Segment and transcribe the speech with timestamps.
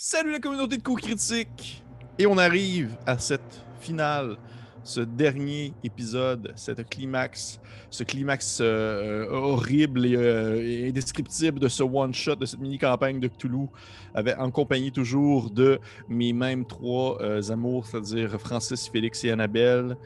[0.00, 1.82] Salut la communauté de coups critiques!
[2.20, 4.36] Et on arrive à cette finale,
[4.84, 7.58] ce dernier épisode, cette climax,
[7.90, 13.26] ce climax euh, euh, horrible et euh, indescriptible de ce one-shot, de cette mini-campagne de
[13.26, 13.66] Cthulhu,
[14.14, 17.18] avec, en compagnie toujours de mes mêmes trois
[17.50, 19.96] amours, c'est-à-dire Francis, Félix et Annabelle,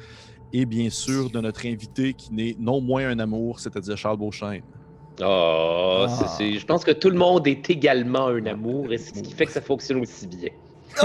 [0.54, 4.62] et bien sûr de notre invité qui n'est non moins un amour, c'est-à-dire Charles Beauchesne.
[5.20, 6.06] Oh,
[6.38, 9.32] c'est- je pense que tout le monde est également un amour et c'est ce qui
[9.32, 10.50] fait que ça fonctionne aussi bien.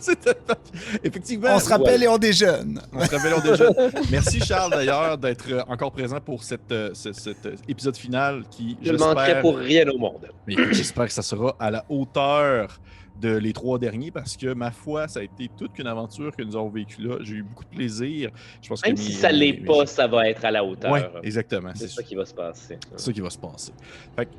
[0.00, 0.34] C'était-
[1.04, 1.48] Effectivement.
[1.54, 2.80] On se rappelle et on déjeune.
[2.92, 3.64] On se rappelle, on déjà.
[4.10, 8.42] Merci Charles d'ailleurs d'être euh, encore présent pour cette, euh, ce- cet euh, épisode final
[8.50, 10.28] qui, Je ne manquerai j'espère, pour rien au monde.
[10.72, 12.78] j'espère que ça sera à la hauteur
[13.22, 16.42] de les trois derniers parce que ma foi, ça a été toute qu'une aventure que
[16.42, 17.18] nous avons vécue là.
[17.22, 18.30] J'ai eu beaucoup de plaisir.
[18.60, 20.50] Je pense Même que si mes- ça mes- l'est mes- pas, ça va être à
[20.50, 20.90] la hauteur.
[20.92, 21.70] Ouais, exactement.
[21.74, 22.78] c'est ça qui va se passer.
[22.96, 23.72] c'est ça qui va se passer.
[24.16, 24.30] Fait que,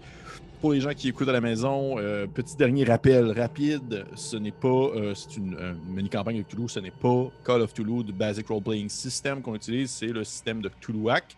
[0.59, 4.51] pour les gens qui écoutent à la maison, euh, petit dernier rappel rapide, ce n'est
[4.51, 8.13] pas, euh, c'est une, euh, mini-campagne de Cthulhu, ce n'est pas Call of Cthulhu, du
[8.13, 11.35] Basic Role Playing System qu'on utilise, c'est le système de Cthulhuac,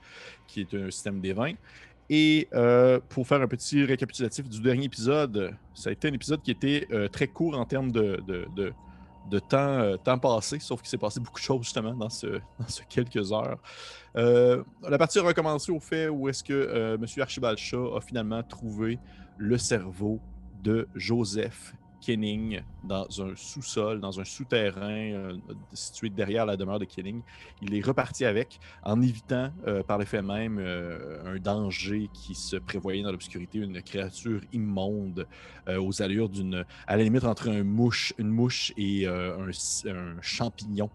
[0.48, 1.54] qui est un système des 20.
[2.10, 6.42] Et euh, pour faire un petit récapitulatif du dernier épisode, ça a été un épisode
[6.42, 10.82] qui était euh, très court en termes de, de, de- temps, euh, temps passé, sauf
[10.82, 12.28] qu'il s'est passé beaucoup de choses justement dans ce,
[12.60, 13.58] dans ce quelques heures.
[14.16, 17.06] La partie a recommencé au fait où est-ce que M.
[17.20, 19.00] Archibald Shaw a finalement trouvé
[19.38, 20.20] le cerveau
[20.64, 21.74] de Joseph
[22.06, 25.38] Kenning dans un sous-sol, dans un souterrain euh,
[25.74, 27.22] situé derrière la demeure de Kenning.
[27.64, 32.36] Il est reparti avec en évitant euh, par le fait même euh, un danger qui
[32.36, 35.28] se prévoyait dans l'obscurité, une créature immonde
[35.68, 40.92] aux allures d'une, à la limite entre un mouche, une mouche et un, un champignon,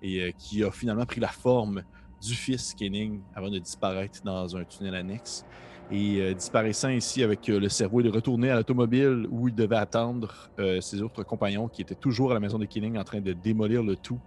[0.00, 1.82] et qui a finalement pris la forme
[2.22, 5.44] du fils Kenning avant de disparaître dans un tunnel annexe.
[5.90, 9.54] Et euh, disparaissant ici avec euh, le cerveau, il est retourné à l'automobile où il
[9.54, 13.04] devait attendre euh, ses autres compagnons qui étaient toujours à la maison de Kenning en
[13.04, 14.18] train de démolir le tout,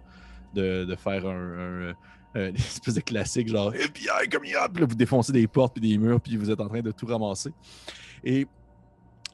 [0.54, 1.94] de, de faire un, un-
[2.54, 4.70] espèce de classique genre FBI, comme up!
[4.72, 6.92] Puis là, vous défoncez des portes puis des murs puis vous êtes en train de
[6.92, 7.50] tout ramasser.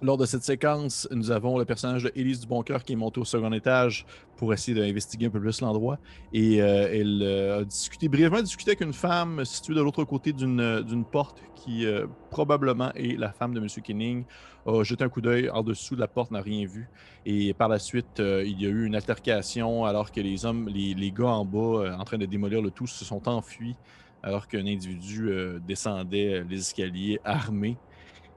[0.04, 3.24] Lors de cette séquence, nous avons le personnage de Élise Duboncoeur qui est montée au
[3.24, 4.04] second étage
[4.36, 5.98] pour essayer d'investiguer un peu plus l'endroit.
[6.34, 10.34] Et euh, elle euh, a discuté, brièvement discuté avec une femme située de l'autre côté
[10.34, 11.86] d'une euh, porte qui
[12.28, 13.66] probablement est la femme de M.
[13.82, 14.24] Kenning.
[14.66, 16.90] A jeté un coup d'œil en dessous de la porte, n'a rien vu.
[17.24, 20.92] Et par la suite, il y a eu une altercation alors que les hommes, les,
[20.92, 23.76] les gars en bas, en train de démolir le tout, se sont enfuis
[24.22, 25.30] alors qu'un individu
[25.66, 27.78] descendait les escaliers armé.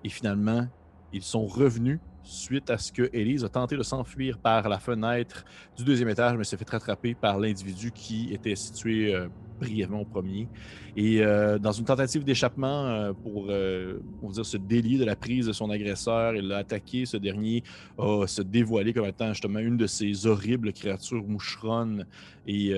[0.06, 0.68] Et finalement,
[1.14, 5.46] ils sont revenus suite à ce que Elise a tenté de s'enfuir par la fenêtre
[5.78, 9.28] du deuxième étage, mais s'est fait rattraper par l'individu qui était situé euh,
[9.60, 10.48] brièvement au premier.
[10.96, 15.54] Et euh, dans une tentative d'échappement euh, pour dire, se délier de la prise de
[15.54, 17.06] son agresseur, il l'a attaqué.
[17.06, 17.64] Ce dernier
[17.98, 22.06] a se dévoilé comme étant justement une de ces horribles créatures moucheronnes.
[22.46, 22.74] Et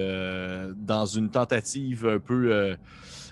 [0.75, 2.75] dans une tentative un peu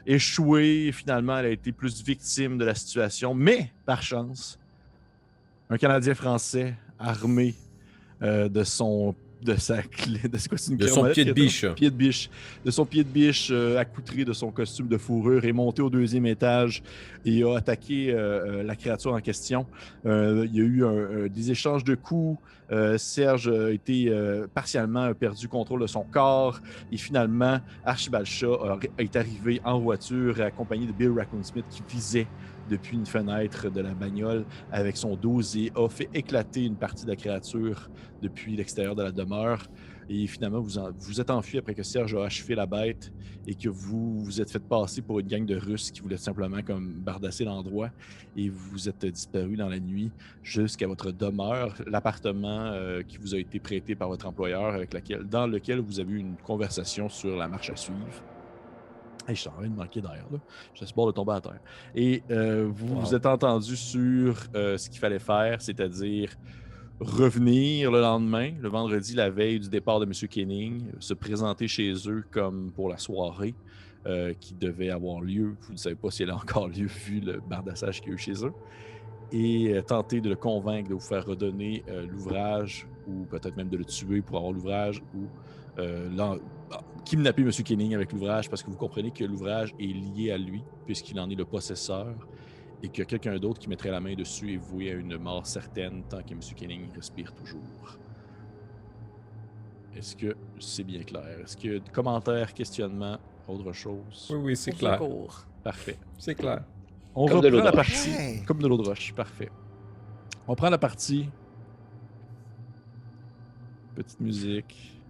[0.06, 3.34] échouée, finalement, elle a été plus victime de la situation.
[3.34, 4.60] Mais, par chance,
[5.70, 7.56] un Canadien français armé
[8.22, 11.66] euh, de son de sa clé de, quoi, une son pied de biche.
[11.76, 12.28] pied de biche
[12.66, 15.92] de son pied de biche euh, accoutré de son costume de fourrure est monté au
[15.92, 16.82] deuxième étage
[17.24, 19.68] et a attaqué euh, la créature en question.
[20.06, 22.40] Il y a eu un- des échanges de coups.
[22.72, 26.60] Euh, Serge a été euh, partiellement perdu contrôle de son corps
[26.92, 32.28] et finalement Archibald Shaw est arrivé en voiture accompagné de Bill Raccoon Smith qui visait
[32.70, 37.06] depuis une fenêtre de la bagnole avec son 12 et a fait éclater une partie
[37.06, 37.90] de la créature
[38.22, 39.64] depuis l'extérieur de la demeure.
[40.10, 43.12] Et finalement, vous en- vous êtes enfui après que Serge a achevé la bête
[43.46, 46.62] et que vous vous êtes fait passer pour une gang de Russes qui voulaient simplement
[46.62, 47.90] comme bardasser l'endroit.
[48.36, 53.38] Et vous êtes disparu dans la nuit jusqu'à votre demeure, l'appartement euh, qui vous a
[53.38, 57.36] été prêté par votre employeur, avec laquelle, dans lequel vous avez eu une conversation sur
[57.36, 58.24] la marche à suivre.
[59.28, 60.40] Hey, je suis en train de manquer d'air, là.
[60.74, 61.60] Je suis bord de tomber à terre.
[61.94, 63.02] Et euh, vous Wow.
[63.02, 66.34] vous êtes entendu sur euh, ce qu'il fallait faire, c'est-à-dire
[67.00, 70.12] revenir le lendemain, le vendredi, la veille du départ de M.
[70.30, 73.54] Kenning, se présenter chez eux comme pour la soirée
[74.06, 75.56] euh, qui devait avoir lieu.
[75.62, 78.16] Vous ne savez pas si elle a encore lieu vu le bardassage qu'il y a
[78.16, 78.54] eu chez eux.
[79.32, 83.70] Et euh, tenter de le convaincre de vous faire redonner euh, l'ouvrage ou peut-être même
[83.70, 85.28] de le tuer pour avoir l'ouvrage ou
[85.80, 86.36] ah,
[87.06, 87.52] kidnapper M.
[87.52, 91.30] Kenning avec l'ouvrage parce que vous comprenez que l'ouvrage est lié à lui puisqu'il en
[91.30, 92.16] est le possesseur
[92.84, 96.04] et que quelqu'un d'autre qui mettrait la main dessus est voué à une mort certaine
[96.04, 96.40] tant que M.
[96.56, 97.98] Kenning respire toujours.
[99.96, 101.40] Est-ce que c'est bien clair?
[101.44, 104.28] Est-ce que commentaires, questionnements, autre chose?
[104.32, 105.02] Oui, oui, c'est clair.
[105.64, 105.98] Parfait.
[106.20, 106.64] C'est clair.
[107.16, 108.44] On Comme reprend la partie.
[108.46, 109.50] Comme de l'eau de roche, parfait.
[110.48, 111.30] On prend la partie
[113.96, 115.02] petite musique.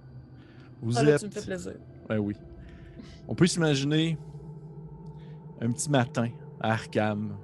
[0.81, 1.20] Vous Ah, là, êtes.
[1.20, 1.74] tu me fais plaisir.
[2.08, 2.36] Ben oui.
[3.28, 4.18] On peut s'imaginer
[5.60, 6.30] un petit matin
[6.62, 7.36] à Arkham.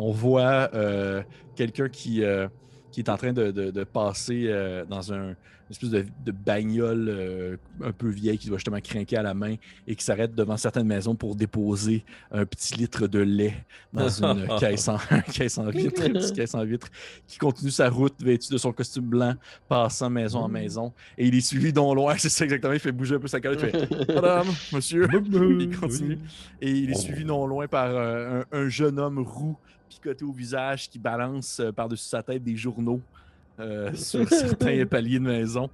[0.00, 1.22] On voit euh,
[1.56, 2.48] quelqu'un qui, euh,
[2.92, 6.32] qui est en train de, de- de passer euh, dans un, une espèce de, de
[6.32, 9.56] bagnole un peu vieille qui doit justement craquer à la main
[9.86, 14.46] et qui s'arrête devant certaines maisons pour déposer un petit litre de lait dans une
[14.60, 14.96] caisse en,
[15.30, 16.88] caisse en vitre, une petite caisse en vitre,
[17.26, 19.34] qui continue sa route vêtu de son costume blanc,
[19.68, 20.94] passant maison en maison.
[21.18, 23.38] Et il est suivi d'on loin, c'est ça exactement, il fait bouger un peu sa
[23.40, 25.06] colère, il fait Madame, monsieur.
[25.60, 26.18] il continue.
[26.62, 30.88] Et il est suivi non loin par un, un jeune homme roux, picoté au visage,
[30.88, 33.00] qui balance euh, par-dessus sa tête des journaux
[33.60, 35.68] euh, sur certains paliers de maison.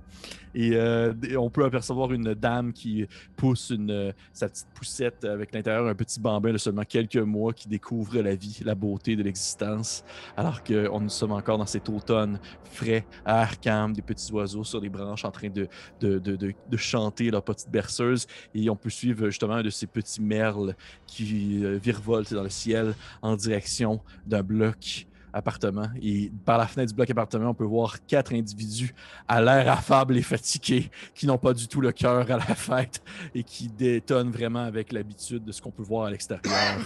[0.56, 5.52] Et euh, on peut apercevoir une dame qui pousse une, euh, sa petite poussette avec
[5.52, 9.24] l'intérieur un petit bambin de seulement quelques mois qui découvre la vie, la beauté de
[9.24, 10.04] l'existence,
[10.36, 12.38] alors que on- nous sommes encore dans cet automne
[12.70, 15.66] frais à Arkham, des petits oiseaux sur les branches en train de,
[16.00, 18.28] de, de, de- de chanter leur petite berceuse.
[18.54, 20.76] Et on peut suivre justement un de ces petits merles
[21.08, 25.88] qui virevoltent dans le ciel en direction d'un bloc appartement.
[26.00, 28.94] Et par la fenêtre du bloc appartement, on peut voir quatre individus
[29.28, 33.02] à l'air affable et fatigués, qui n'ont pas du tout le cœur à la fête
[33.34, 36.80] et qui détonnent vraiment avec l'habitude de ce qu'on peut voir à l'extérieur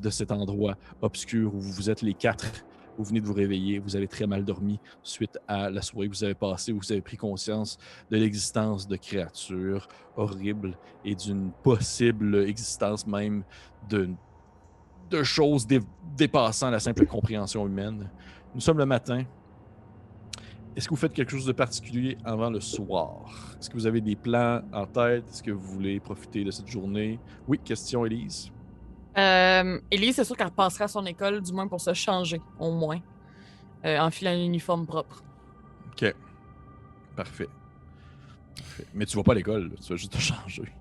[0.00, 2.64] de cet endroit obscur où vous êtes les quatre.
[2.96, 6.14] Vous venez de vous réveiller, vous avez très mal dormi suite à la soirée que
[6.14, 7.76] vous avez passée, où vous avez pris conscience
[8.08, 13.42] de l'existence de créatures horribles et d'une possible existence même
[13.88, 14.10] de,
[15.10, 15.80] de choses dé-
[16.16, 18.10] dépassant la simple compréhension humaine.
[18.54, 19.24] Nous sommes le matin.
[20.76, 23.54] Est-ce que vous faites quelque chose de particulier avant le soir?
[23.58, 25.24] Est-ce que vous avez des plans en tête?
[25.28, 27.20] Est-ce que vous voulez profiter de cette journée?
[27.46, 28.50] Oui, question, Elise.
[29.16, 32.72] Euh, Elise, c'est sûr qu'elle repassera à son école, du moins pour se changer, au
[32.72, 33.00] moins.
[33.84, 35.22] Euh, en filant un uniforme propre.
[35.92, 36.12] OK.
[37.14, 37.48] Parfait.
[38.56, 38.86] Parfait.
[38.94, 40.72] Mais tu vas pas à l'école, tu vas juste te changer.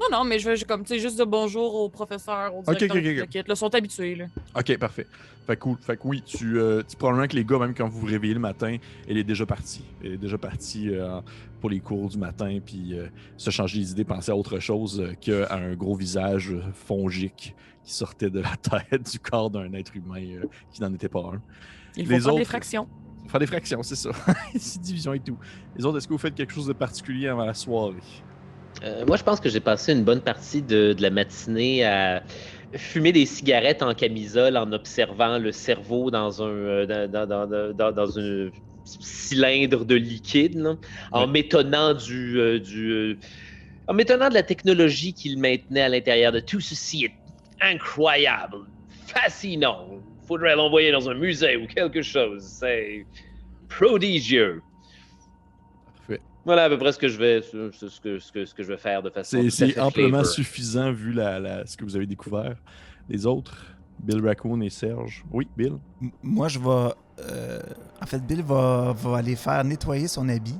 [0.00, 3.02] Non, non, mais je je- comme, juste de bonjour au professeur, au Ok, directeur ok,
[3.02, 3.16] qui ok.
[3.16, 4.26] le quitte, là, sont habitués, là.
[4.54, 5.06] Ok, parfait.
[5.46, 5.76] Fait cool.
[5.78, 8.34] Fait que oui, tu, euh, tu- probablement que les gars, même quand vous vous réveillez
[8.34, 8.76] le matin,
[9.08, 9.84] elle est déjà partie.
[10.04, 11.20] Elle est déjà partie euh,
[11.60, 13.06] pour les cours du matin, puis euh,
[13.36, 17.54] se changer les idées, penser à autre chose euh, qu'à un gros visage fongique
[17.84, 18.56] qui sortait de la
[18.90, 20.20] tête du corps d'un être humain
[20.72, 21.42] qui n'en était pas un.
[21.96, 22.88] Il Les faut faire des fractions.
[23.28, 24.10] Faire des fractions, c'est ça.
[24.56, 25.38] C'est division et tout.
[25.76, 27.94] Les autres, est-ce que vous faites quelque chose de particulier avant la soirée?
[28.84, 32.24] Euh, moi, je pense que j'ai passé une bonne partie de, de la matinée à
[32.76, 37.72] fumer des cigarettes en camisole en observant le cerveau dans un, euh, dans, dans- dans-
[37.72, 38.50] dans- dans un
[38.84, 40.76] cylindre de liquide, là,
[41.12, 41.26] en Ouais.
[41.26, 43.18] m'étonnant du, euh, du euh,
[43.88, 47.14] en m'étonnant de la technologie qu'il maintenait à l'intérieur de tout ceci est
[47.60, 48.58] incroyable,
[48.88, 49.88] fascinant.
[50.26, 52.44] Faudrait l'envoyer dans un musée ou quelque chose.
[52.58, 53.06] C'est
[53.68, 54.62] prodigieux.
[56.46, 57.70] Voilà à peu près ce que je vais, ce,
[58.00, 59.44] que, ce, que, ce que je vais faire de façon.
[59.50, 60.26] C'est amplement flavor.
[60.26, 62.56] suffisant vu la, la- ce que vous avez découvert.
[63.08, 63.66] Les autres,
[63.98, 65.24] Bill Raccoon et Serge.
[65.30, 65.74] Oui, Bill?
[66.00, 66.94] M- Moi, je vais.
[67.20, 67.60] euh,
[68.00, 70.58] en fait, Bill va, va aller faire nettoyer son habit.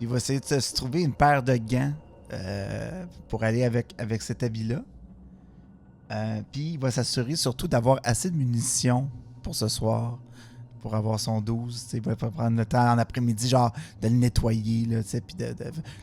[0.00, 1.92] Il va essayer de se- se trouver une paire de gants
[2.32, 4.82] euh, pour aller avec, avec cet habit-là.
[6.10, 9.08] Euh, Puis il va s'assurer surtout d'avoir assez de munitions
[9.42, 10.18] pour ce soir,
[10.82, 11.72] pour avoir son 12.
[11.72, 14.86] tu sais, Il va prendre le temps en après-midi, genre, de le nettoyer,
[15.26, 15.54] puis de,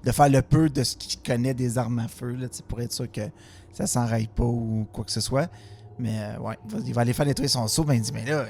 [0.06, 2.94] de- faire le peu de ce qu'il connaît des armes à feu, là, pour être
[2.94, 3.22] sûr que
[3.74, 5.52] ça s'enraille pas ou quoi que ce soit.
[6.00, 7.84] Mais euh, ouais, il va, aller faire nettoyer son seau.
[7.84, 8.46] Ben, il dit, mais là, euh,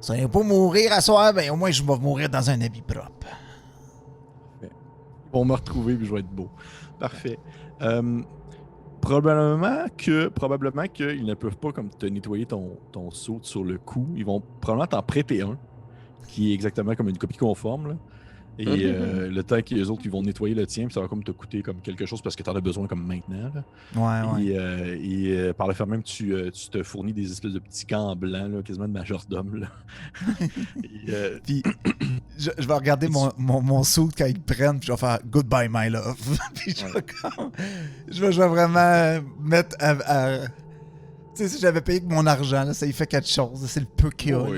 [0.00, 2.60] si on n'est pas mourir à soir, ben au moins je vais mourir dans un
[2.60, 3.26] habit propre.
[4.62, 4.68] Ils
[5.32, 6.48] vont me retrouver puis je vais être beau.
[6.98, 7.38] Parfait.
[7.82, 8.22] Euh,
[9.00, 13.78] probablement que probablement qu'ils ne peuvent pas comme te nettoyer ton, ton saut sur le
[13.78, 14.06] coup.
[14.16, 15.58] Ils vont probablement t'en prêter un
[16.26, 17.98] qui est exactement comme une copie conforme.
[18.58, 21.22] Et euh, le temps qu'ils autres ils vont nettoyer le tien, puis ça va comme
[21.22, 23.52] te coûter comme quelque chose parce que tu en as besoin comme maintenant.
[23.54, 23.64] là.
[23.94, 24.44] Ouais, ouais.
[24.44, 27.60] Et, euh, et, euh, par le fait même, tu, tu te fournis des espèces de
[27.60, 29.66] petits gants blancs, là, quasiment de majordome.
[31.44, 31.62] Puis
[32.38, 35.18] je, je vais regarder mon, mon, mon suit quand ils prennent, puis je vais faire
[35.26, 36.16] Goodbye, my love.
[36.54, 37.50] puis je vais, comme-
[38.08, 39.90] je vais, je vais vraiment mettre à.
[40.06, 40.46] à-
[41.34, 43.64] tu sais, si j'avais payé avec mon argent, là, ça y fait quelque chose.
[43.68, 44.40] C'est le peu qu'il y a.
[44.42, 44.56] Oui,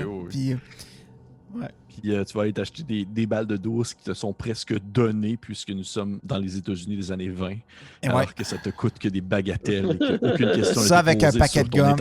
[1.59, 1.67] là.
[1.99, 4.77] Puis, euh, tu vas aller t'acheter des, des balles de douce qui te sont presque
[4.79, 7.49] données puisque nous sommes dans les États-Unis des années 20.
[7.51, 7.57] et
[8.03, 8.27] alors ouais.
[8.35, 11.95] que ça te coûte que des bagatelles et question Ça avec un paquet de gomme.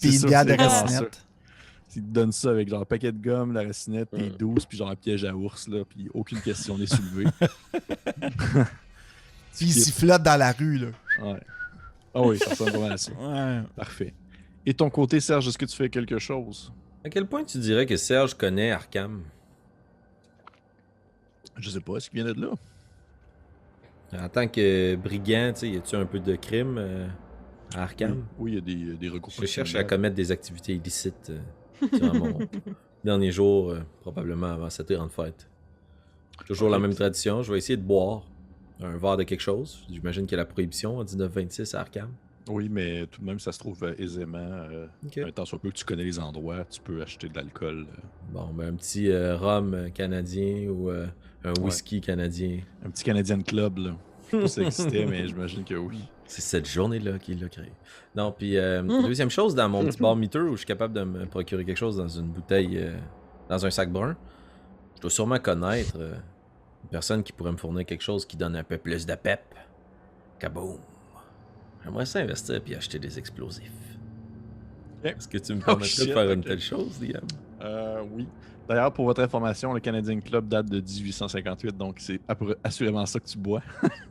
[0.00, 1.22] Puis une ça, bière de racinette.
[1.94, 4.36] Ils te donnent ça avec genre un paquet de gomme, la racinette, tes Mm.
[4.38, 7.26] douces, puis genre un piège à ours, là, puis aucune question n'est soulevée.
[9.54, 10.86] Puis il sifflote dans la rue, là.
[11.22, 11.40] Ouais.
[12.14, 13.12] Ah oui, ça ressemble vraiment à ça.
[13.12, 13.60] Ouais.
[13.76, 14.14] Parfait.
[14.64, 16.72] Et ton côté, Serge, est-ce que tu fais quelque chose?
[17.04, 19.24] À quel point tu dirais que Serge connaît Arkham?
[21.56, 22.52] Je sais pas, est-ce qu'il vient de là?
[24.12, 27.08] En tant que brigand, y a-tu un peu de crime euh,
[27.74, 28.24] à Arkham?
[28.38, 29.32] Oui, il y a des, des recours.
[29.32, 32.38] Je cherche à commettre des activités illicites euh, durant mon
[33.04, 35.48] dernier jour, euh, probablement avant cette grande fête.
[36.46, 38.22] Toujours la même tradition, je vais essayer de boire
[38.80, 39.84] un verre de quelque chose.
[39.90, 42.10] J'imagine qu'il y a la prohibition en 1926 à Arkham.
[42.48, 44.38] Oui, mais tout de même, ça se trouve euh, aisément.
[44.38, 45.18] Euh, Ok.
[45.18, 47.86] un temps soit peu que tu connais les endroits, tu peux acheter de l'alcool.
[47.88, 48.00] euh,
[48.32, 51.06] Bon, ben un petit euh, rhum canadien ou euh,
[51.44, 52.58] un whisky canadien.
[52.84, 53.96] un petit Canadian Club, là.
[54.32, 56.00] Je sais pas si ça existait, mais j'imagine que oui.
[56.26, 57.70] C'est cette journée-là qu'il l'a créé.
[58.16, 61.04] Non, puis euh, deuxième chose, dans mon petit bar meter où je suis capable de
[61.04, 62.96] me procurer quelque chose dans une bouteille, euh,
[63.50, 64.16] dans un sac brun,
[64.96, 66.14] je dois sûrement connaître euh,
[66.84, 69.40] une personne qui pourrait me fournir quelque chose qui donne un peu plus de pep.
[70.38, 70.78] Kaboom!
[71.84, 73.70] J'aimerais ça investir puis acheter des explosifs.
[75.04, 77.22] Est-ce que tu me Oh, permettrais shit, de faire une telle chose, Liam?
[77.60, 78.28] Euh, oui.
[78.68, 82.20] D'ailleurs, pour votre information, le Canadian Club date de 1858, donc c'est
[82.62, 83.62] assurément ça que tu bois.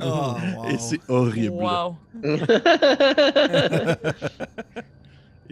[0.02, 0.66] Oh, wow.
[0.70, 1.56] Et c'est horrible.
[1.56, 1.96] Wow.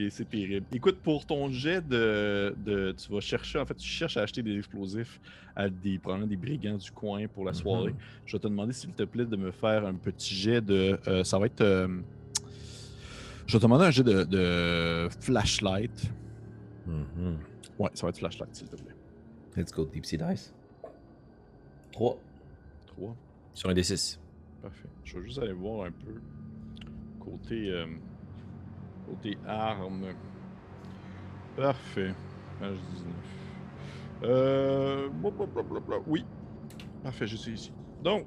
[0.02, 0.66] Et c'est terrible.
[0.74, 4.42] Écoute, pour ton jet de, de- Tu vas chercher, en fait, tu cherches à acheter
[4.42, 5.20] des explosifs
[5.58, 7.94] à des, probablement des brigands du coin pour la soirée.
[8.26, 10.98] Je vais te demander, s'il te plaît, de me faire un petit jet de.
[11.08, 11.60] euh, ça va être.
[11.62, 11.88] euh,
[13.46, 16.10] je vais te demander un jet de, de flashlight.
[16.88, 17.38] Mhm.
[17.78, 18.96] Ouais, ça va être flashlight, s'il te plaît.
[19.58, 20.54] Let's go, Deep Sea Dice.
[21.92, 22.18] 3
[22.88, 23.16] 3.
[23.54, 24.18] sur un des 6.
[24.62, 24.88] Parfait.
[25.04, 26.14] Je vais juste aller voir un peu.
[27.20, 27.70] Côté.
[27.70, 27.86] euh,
[29.10, 30.14] côté armes.
[31.56, 32.14] Parfait.
[32.60, 33.14] Page 19.
[34.24, 35.10] Euh.
[36.08, 36.26] Oui.
[37.04, 37.72] Parfait, je suis ici.
[38.04, 38.26] Donc.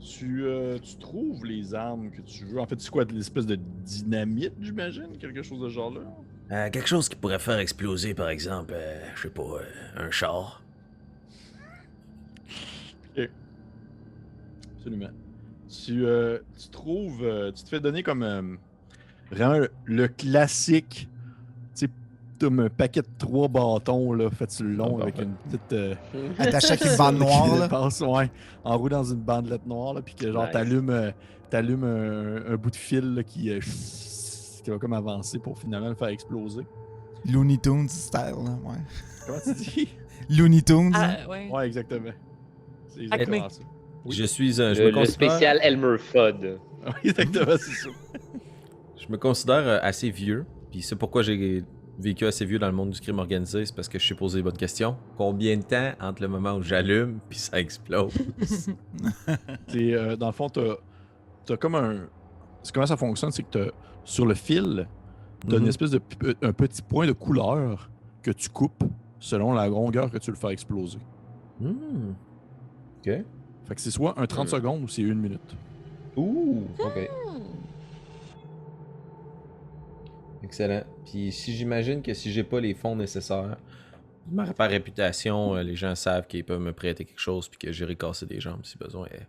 [0.00, 2.60] Tu, euh, tu trouves les armes que tu veux.
[2.60, 5.16] En fait, c'est quoi, l'espèce de dynamite, j'imagine?
[5.18, 6.02] Quelque chose de ce genre-là?
[6.52, 9.60] Euh, quelque chose qui pourrait faire exploser, par exemple, euh, je sais pas,
[9.96, 10.62] un char.
[14.76, 15.08] Absolument.
[15.70, 16.04] Tu,
[16.58, 17.52] tu trouves.
[17.56, 18.58] tu te fais donner comme.
[19.30, 21.08] Vraiment le, le classique.
[21.74, 21.90] Tu sais,
[22.40, 25.28] comme un paquet de trois bâtons, là, fait sur le long, Ah, avec parfait.
[25.28, 25.72] une petite.
[25.72, 25.94] euh,
[26.38, 27.88] Attaché avec une bande noire, là.
[28.08, 28.30] ouais,
[28.64, 30.52] enroulé dans une bandelette noire, là, puis que genre Nice.
[30.52, 31.10] t'allumes, euh,
[31.50, 33.60] t'allumes un, un bout de fil là, qui, euh,
[34.64, 36.62] qui va comme avancer pour finalement le faire exploser.
[37.30, 38.76] Looney Tunes style, là, ouais.
[39.26, 39.88] Comment tu dis?
[40.28, 41.16] Looney Tunes, hein.
[41.24, 41.48] Ah, ouais.
[41.50, 42.10] Ouais, exactement.
[42.88, 43.60] C'est exactement ça.
[44.04, 44.14] Oui.
[44.14, 44.74] Je suis un.
[44.74, 46.58] Je Le, me le spécial Elmer Fudd.
[46.86, 47.88] Oui, exactement, c'est ça.
[48.96, 50.46] Je me considère euh, assez vieux.
[50.70, 51.64] Puis c'est pourquoi j'ai
[51.98, 53.64] vécu assez vieux dans le monde du crime organisé.
[53.66, 54.96] C'est parce que je sais poser les bonnes questions.
[55.16, 58.12] Combien de temps entre le moment où j'allume puis ça explose?
[59.68, 60.74] C'est, euh, dans le fond, t'as
[61.52, 62.06] as comme un.
[62.72, 63.72] Comment ça fonctionne, c'est que t'as-
[64.04, 64.88] sur le fil,
[65.46, 65.68] t'as une Mhm.
[65.68, 67.90] espèce de p- un petit point de couleur
[68.22, 68.84] que tu coupes
[69.18, 70.98] selon la longueur que tu veux le faire exploser.
[71.60, 72.12] Hmm.
[72.98, 73.04] Ok.
[73.66, 74.50] Fait que c'est soit un 30 Hmm.
[74.50, 75.54] secondes ou c'est une minute.
[76.16, 76.62] Ouh.
[76.78, 77.10] Ok.
[80.44, 80.84] Excellent.
[81.06, 83.56] Puis si j'imagine que si j'ai pas les fonds nécessaires,
[84.30, 87.72] ma par réputation, euh, les gens savent qu'ils peuvent me prêter quelque chose puis que
[87.72, 89.26] j'irai casser des jambes si besoin est.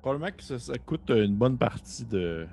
[0.00, 2.46] Probablement que ça, ça coûte une bonne partie de,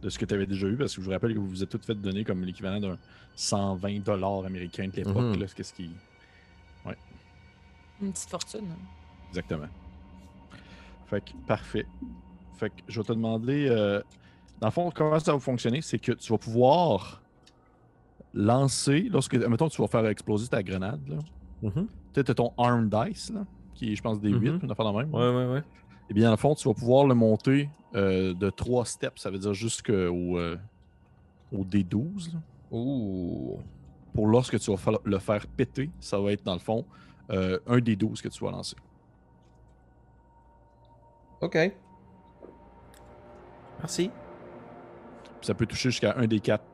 [0.00, 1.62] de ce que tu avais déjà eu, parce que je vous rappelle que vous vous
[1.62, 2.98] êtes toutes fait donner comme l'équivalent d'un
[3.34, 5.16] 120 dollars américains de l'époque.
[5.16, 5.40] Mhm.
[5.40, 5.90] là, Qu'est-ce qui.
[8.02, 8.68] Une petite fortune.
[9.28, 9.68] Exactement.
[11.06, 11.86] Fait que, parfait.
[12.58, 14.02] Fait que je vais te demander, euh,
[14.60, 17.20] dans le fond, comment ça va fonctionner, c'est que tu vas pouvoir
[18.32, 21.16] lancer, lorsque, mettons, tu vas faire exploser ta grenade, là.
[21.62, 21.86] Mhm.
[21.86, 23.44] Tu sais, t'as ton arm dice, là,
[23.74, 24.60] qui est, je pense, des 8, Mhm.
[24.64, 25.14] une affaire de même.
[25.14, 25.62] Ouais, ouais, ouais.
[26.10, 29.30] Eh bien, dans le fond, tu vas pouvoir le monter euh, de 3 steps, ça
[29.30, 29.92] veut dire jusqu'au
[30.38, 30.56] euh,
[31.52, 32.32] au D12.
[32.34, 32.40] là.
[32.72, 33.58] Ouh.
[34.12, 36.84] Pour lorsque tu vas fa- le faire péter, ça va être, dans le fond,
[37.30, 38.76] euh, un D12 que tu vas lancer.
[41.40, 41.56] Ok.
[43.78, 44.10] Merci.
[45.44, 46.64] Puis ça peut toucher jusqu'à un des 4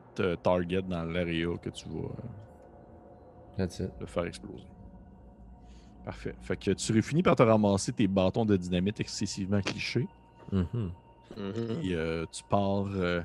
[0.43, 3.89] targets dans l'area que tu vas euh, That's it.
[3.99, 4.63] le faire exploser.
[6.05, 6.35] Parfait.
[6.41, 10.07] Fait que tu finis par te ramasser tes bâtons de dynamite excessivement clichés.
[10.53, 10.91] Mhm.
[11.35, 11.81] Mhm.
[11.83, 13.21] Et euh, tu pars euh,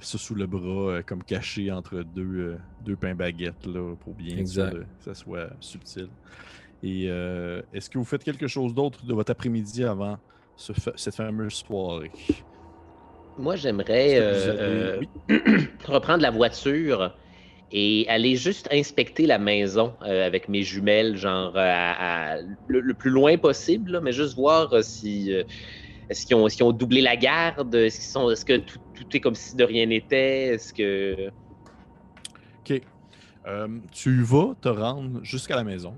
[0.00, 0.58] ça sous le bras,
[0.90, 5.14] euh, comme caché entre deux, euh, deux pains baguettes, là, pour bien sûr que ça
[5.14, 6.08] soit subtil.
[6.82, 10.18] Et euh, est-ce que vous faites quelque chose d'autre de votre après-midi avant
[10.56, 12.10] ce fa- cette fameuse soirée?
[13.36, 15.38] Moi, j'aimerais euh, euh, oui.
[15.86, 17.16] reprendre la voiture
[17.72, 22.94] et aller juste inspecter la maison euh, avec mes jumelles, genre à- à- le, le
[22.94, 25.44] plus loin possible, là, mais juste voir euh, si euh,
[26.08, 29.20] est-ce qu'ils ont, ont doublé la garde, est-ce qu'ils sont, est-ce que tout, tout est
[29.20, 31.30] comme si de rien n'était, est-ce que
[32.68, 32.82] Ok.
[33.92, 35.94] Tu vas te rendre jusqu'à la maison.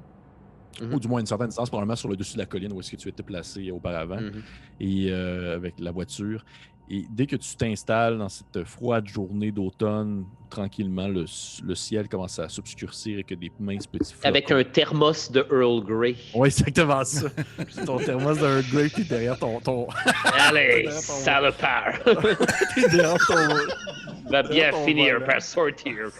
[0.81, 0.95] Mhm.
[0.95, 2.91] ou du moins une certaine distance, probablement sur le dessus de la colline où est-ce
[2.93, 4.43] que tu étais placé auparavant, Mhm.
[4.81, 6.45] et avec la voiture.
[6.91, 11.25] Et dès que tu t'installes dans cette froide journée d'automne, tranquillement, le,
[11.65, 14.29] le ciel commence à s'obscurcir et que des minces petits flocons.
[14.29, 16.17] Avec un thermos de Earl Grey.
[16.35, 17.29] Oui, exactement ça.
[17.87, 19.59] Ton thermos d'un Grey qui est derrière ton.
[19.61, 19.87] ton...
[20.39, 21.95] Allez, ton- salopard!
[22.75, 24.29] qui est derrière ton.
[24.31, 25.27] Va bien finir volant.
[25.27, 26.11] par sortir.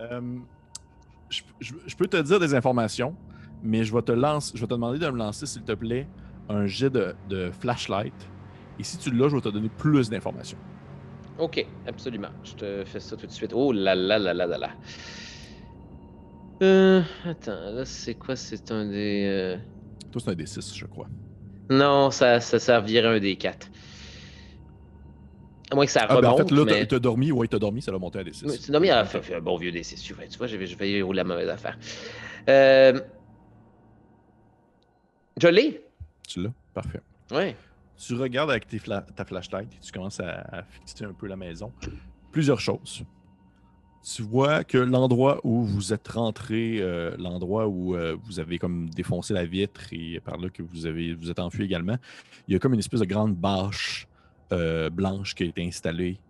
[0.00, 0.20] Euh,
[1.28, 3.14] je, je- je peux te dire des informations,
[3.62, 6.06] mais je vais te lancer, je vais te demander de me lancer, s'il te plaît,
[6.48, 8.14] un jet de, de flashlight.
[8.78, 10.58] Et si tu l'as, je vais te donner plus d'informations.
[11.38, 12.30] Ok, absolument.
[12.42, 13.52] Je te fais ça tout de suite.
[13.54, 14.70] Oh là là là là là là.
[16.62, 18.34] Euh, attends, là c'est quoi?
[18.36, 19.24] C'est un des...
[19.26, 19.58] euh,
[20.10, 21.08] Toi, c'est un D6, je crois.
[21.70, 23.70] Non, ça, ça servirait un des quatre.
[25.70, 26.86] À moins que ça Ah, ben, en remonte, fait, là, mais...
[26.86, 28.44] t'as- dormi, ouais, t'as dormi, ça l'a monté à D6.
[28.44, 30.02] Oui, Tu as mis à fait, fait un bon vieux D6.
[30.02, 31.78] Tu vois, tu vois, je vais, je vais rouler la mauvaise affaire.
[32.48, 33.00] Euh...
[35.40, 35.80] Je l'ai?
[36.28, 36.52] Tu l'as?
[36.74, 37.00] Parfait.
[37.30, 37.56] Ouais.
[37.98, 41.72] Tu regardes avec ta flashlight et tu commences à, fixer un peu la maison.
[42.30, 43.04] Plusieurs choses.
[44.14, 48.88] Tu vois que l'endroit où vous êtes rentré, euh, l'endroit où euh, vous avez comme
[48.90, 51.96] défoncé la vitre et par là que vous avez vous êtes enfui également,
[52.46, 54.06] il y a comme une espèce de grande bâche
[54.52, 56.20] euh, blanche qui a été installée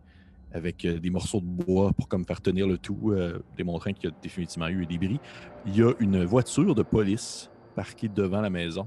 [0.52, 3.14] avec des morceaux de bois pour comme faire tenir le tout,
[3.54, 5.20] démontrant qu'il y a définitivement eu des débris.
[5.66, 8.86] Il y a une voiture de police parquée devant la maison.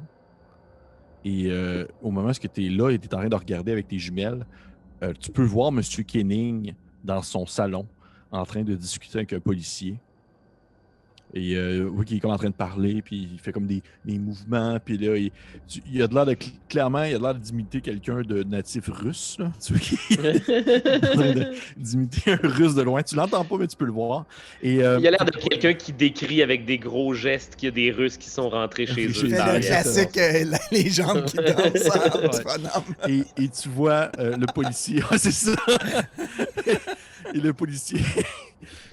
[1.24, 3.72] Et euh, au moment où tu es là et tu es en train de regarder
[3.72, 4.46] avec tes jumelles,
[5.04, 5.82] euh, tu peux voir M.
[5.82, 6.74] Kenning
[7.04, 7.88] dans son salon
[8.32, 10.00] en train de discuter avec un policier.
[11.34, 13.82] Et euh, oui, qui est comme en train de parler, puis il fait comme des,
[14.04, 15.32] des mouvements, puis là, il,
[15.66, 18.44] tu- il a de l'air de, cl- clairement, il a de l'air d'imiter quelqu'un de
[18.44, 19.50] natif russe, là.
[19.66, 19.98] Tu vois, qui-
[21.78, 23.02] d'imiter un russe de loin.
[23.02, 24.26] Tu l'entends pas, mais tu peux le voir.
[24.62, 27.72] Et, euh, Il a l'air de quelqu'un qui décrit avec des gros gestes qu'il y
[27.72, 29.14] a des Russes qui sont rentrés chez eux.
[29.24, 33.24] le classique, euh, la- les jambes qui dansent en Ouais.
[33.38, 35.02] et, et tu vois euh, le policier.
[35.10, 35.56] Ah, c'est ça!
[37.34, 38.00] et le policier.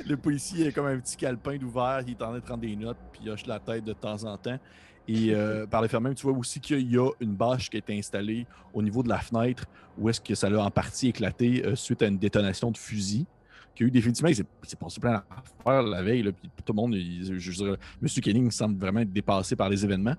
[0.07, 2.02] Le policier est comme un petit calepin d'ouvert.
[2.07, 4.24] Il est en train de prendre des notes, puis il hoche la tête de temps
[4.24, 4.59] en temps.
[5.07, 7.76] Et euh, par le fait même, tu vois aussi qu'il y a une bâche qui
[7.76, 9.64] a été installée au niveau de la fenêtre
[9.96, 13.26] où est-ce que ça l'a en partie éclaté euh, suite à une détonation de fusil.
[13.74, 15.22] Qu'il y a eu définitivement, il s'est- passé plein
[15.64, 16.22] d'affaires la veille.
[16.22, 18.09] Là, puis tout le monde, il- je, je dirais, M.
[18.09, 20.16] Kenning semble vraiment être dépassé par les événements.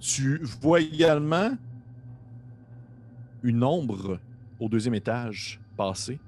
[0.00, 1.50] Tu vois également
[3.42, 4.18] une ombre
[4.60, 6.18] au deuxième étage passer.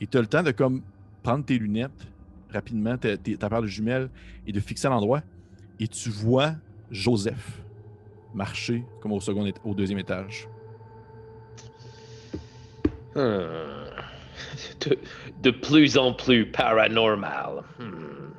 [0.00, 0.82] Et tu as le temps de comme
[1.26, 2.06] prendre tes lunettes
[2.52, 4.08] rapidement, ta, ta paire de jumelles,
[4.46, 5.22] et de fixer l'endroit.
[5.80, 6.52] Et tu vois
[6.92, 7.62] Joseph
[8.32, 10.46] marcher comme au, second, au deuxième étage.
[13.16, 13.88] Hmm.
[15.42, 17.64] De, plus en plus paranormal.
[17.80, 18.30] Hmm.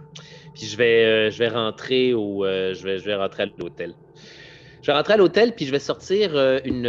[0.54, 3.48] Puis je vais, euh, je vais rentrer au, euh, je vais, je vais rentrer à
[3.58, 3.94] l'hôtel.
[4.82, 6.86] Je vais rentrer à l'hôtel puis je vais sortir euh, une,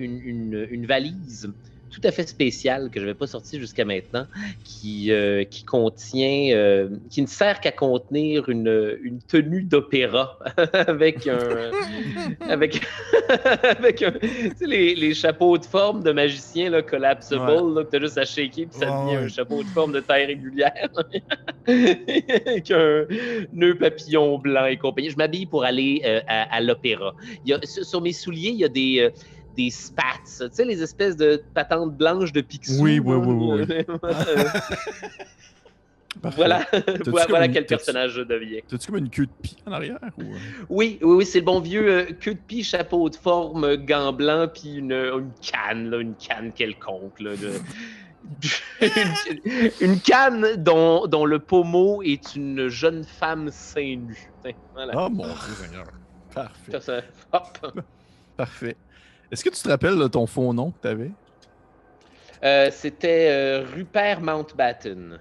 [0.00, 1.52] une- une valise
[1.92, 4.26] tout à fait spéciale que je n'avais pas sortie jusqu'à maintenant,
[4.64, 10.38] qui, euh, qui contient, euh, qui ne sert qu'à contenir une, une tenue d'opéra
[10.72, 11.70] avec un,
[12.48, 12.80] avec,
[13.78, 17.74] avec un, tu sais, les, les chapeaux de forme de magicien là, collapsible, Ouais.
[17.74, 19.24] là, que tu as juste à shaker puis ça devient ouais.
[19.24, 20.88] un chapeau de forme de taille régulière
[21.66, 23.04] avec un
[23.52, 25.10] nœud papillon blanc et compagnie.
[25.10, 27.14] Je m'habille pour aller euh, à, à l'opéra.
[27.64, 29.10] Sur, mes souliers, il y a des,
[29.56, 32.80] des spats, tu sais, les espèces de patentes blanches de Picsou.
[32.82, 33.84] Oui, oui, oui, oui,
[36.36, 36.66] voilà,
[37.06, 38.60] voilà, une- quel personnage je deviens.
[38.68, 39.98] T'as-tu comme une queue de pie en arrière?
[40.18, 40.22] Ou...
[40.22, 40.36] euh?
[40.68, 43.76] Oui, oui, oui, c'est le bon vieux euh, queue de pie, chapeau de forme, euh,
[43.76, 47.18] gants blancs, puis une, une canne, là, une canne quelconque.
[47.20, 47.52] Là, de...
[48.82, 54.30] une, une canne dont, dont le pommeau est une jeune femme seins nus.
[54.74, 54.92] Voilà.
[54.96, 55.34] Oh mon Dieu
[55.64, 55.86] Seigneur.
[56.34, 56.72] Parfait.
[56.72, 57.80] Ça, ça- hop.
[58.36, 58.76] Parfait.
[59.32, 61.10] Est-ce que tu te rappelles de ton faux nom que tu avais?
[62.44, 65.18] Euh, C'était euh, Rupert Mountbatten.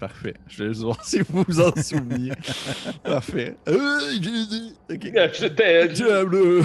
[0.00, 0.34] Parfait.
[0.48, 2.32] Je vais juste voir si vous vous en souveniez.
[3.04, 3.56] Parfait.
[3.68, 4.74] J'ai dit.
[4.90, 5.12] Ok.
[5.32, 5.88] J'étais.
[5.88, 6.62] Diable!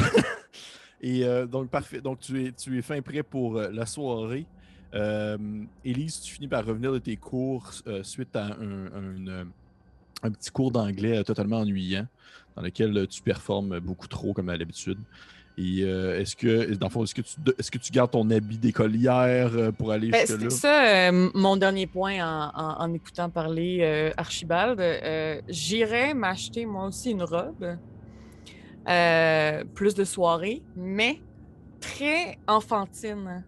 [1.01, 2.01] Et euh, donc, parfait.
[2.01, 4.47] Donc, tu es, tu es fin prêt pour euh, la soirée.
[5.83, 8.85] Élise, tu finis par revenir de tes cours suite à un,
[9.27, 9.45] un,
[10.23, 12.07] un petit cours d'anglais totalement ennuyant,
[12.55, 14.97] dans lequel tu performes beaucoup trop comme à l'habitude.
[15.57, 18.29] Et euh, est-ce que, dans le fond, est-ce que, tu, est-ce que tu gardes ton
[18.29, 20.37] habit d'écolière euh, pour aller Ben, jusque-là?
[20.49, 24.81] C'était ça, euh, mon dernier point en, en- en écoutant parler euh, Archibald.
[25.47, 27.77] J'irais m'acheter moi aussi une robe,
[29.73, 31.21] plus de soirée, mais
[31.79, 33.45] très enfantine.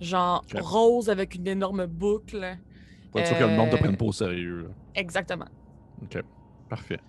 [0.00, 2.56] Genre rose avec une énorme boucle.
[3.10, 4.62] Pour être sûr que le monde te prenne pas au sérieux.
[4.62, 4.68] là.
[4.94, 5.48] Exactement.
[6.02, 6.18] OK.
[6.68, 7.00] Parfait.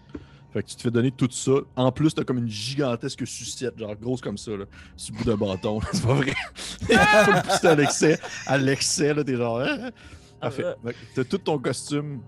[0.52, 1.52] Fait que tu te fais donner tout ça.
[1.76, 4.66] En plus, t'as comme une gigantesque sucette, genre grosse comme ça, là,
[4.98, 5.80] sur le bout de bâton.
[5.94, 6.34] C'est pas vrai.
[6.82, 8.20] Faut à l'excès.
[8.48, 9.60] À l'excès, là, t'es genre.
[9.62, 9.92] hein?
[10.42, 10.64] Parfait.
[10.84, 12.22] Fait que T'as tout ton costume.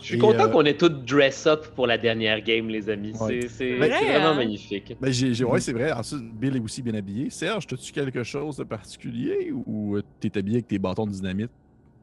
[0.00, 3.12] Je suis content euh, qu'on ait tout dress up pour la dernière game, les amis.
[3.20, 3.40] Ouais.
[3.42, 4.34] C'est- C'est Vrai, c'est vraiment hein?
[4.34, 4.96] magnifique.
[5.00, 5.90] Ben, j'ai, j'ai- ouais, c'est vrai.
[5.92, 7.30] Ensuite, Bill est aussi bien habillé.
[7.30, 11.50] Serge, as-tu quelque chose de particulier ou t'es habillé avec tes bâtons de dynamite?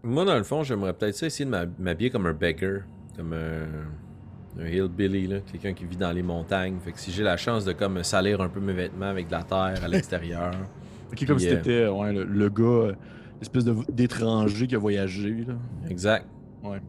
[0.03, 2.81] Moi, dans le fond, j'aimerais peut-être ça essayer de m'hab- m'habiller comme un beggar,
[3.15, 3.65] comme un,
[4.59, 6.77] un hillbilly, là, quelqu'un qui vit dans les montagnes.
[6.83, 9.33] Fait que si j'ai la chance de comme salir un peu mes vêtements avec de
[9.33, 10.51] la terre à l'extérieur.
[11.11, 12.95] Ok, comme si t'étais ouais, le, le gars, euh,
[13.39, 15.45] l'espèce de, d'étranger qui a voyagé.
[15.47, 15.53] Là.
[15.87, 16.25] exact.
[16.63, 16.81] Ouais.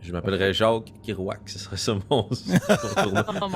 [0.00, 2.28] Je m'appellerais Jacques Kirouac, ce serait ça mon.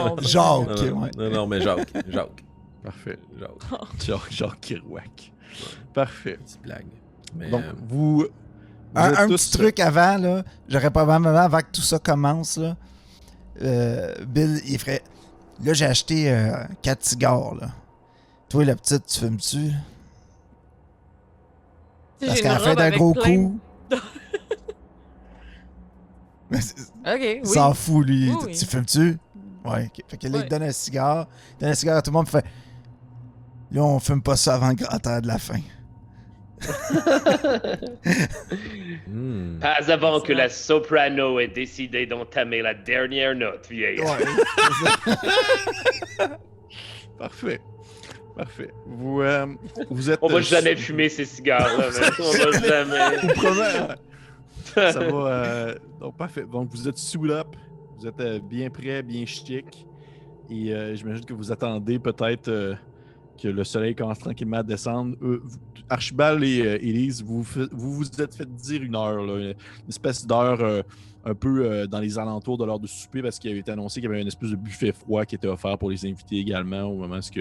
[0.05, 0.17] Oh.
[0.21, 1.11] Jacques, non, non, ouais.
[1.19, 1.93] non, non, mais Jacques.
[2.09, 2.45] Jacques.
[2.83, 3.19] Parfait.
[3.39, 4.07] Jacques.
[4.07, 5.33] Genre, genre Kerouac.
[5.93, 6.39] Parfait.
[6.43, 6.87] Petite blague.
[7.37, 8.19] Mais, Donc, euh, vous.
[8.21, 8.27] vous
[8.95, 10.45] Un, un petit truc avant, là.
[10.69, 12.77] J'aurais probablement, avant que tout ça commence, là.
[13.61, 15.03] Euh, Bill, il ferait.
[15.63, 16.49] Là, j'ai acheté
[16.83, 17.69] 4 cigares, là.
[18.49, 19.73] Toi, la petite, tu fumes-tu?
[22.21, 23.59] Parce qu'elle fait d'un gros plein- coup.
[26.51, 27.41] Mais Ok, oui.
[27.45, 28.31] S'en fout, lui.
[28.31, 28.57] Oui, Tu- oui.
[28.59, 29.19] Tu fumes-tu?
[29.65, 29.91] Ouais.
[30.09, 30.49] Fait que là, il Ouais.
[30.49, 31.27] donne un cigare.
[31.57, 32.29] Il donne un cigare à tout le monde.
[32.29, 32.45] fait.
[33.71, 35.61] Là, on fume pas ça avant le grand air de la fin.
[39.09, 39.59] Hmm.
[39.61, 44.01] Pas avant que la soprano ait décidé d'entamer la dernière note, vieille.
[47.19, 47.61] Parfait.
[48.37, 48.71] Parfait.
[48.87, 49.47] Vous, euh,
[49.91, 50.19] vous êtes.
[50.23, 52.13] On va euh, jamais fumer ces cigares-là, man.
[52.19, 53.99] On va jamais.
[54.75, 55.13] Ça va.
[55.29, 56.45] euh, Donc, parfait.
[56.51, 57.49] Donc, vous êtes sous up.
[57.99, 59.87] Vous êtes euh, bien prêt, bien chic.
[60.51, 62.75] Et euh, j'imagine que vous attendez peut-être euh,
[63.41, 65.17] que le soleil commence tranquillement à descendre.
[65.23, 65.43] Euh,
[65.89, 70.27] Archibald et euh, Élise, vous, vous vous êtes fait dire une heure, là, une espèce
[70.27, 70.83] d'heure euh,
[71.25, 74.01] un peu euh, dans les alentours de l'heure de souper parce qu'il avait été annoncé
[74.01, 76.83] qu'il y avait une espèce de buffet froid qui était offert pour les invités également
[76.83, 77.41] au moment où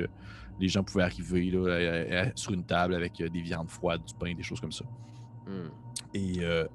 [0.60, 4.34] les gens pouvaient arriver là, sur une table avec euh, des viandes froides, du pain,
[4.34, 4.86] des choses comme ça.
[5.48, 5.70] Hmm.
[6.14, 6.66] Et euh,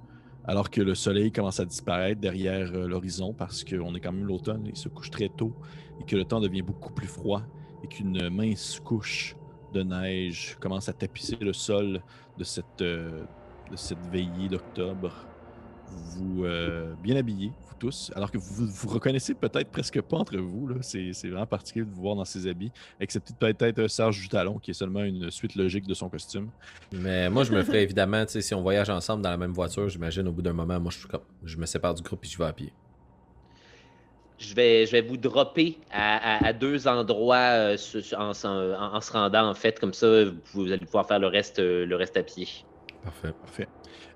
[0.44, 4.26] alors que le soleil commence à disparaître derrière euh, l'horizon, parce qu'on est quand même
[4.26, 5.54] l'automne, il se couche très tôt,
[6.00, 7.42] et que le temps devient beaucoup plus froid,
[7.82, 9.36] et qu'une mince couche
[9.72, 12.00] de neige commence à tapisser le sol
[12.38, 13.22] de cette, euh,
[13.70, 15.12] de veillée d'octobre.
[15.88, 20.36] Vous, euh, bien habillés, vous tous, alors que vous vous reconnaissez peut-être presque pas entre
[20.36, 20.70] vous.
[20.80, 24.72] C'est vraiment particulier de vous voir dans ces habits, excepté peut-être euh, Serge Jutalon, qui
[24.72, 26.48] est seulement une suite logique de son costume.
[26.92, 30.26] Mais moi, je me ferais évidemment, si on voyage ensemble dans la même voiture, j'imagine
[30.26, 31.06] au bout d'un moment, moi, je,
[31.44, 32.72] je me sépare du groupe et je vais à pied.
[34.38, 37.76] Je vais, je vais vous dropper à, à- à deux endroits euh,
[38.18, 39.78] en, s'en- en- en se rendant, en fait.
[39.80, 42.46] Comme ça, vous, vous allez pouvoir faire le reste, euh, le reste à pied.
[43.02, 43.32] Parfait.
[43.40, 43.68] Parfait.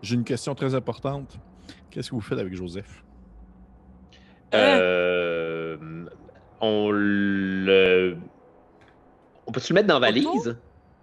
[0.02, 1.38] J'ai une question très importante.
[1.90, 3.02] Qu'est-ce que vous faites avec Joseph?
[4.54, 5.76] Euh,
[6.60, 8.16] on le.
[9.46, 10.56] On peut-tu le mettre dans la valise?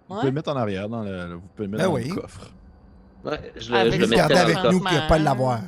[0.08, 2.08] Vous pouvez le mettre en arrière, dans le, vous pouvez le mettre Ben dans oui.
[2.08, 2.50] le coffre.
[3.24, 5.60] Ouais, je le, Avec je le garder avec nous qu'il n'y a pas de l'avoir.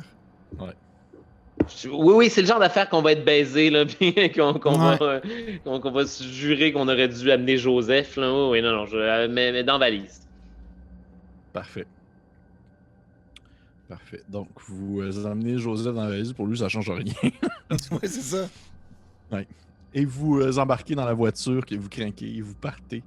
[1.85, 4.97] Oui, oui, c'est le genre d'affaire qu'on va être baisé, là, puis qu'on Ouais.
[4.97, 5.21] va,
[5.65, 8.15] euh, va se jurer qu'on aurait dû amener Joseph.
[8.17, 8.31] Là.
[8.33, 10.21] Oui, oui, non, non, je, euh, mais, mais dans la valise.
[11.53, 11.85] Parfait.
[13.87, 14.21] Parfait.
[14.29, 16.33] Donc, vous euh, emmenez Joseph dans la valise.
[16.33, 17.13] Pour lui, ça change rien.
[17.71, 18.47] ouais, c'est ça.
[19.93, 23.03] Et vous embarquez dans la voiture, que vous craquez, et vous partez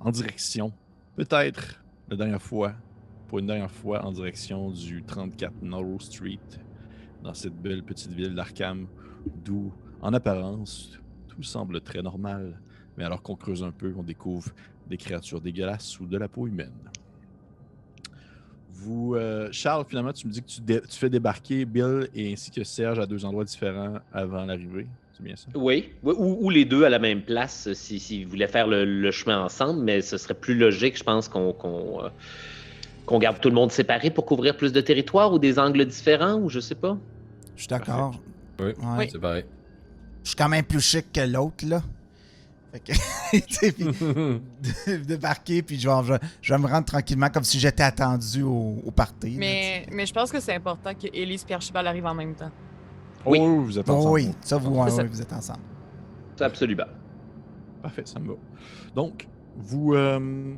[0.00, 0.72] en direction,
[1.16, 2.72] peut-être la dernière fois,
[3.28, 6.38] pour une dernière fois, en direction du 34 Norrow Street,
[7.22, 8.86] dans cette belle petite ville d'Arkham,
[9.44, 12.60] d'où, en apparence, tout semble très normal.
[12.96, 14.50] Mais alors qu'on creuse un peu, on découvre
[14.86, 16.90] des créatures dégueulasses sous de la peau humaine.
[18.68, 22.64] Vous, euh, Charles, finalement, tu me dis que tu, fais débarquer Bill et ainsi que
[22.64, 24.86] Serge à deux endroits différents avant l'arrivée.
[25.12, 25.50] C'est bien ça?
[25.54, 29.10] Oui, ou, ou les deux à la même place euh, si- s'ils voulaient faire le,
[29.10, 32.08] chemin ensemble, mais ce serait plus logique, je pense, qu'on qu'on, euh,
[33.06, 36.34] qu'on garde tout le monde séparé pour couvrir plus de territoire ou des angles différents,
[36.34, 36.96] ou je sais pas?
[37.56, 38.14] Je suis d'accord.
[38.60, 38.74] Oui, Ouais.
[38.98, 39.08] Oui.
[39.10, 39.44] c'est pareil.
[40.22, 41.82] Je suis quand même plus chic que l'autre, là.
[42.72, 42.92] Fait que,
[43.46, 47.44] tu sais, puis de- débarquer, puis je vais, je, je vais me rendre tranquillement comme
[47.44, 49.30] si j'étais attendu au, au party.
[49.32, 52.34] là, Mais, mais je pense que c'est important que Elise et Archibald arrivent en même
[52.34, 52.50] temps.
[53.26, 53.38] Oui.
[53.42, 54.08] Oh, vous êtes ensemble.
[54.08, 55.60] Oh oui, ça, vous, vous êtes ensemble.
[56.36, 56.84] C'est absolument.
[57.82, 58.34] Parfait, ça me va.
[58.94, 60.54] Donc, vous, euh,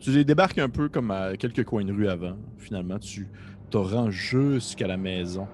[0.00, 2.36] tu les débarques un peu comme à quelques coins de rue avant.
[2.58, 3.28] Finalement, tu
[3.70, 5.46] te rends jusqu'à la maison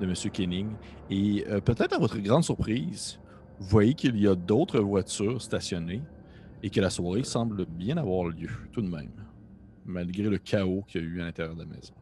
[0.00, 0.14] de M.
[0.32, 0.68] Kenning.
[1.10, 3.18] Et euh, peut-être à votre grande surprise,
[3.58, 6.02] vous voyez qu'il y a d'autres voitures stationnées
[6.62, 9.12] et que la soirée semble bien avoir lieu tout de même,
[9.84, 11.94] malgré le chaos qu'il y a eu à l'intérieur de la maison.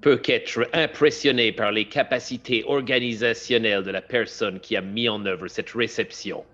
[0.00, 5.48] peut qu'être impressionné par les capacités organisationnelles de la personne qui a mis en œuvre
[5.48, 6.44] cette réception.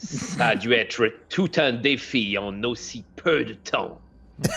[0.00, 4.00] Ça a dû être tout un défi en aussi peu de temps.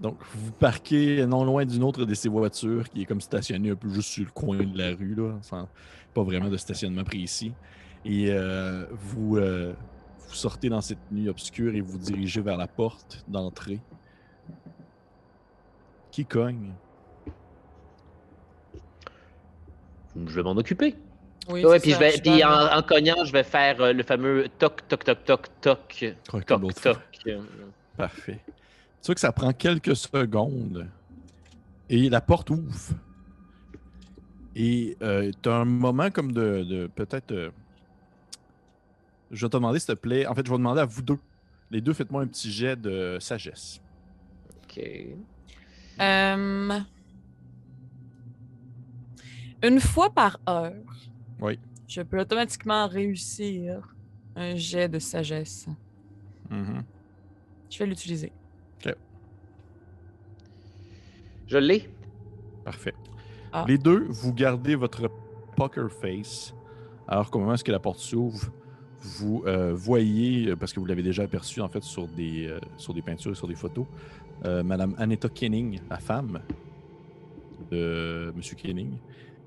[0.00, 3.76] Donc, vous parquez non loin d'une autre de ces voitures qui est comme stationnée un
[3.76, 5.68] peu juste sur le coin de la rue, là, sans
[6.14, 7.52] pas vraiment de stationnement précis.
[8.04, 9.74] Et euh, vous, euh,
[10.28, 13.80] vous sortez dans cette nuit obscure et vous dirigez vers la porte d'entrée.
[16.10, 16.72] Qui cogne?
[20.16, 20.96] Je vais m'en occuper.
[21.48, 24.46] Oui, Ouais, puis, je vais, puis en, en cognant, je vais faire euh, le fameux
[24.58, 26.10] toc, toc, toc, toc, toc,
[26.46, 26.94] toc, fois.
[26.94, 27.36] toc.
[27.96, 28.40] Parfait.
[28.46, 30.88] Tu vois que ça prend quelques secondes
[31.90, 32.94] et la porte ouvre.
[34.56, 37.32] Et tu as un moment comme de, de peut-être.
[37.32, 37.50] euh,
[39.30, 40.26] je vais te demander, s'il te plaît.
[40.26, 41.18] En fait, je vais demander à vous deux.
[41.70, 43.80] Les deux, faites-moi un petit jet de sagesse.
[44.64, 44.80] Ok.
[46.00, 46.78] Euh,
[49.62, 50.72] Une fois par heure,
[51.40, 51.58] Oui.
[51.88, 53.94] je peux automatiquement réussir
[54.36, 55.66] un jet de sagesse.
[56.50, 56.82] Mhm.
[57.70, 58.32] Je vais l'utiliser.
[61.46, 61.88] Je l'ai.
[62.64, 62.94] Parfait.
[63.52, 63.64] Ah.
[63.68, 65.10] Les deux, vous gardez votre
[65.56, 66.54] poker face.
[67.06, 68.50] Alors qu'au moment où est-ce que la porte s'ouvre,
[69.00, 72.58] vous euh, voyez, euh, parce que vous l'avez déjà aperçu en fait sur des, euh,
[72.78, 73.86] sur des peintures et sur des photos,
[74.46, 76.40] euh, Madame Aneta Kenning, la femme
[77.70, 78.96] de Monsieur Kenning,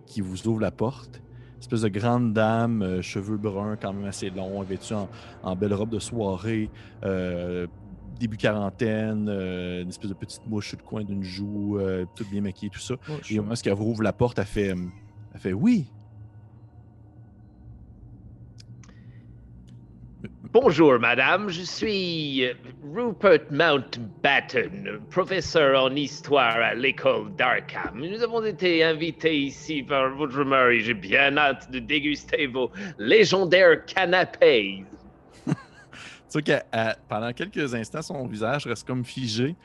[0.06, 1.22] qui vous ouvre la porte.
[1.60, 5.10] Espèce de grande dame, euh, cheveux bruns quand même assez longs, vêtue en,
[5.44, 6.70] en belle robe de soirée,
[7.04, 7.66] euh,
[8.20, 11.80] début quarantaine, euh, une espèce de petite mouche sur le coin d'une joue,
[12.16, 12.96] toute bien maquillée, tout ça.
[13.30, 14.68] Et au moment où elle rouvre la porte, elle fait,
[15.34, 15.88] elle fait oui.
[20.54, 21.50] Bonjour, madame.
[21.50, 22.54] Je suis euh,
[22.94, 28.00] Rupert Mountbatten, professeur en histoire à l'école d'Arkham.
[28.00, 30.82] Nous avons été invités ici par votre mari.
[30.82, 34.86] J'ai bien hâte de déguster vos légendaires canapés.
[36.30, 36.54] Tu que
[37.08, 39.56] pendant quelques instants, son visage reste comme figé.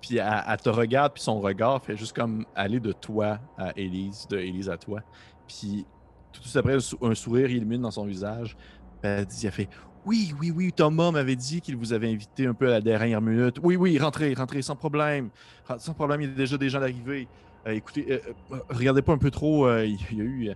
[0.00, 4.26] Puis elle, te regarde, puis son regard fait juste comme aller de toi à Élise,
[4.28, 5.00] de Élise à toi.
[5.48, 5.84] Puis
[6.32, 8.56] tout après, un sou- un sourire illumine dans son visage.
[9.02, 9.68] Elle dit, elle fait
[10.06, 13.20] Oui, oui, oui, Thomas m'avait dit qu'il vous avait invité un peu à la dernière
[13.20, 13.56] minute.
[13.60, 15.30] Oui, oui, rentrez, rentrez, sans problème.
[15.78, 17.26] Sans problème, il y a déjà des gens d'arriver.
[17.66, 18.20] Euh, écoutez, euh,
[18.52, 19.68] euh, regardez pas un peu trop.
[19.80, 20.50] il y a eu.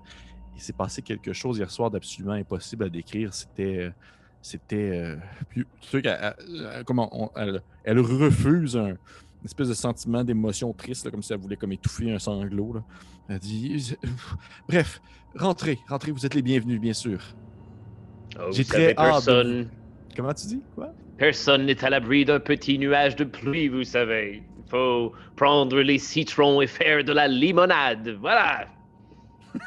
[0.54, 3.34] il s'est passé quelque chose hier soir d'absolument impossible à décrire.
[3.34, 3.90] C'était.
[4.40, 5.16] c'était.
[6.86, 7.32] comment
[7.84, 8.90] elle, refuse un
[9.42, 12.84] une espèce de sentiment d'émotion triste, comme si elle voulait comme étouffer un sanglot.
[13.28, 13.96] Elle dit
[14.68, 15.00] Bref,
[15.34, 17.20] rentrez, rentrez, vous êtes les bienvenus, bien sûr.
[18.42, 19.68] Oh, J'ai très savez, hâte personne,
[20.16, 20.62] Comment tu dis?
[20.74, 20.92] Quoi?
[21.18, 24.42] Personne n'est à l'abri d'un petit nuage de pluie, vous savez.
[24.58, 28.16] Il faut prendre les citrons et faire de la limonade.
[28.20, 28.66] Voilà.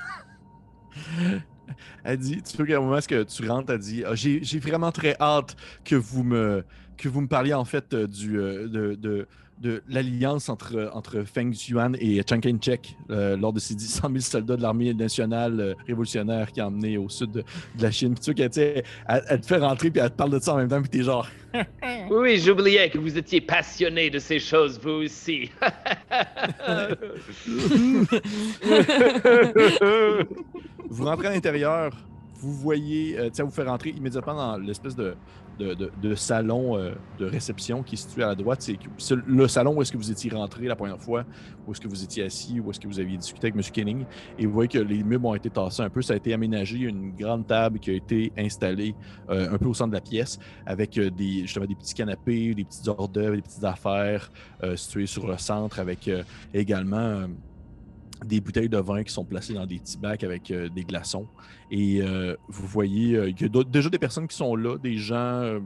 [2.04, 4.44] Elle dit, tu sais qu'à un moment où que tu rentres, elle dit Ah, j'ai,
[4.44, 5.56] j'ai vraiment très hâte
[5.86, 6.66] que vous me
[6.98, 9.28] que vous me parliez en fait euh, du euh, de, de,
[9.64, 14.20] de l'alliance entre, entre Feng Yuan et Chiang Kai-shek euh, lors de ces 100 000
[14.20, 17.44] soldats de l'armée nationale euh, révolutionnaire qui a emmené au sud de,
[17.78, 18.14] de la Chine.
[18.14, 20.32] Puis tu sais qu'elle tu sais, elle, elle te fait rentrer puis elle te parle
[20.32, 21.64] de ça en même temps puis t'es genre Oui,
[22.10, 25.50] oui, j'oubliais que vous étiez passionné de ces choses, vous aussi.
[30.90, 31.92] Vous rentrez à l'intérieur,
[32.44, 35.16] vous voyez, euh, tiens, vous fait rentrer immédiatement dans l'espèce de,
[36.16, 38.62] salon euh, de réception qui est situé à la droite.
[38.98, 41.24] C'est le salon où est-ce que vous étiez rentré la première fois,
[41.66, 43.72] où est-ce que vous étiez assis, où est-ce que vous aviez discuté avec M.
[43.72, 44.06] Kenning.
[44.38, 46.02] Et vous voyez que les meubles ont été tassés un peu.
[46.02, 46.80] Ça a été aménagé.
[46.80, 48.94] Une grande table qui a été installée
[49.30, 52.54] euh, un peu au centre de la pièce avec euh, des, justement des petits canapés,
[52.54, 54.30] des petites hors d'œuvre, des petites affaires
[54.76, 56.10] situées sur le centre avec
[56.54, 57.28] également.
[58.26, 61.28] Des bouteilles de vin qui sont placées dans des petits bacs avec euh, des glaçons.
[61.72, 64.98] Et euh, vous voyez euh, qu'il y a déjà des personnes qui sont là, des
[64.98, 65.60] gens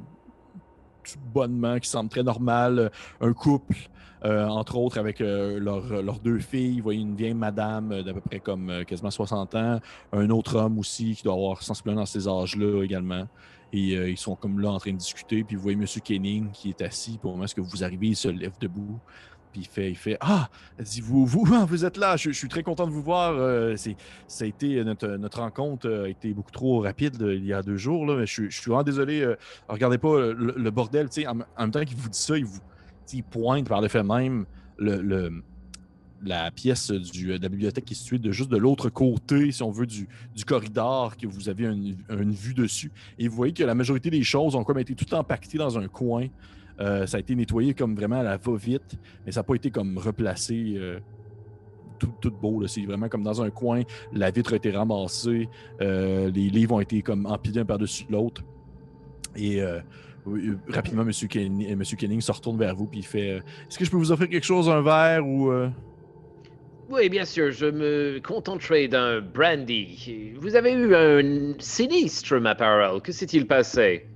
[1.34, 2.90] bonnement, qui semblent très normal, euh,
[3.22, 3.76] un couple,
[4.24, 6.78] entre autres, avec leurs deux filles.
[6.78, 9.80] Vous voyez une vieille madame d'à peu près comme quasiment 60 ans,
[10.12, 13.28] un autre homme aussi qui doit avoir sensiblement dans ces âges-là également.
[13.72, 15.44] Et ils sont comme là en train de discuter.
[15.46, 15.86] Puis vous voyez M.
[16.04, 17.18] Kenning qui est assis.
[17.18, 19.00] Puis au moment où vous arrivez, il se lève debout.
[19.52, 22.64] Puis il fait, il fait Ah, dit, vous, vous, vous êtes là, je, suis très
[22.64, 23.34] content de vous voir.
[23.38, 23.76] euh,
[24.28, 27.54] ça a été, notre, notre rencontre euh, a été beaucoup trop rapide là, il y
[27.54, 28.06] a deux jours.
[28.06, 29.22] Là, mais je, suis- vraiment désolé.
[29.22, 29.36] euh,
[29.68, 31.08] regardez pas euh, le, bordel.
[31.28, 32.60] En, en même temps qu'il vous dit ça, il, vous,
[33.14, 34.46] il pointe par le fait même
[34.78, 35.44] le, le-
[36.24, 39.62] la pièce du, de la bibliothèque qui est située de, juste de l'autre côté, si
[39.62, 42.92] on veut, du, du corridor, que vous avez une, une vue dessus.
[43.20, 45.88] Et vous voyez que la majorité des choses ont comme été tout empaquetées dans un
[45.88, 46.26] coin
[46.80, 49.72] Euh, ça a été nettoyé comme vraiment à la va-vite, mais ça n'a pas été
[49.72, 51.00] comme replacé euh,
[51.98, 52.66] tout, tout beau.
[52.68, 53.82] C'est vraiment comme dans un coin,
[54.14, 55.50] la vitre a été ramassée,
[55.82, 58.44] euh, les livres ont été comme empilés un par-dessus l'autre.
[59.36, 59.62] Et
[60.26, 61.12] oui, rapidement, M.
[61.30, 64.12] Kenning, Monsieur Kenning se retourne vers vous puis il fait Est-ce que je peux vous
[64.12, 65.52] offrir quelque chose, un verre ou.
[66.90, 70.34] Oui, bien sûr, je me contenterai d'un brandy.
[70.40, 73.02] Vous avez eu un sinistre, ma parole.
[73.02, 74.08] Que s'est-il passé?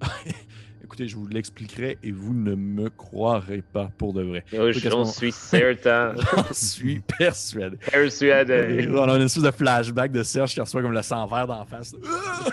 [0.84, 4.44] Écoutez, je vous l'expliquerai et vous ne me croirez pas pour de vrai.
[4.52, 6.12] Oh, J'en suis certain.
[6.36, 7.78] J'en suis persuadé.
[7.90, 8.86] Persuadé.
[8.92, 11.64] On a une espèce de flashback de Serge qui reçoit comme le sang vert d'en
[11.64, 11.94] face.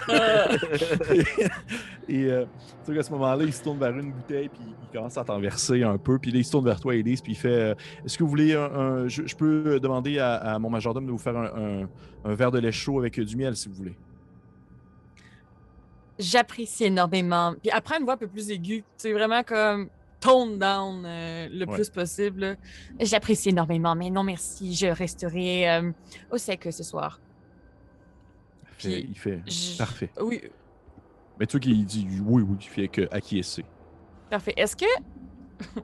[2.08, 2.46] et euh,
[2.86, 5.24] tu sais qu'à ce moment-là, il se tourne vers une bouteille, puis il commence à
[5.24, 6.18] t'en verser un peu.
[6.18, 8.30] Puis là, il se tourne vers toi, Elise, puis il fait euh, Est-ce que vous
[8.30, 8.64] voulez un.
[8.74, 11.46] un- je, je peux demander à, à mon majordome de vous faire un,
[11.84, 11.90] un-
[12.24, 13.96] un verre de lait chaud avec du miel, si vous voulez?
[16.20, 17.54] J'apprécie énormément.
[17.62, 18.84] Puis après, une voix un peu plus aiguë.
[18.98, 21.74] C'est vraiment comme tone down euh, le Ouais.
[21.76, 22.58] plus possible.
[23.00, 24.76] J'apprécie énormément, mais non merci.
[24.76, 25.92] Je resterai euh,
[26.32, 27.20] au sec ce soir.
[28.70, 30.12] Il fait, Puis, il fait Je- Parfait.
[30.22, 30.42] Oui,
[31.40, 33.66] Mais tu vois qu'il dit oui, oui, il fait que acquiescer.
[34.30, 34.54] parfait.
[34.58, 34.86] Est-ce que.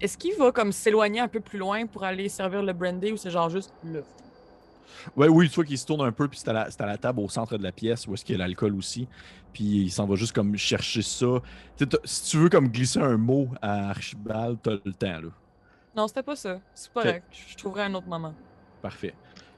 [0.00, 3.16] Est-ce qu'il va comme s'éloigner un peu plus loin pour aller servir le brandy ou
[3.16, 4.00] c'est genre juste là?
[5.16, 6.86] Ouais, oui, tu vois qu'il se tourne un peu, puis c'est à, la- c'est à
[6.86, 9.08] la table au centre de la pièce où est-ce qu'il y a l'alcool aussi.
[9.52, 11.40] Puis il s'en va juste comme chercher ça.
[12.04, 15.28] Si tu veux comme glisser un mot à Archibald, t'as le temps, là.
[15.96, 16.60] Non, c'était pas ça.
[16.74, 17.24] C'est pas correct.
[17.48, 18.34] Je trouverai un autre moment.
[18.82, 19.14] Parfait.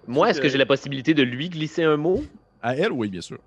[0.07, 2.23] Moi, est-ce que j'ai la possibilité de lui glisser un mot?
[2.63, 3.39] À elle, oui, bien sûr.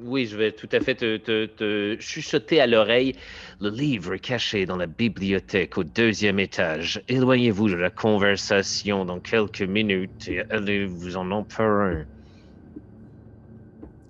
[0.00, 3.16] Oui, je vais tout à fait te, te- te chuchoter à l'oreille.
[3.60, 7.02] Le livre est caché dans la bibliothèque au deuxième étage.
[7.08, 12.04] Éloignez-vous de la conversation dans quelques minutes et allez vous en empereur un.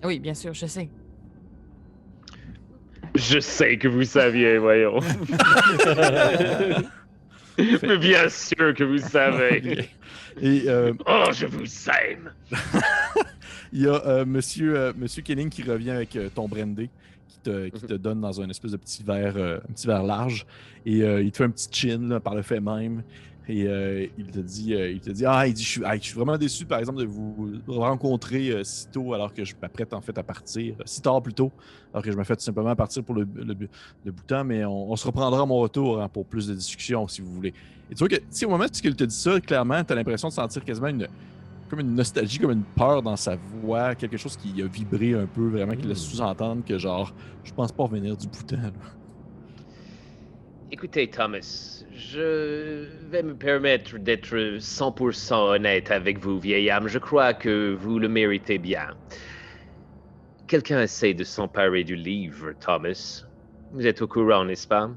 [0.03, 0.89] Oui, bien sûr, je sais.
[3.15, 4.99] Je sais que vous saviez, voyons.
[7.57, 9.89] Mais bien sûr que vous savez.
[10.41, 12.31] Et euh, Oh, je vous aime.
[13.71, 16.91] il y a euh, monsieur, euh, monsieur Kenning qui revient avec euh, ton brandy,
[17.27, 17.87] qui te, qui Mhm.
[17.87, 20.45] te donne dans un espèce de petit verre, euh, un petit verre large.
[20.85, 23.03] Et euh, il te fait un petit chin là, par le fait même.
[23.51, 26.01] Et il te dit, euh, il te dit, ah, il dit, je suis, ah, je
[26.03, 30.01] suis vraiment déçu, par exemple, de vous rencontrer si tôt, alors que je m'apprête en
[30.01, 31.55] fait à partir, si tard plutôt,
[31.91, 33.55] alors que je m'apprête tout simplement à partir pour le, le,
[34.03, 36.45] le bout de temps, mais on, on se reprendra à mon retour hein, pour plus
[36.47, 37.53] de discussions, si vous voulez.
[37.89, 39.93] Et tu vois que, tu sais, au moment où il te dit ça, clairement, tu
[39.93, 41.07] as l'impression de sentir quasiment une,
[41.69, 45.27] comme une nostalgie, comme une peur dans sa voix, quelque chose qui a vibré un
[45.27, 46.09] peu, vraiment, qui laisse Mm.
[46.11, 48.61] sous-entendre que, genre, je pense pas revenir du bout de temps.
[48.61, 48.71] là.
[50.71, 56.87] Écoutez, Thomas, je vais me permettre d'être 100% honnête avec vous, vieille âme.
[56.87, 58.95] Je crois que vous le méritez bien.
[60.47, 63.23] Quelqu'un essaie de s'emparer du livre, Thomas.
[63.73, 64.89] Vous êtes au courant, n'est-ce pas?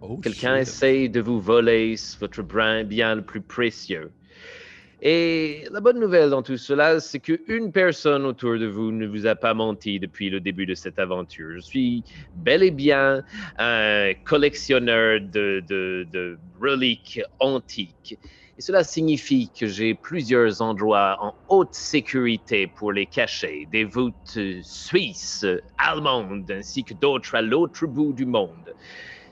[0.00, 4.10] Oh, Quelqu'un essaie de vous voler votre brin bien le plus précieux.
[5.00, 9.26] Et la bonne nouvelle dans tout cela, c'est qu'une personne autour de vous ne vous
[9.26, 11.52] a pas menti depuis le début de cette aventure.
[11.54, 13.22] Je suis bel et bien
[13.58, 18.18] un collectionneur de, de- reliques antiques.
[18.56, 24.36] Et cela signifie que j'ai plusieurs endroits en haute sécurité pour les cacher, des voûtes
[24.62, 28.74] suisses, allemandes, ainsi que d'autres à l'autre bout du monde.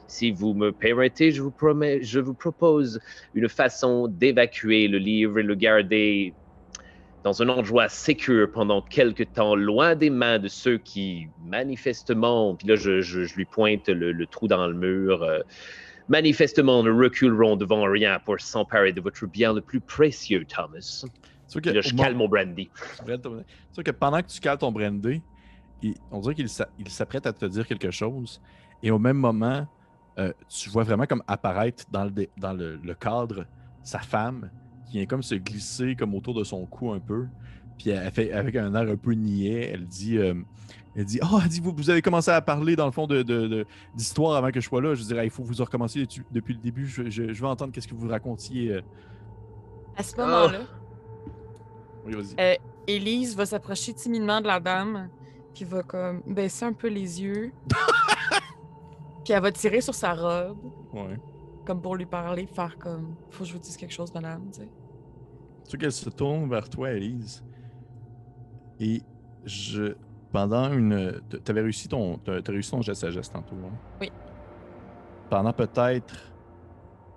[0.09, 3.01] Si vous me permettez, je vous, promets, je vous propose
[3.35, 6.33] une façon d'évacuer le livre et le garder
[7.25, 12.69] dans un endroit sécur pendant quelque temps, loin des mains de ceux qui, manifestement, puis
[12.69, 15.41] là, je, je- je lui pointe le, le trou dans le mur, euh,
[16.09, 21.05] manifestement ne reculeront devant rien pour s'emparer de votre bien le plus précieux, Thomas.
[21.63, 22.71] Que là, je moment- calme mon brandy.
[23.05, 25.21] Vois que pendant que tu cales ton brandy,
[25.83, 28.41] il- on dirait qu'il s'a- il s'apprête à te dire quelque chose.
[28.83, 29.67] Et au même moment,
[30.19, 33.45] euh, tu vois vraiment comme apparaître dans le, dans le, le cadre
[33.83, 34.51] sa femme
[34.87, 37.27] qui vient comme se glisser comme autour de son cou un peu.
[37.79, 40.35] Puis elle fait avec un air un peu niais, elle dit euh,
[40.95, 43.23] elle dit Oh, elle dit, vous, vous avez commencé à parler dans le fond de,
[43.23, 44.95] de- de- d'histoire avant que je sois là.
[44.95, 46.87] Je dirais, il faut que vous recommenciez depuis, depuis le début.
[46.87, 48.73] Je, je- je veux entendre qu'est-ce que vous racontiez.
[48.73, 48.81] euh.
[49.99, 50.61] À ce moment-là,
[52.07, 52.15] Oui.
[52.41, 52.55] Euh,
[52.87, 55.09] Élise va s'approcher timidement de la dame,
[55.55, 57.53] puis va comme baisser un peu les yeux.
[59.27, 60.57] puis elle va tirer sur sa robe,
[60.93, 61.19] Ouais.
[61.67, 64.61] comme pour lui parler, faire comme Faut que je vous dise quelque chose, madame, tu
[64.61, 64.69] sais.
[65.69, 67.43] Tu qu'elle se tourne vers toi, Elise.
[68.79, 69.03] Et
[69.45, 69.95] je.
[70.33, 71.21] Pendant une.
[71.45, 72.19] T'avais réussi ton.
[72.19, 73.57] T'as t'as réussi ton geste à geste tantôt.
[73.57, 73.73] hein?
[74.01, 74.13] Oui.
[75.29, 76.15] Pendant peut-être.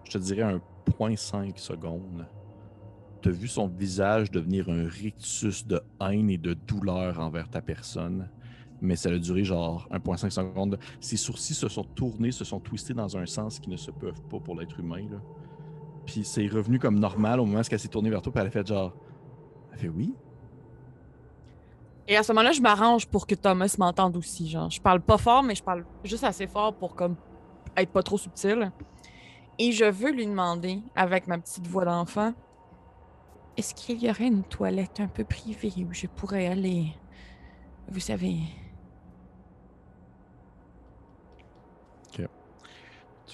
[0.06, 0.60] Je te dirais un
[1.00, 2.26] 0.5 secondes.
[3.22, 8.30] T'as vu son visage devenir un rictus de haine et de douleur envers ta personne.
[8.82, 10.80] Mais ça a duré genre 1,5 secondes.
[11.00, 14.22] Ses sourcils se sont tournés, se sont twistés dans un sens qui ne se peuvent
[14.30, 15.08] pas pour l'être humain.
[16.06, 18.48] Puis c'est revenu comme normal au moment où elle s'est tournée vers toi, puis elle
[18.48, 18.94] a fait genre.
[19.72, 20.14] Elle fait oui?
[22.08, 24.50] Et à ce moment-là, je m'arrange pour que Thomas m'entende aussi.
[24.50, 27.16] Genre, je parle pas fort, mais je parle juste assez fort pour comme
[27.78, 28.72] être pas trop subtil.
[29.60, 32.34] Et je veux lui demander, avec ma petite voix d'enfant,
[33.58, 36.88] est-ce qu'il y aurait une toilette un peu privée où je pourrais aller,
[37.90, 38.38] vous savez,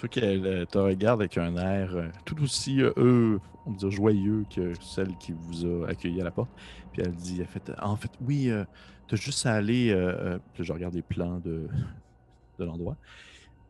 [0.02, 3.90] Vois qu'elle euh, te regarde avec un air euh, tout aussi euh, euh, on va
[3.90, 6.52] joyeux que celle qui vous a accueilli à la porte.
[6.92, 8.66] Puis elle dit, elle fait, en fait, oui, euh,
[9.08, 9.92] t'as juste à aller.
[9.92, 11.68] euh, je regarde les plans de,
[12.60, 12.98] de l'endroit.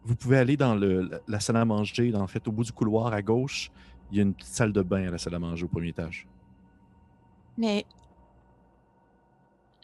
[0.04, 2.12] Vous pouvez aller dans le, la, la salle à manger.
[2.12, 3.72] Dans, en fait, au bout du couloir à gauche,
[4.12, 5.90] il y a une petite salle de bain à la salle à manger au premier
[5.90, 6.30] étage.
[7.58, 7.86] Mais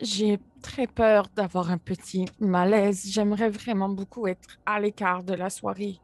[0.01, 3.05] j'ai très peur d'avoir un petit malaise.
[3.09, 6.01] J'aimerais vraiment beaucoup être à l'écart de la soirée.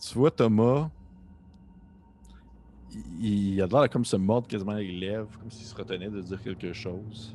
[0.00, 0.90] Tu vois, Thomas,
[2.90, 6.10] il, il a l'air de comme se mordre quasiment les lèvres, comme s'il se retenait
[6.10, 7.34] de dire quelque chose.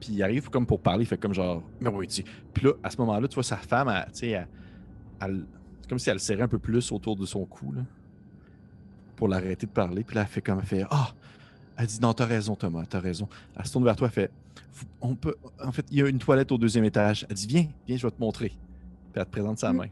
[0.00, 2.22] Puis il arrive comme pour parler, il fait comme genre, mais oui, tu.
[2.52, 4.46] Puis là, à ce moment-là, tu vois sa femme, elle, tu sais,
[5.20, 5.46] elle-
[5.88, 7.82] comme si elle le serrait un peu plus autour de son cou, là,
[9.14, 10.04] pour l'arrêter de parler.
[10.04, 11.14] Puis là, elle fait comme, elle fait, ah,
[11.76, 13.28] elle dit, non, t'as raison, Thomas, t'as raison.
[13.56, 14.32] Elle se tourne vers toi, elle fait,
[15.00, 17.26] on peut, en fait, il y a une toilette au deuxième étage.
[17.28, 18.50] Elle dit, viens, viens, je vais te montrer.
[18.50, 18.58] Puis
[19.16, 19.76] elle te présente sa Mm.
[19.76, 19.88] main.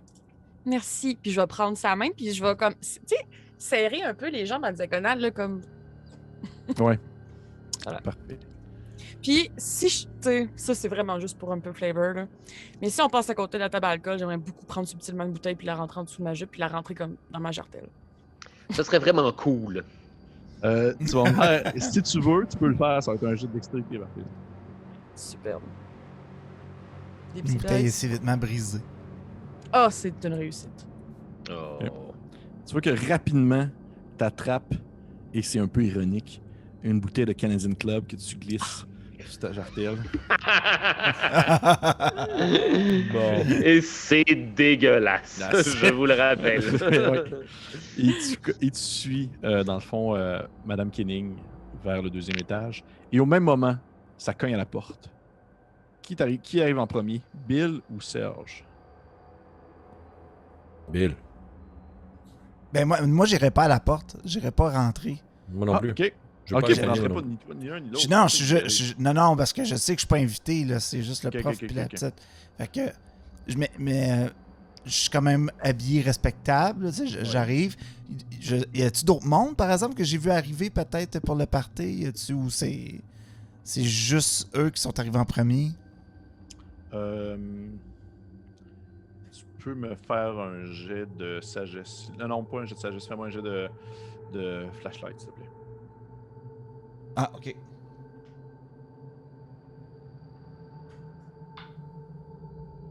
[0.67, 1.19] Merci.
[1.21, 3.17] Puis je vais prendre sa main, puis je vais comme, tu sais,
[3.59, 5.61] serrer un peu les jambes à la diagonale, là, comme.
[6.79, 6.99] Ouais.
[7.85, 8.01] Voilà.
[8.01, 8.39] Parfait.
[9.23, 12.27] Puis si je, tu sais, ça c'est vraiment juste pour un peu flavor, là.
[12.81, 15.25] Mais si on passe à côté de la table à alcool, j'aimerais beaucoup prendre subtilement
[15.25, 17.41] une bouteille, puis la rentrer en dessous de ma jupe, puis la rentrer comme dans
[17.41, 17.89] ma jartelle.
[18.71, 19.85] Ça serait vraiment cool.
[20.63, 23.03] Euh, tu vas me faire- si tu veux, tu peux le faire.
[23.03, 24.21] Ça va être un jeu de dextérité, parfait.
[25.15, 25.63] Superbe.
[27.35, 28.81] Des Une bouteille est si vitement brisée.
[29.77, 30.87] Ah, c'est une réussite.
[31.51, 31.79] Oh.
[32.65, 33.69] Tu vois que rapidement,
[34.17, 34.77] t'attrapes,
[35.35, 36.41] et c'est un peu ironique,
[36.85, 38.87] une bouteille de Canadian Club que tu glisses
[39.27, 39.99] sur ta jartelle.
[43.65, 46.63] Et c'est dégueulasse, je vous le rappelle.
[46.95, 47.25] Ouais.
[47.99, 51.35] Et tu, et tu suis, euh, dans le fond, euh, Madame Kenning
[51.83, 52.85] vers le deuxième étage.
[53.11, 53.77] Et au même moment,
[54.19, 55.11] ça cogne à la porte.
[56.01, 58.65] Qui, qui arrive en premier, Bill ou Serge?
[60.91, 61.15] Bill.
[62.73, 64.17] Ben moi, moi j'irais pas à la porte.
[64.25, 65.19] J'irais pas rentrer.
[65.53, 65.91] Moi non Ah, plus.
[65.91, 66.13] ok.
[66.47, 67.23] Je Ok, pas je pas non.
[67.23, 68.11] ni toi, ni l'un, ni Je- l'autre.
[68.11, 70.65] non, je, je- je- non, non, parce que je sais que je suis pas invité,
[70.67, 70.79] là.
[70.79, 72.15] C'est juste le prof puis la petite.
[72.59, 72.81] Fait que.
[73.47, 74.29] Je, mais mais, euh,
[74.85, 76.89] je suis quand même habillé respectable.
[76.91, 77.77] tu sais, j- J'arrive.
[78.75, 81.85] Y a-tu d'autres mondes, par exemple, que j'ai vu arriver peut-être pour le party?
[81.95, 83.01] Y a-tu ou c'est.
[83.63, 85.71] C'est juste eux qui sont arrivés en premier?
[86.93, 87.37] Euh,
[89.65, 92.11] peux me faire un jet de sagesse.
[92.17, 93.07] Non, non, pas un jet de sagesse.
[93.07, 93.71] Fais-moi un jet de,
[94.31, 95.51] de flashlight, s'il te plaît.
[97.17, 97.47] Ah, ok.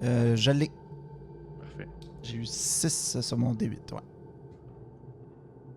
[0.04, 0.76] Euh, je l'ai.
[1.60, 1.90] Parfait.
[2.24, 4.02] J'ai eu 6 sur mon D8, ouais.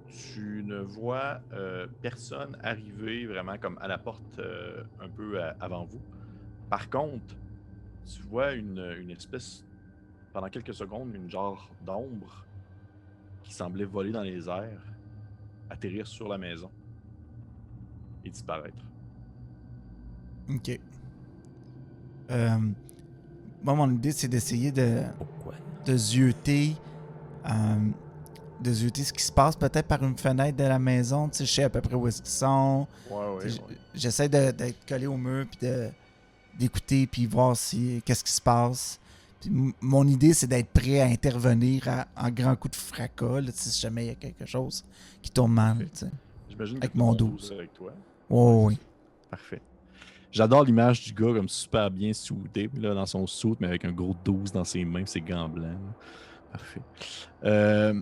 [0.07, 5.51] Tu ne vois euh, personne arriver vraiment comme à la porte euh, un peu à-
[5.61, 6.03] avant vous.
[6.69, 7.37] Par contre,
[8.07, 9.66] tu vois une, une espèce,
[10.37, 12.45] pendant quelques secondes, une genre d'ombre
[13.43, 14.83] qui semblait voler dans les airs,
[15.71, 16.71] atterrir sur la maison
[18.23, 18.85] et disparaître.
[20.51, 20.79] Ok.
[22.31, 22.59] Euh,
[23.63, 25.05] moi, mon idée, c'est d'essayer de,
[25.87, 26.77] de zioter,
[27.47, 27.51] euh,
[28.61, 31.31] de zioter ce qui se passe peut-être par une fenêtre de la maison.
[31.31, 32.87] Tu sais, je sais à peu près où est-ce qu'ils sont.
[33.11, 33.49] Ouais,
[33.95, 35.89] J'essaie d'être collé au mur puis de
[36.59, 39.01] d'écouter puis voir si qu'est-ce qui se passe.
[39.81, 43.81] Mon idée, c'est d'être prêt à intervenir à- en grand coup de fracas là, si
[43.81, 44.85] jamais il y a quelque chose
[45.23, 45.87] qui tourne mal.
[46.49, 47.33] J'imagine Avec mon monde 12.
[47.45, 47.93] ose avec toi.
[48.31, 48.79] Oh, oui.
[49.31, 49.61] Parfait.
[50.33, 53.93] J'adore l'image du gars comme super bien soudé, là, dans son soute, mais avec un
[53.93, 55.65] gros 12 dans ses mains, ses gants blancs.
[55.73, 55.79] là.
[56.53, 56.81] Parfait.
[57.45, 58.01] Euh,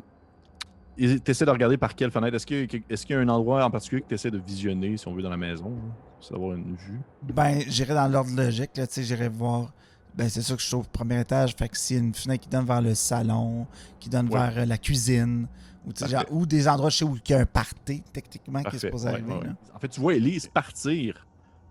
[0.96, 2.36] tu essaies de regarder par quelle fenêtre?
[2.36, 5.06] Est-ce qu'il y, y a un endroit en particulier que tu essaies de visionner, si
[5.08, 7.00] on veut, dans la maison là, C'est d'avoir une vue?
[7.22, 9.72] Ben, j'irai dans l'ordre logique, j'irai voir.
[10.16, 12.14] Ben, c'est sûr que je suis au premier étage, fait que s'il y a une
[12.14, 13.66] fenêtre qui donne vers le salon,
[13.98, 14.38] qui donne Ouais.
[14.38, 15.48] vers euh, la cuisine,
[15.86, 16.14] ou, Parfait.
[16.14, 18.78] genre- ou des endroits chez où il y a un party, techniquement, qui est Parfait.
[18.78, 19.32] supposé Ouais, arriver.
[19.34, 19.54] ouais, là.
[19.74, 21.26] En fait, tu vois Elise partir,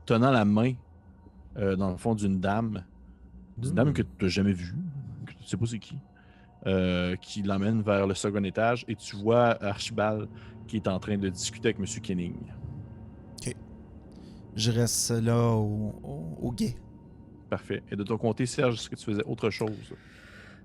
[0.05, 0.73] tenant la main,
[1.57, 2.83] euh, dans le fond, d'une dame.
[3.57, 3.75] D'une Hmm.
[3.75, 4.75] dame que tu n'as jamais vue,
[5.25, 5.97] que tu ne sais pas c'est qui,
[6.67, 10.27] euh, qui l'emmène vers le second étage et tu vois Archibald
[10.67, 11.85] qui est en train de discuter avec M.
[12.01, 12.35] Kenning.
[14.55, 16.75] je reste là au, au, au guet.
[17.53, 17.83] Parfait.
[17.91, 19.69] Et de ton côté, Serge, est-ce que tu faisais autre chose?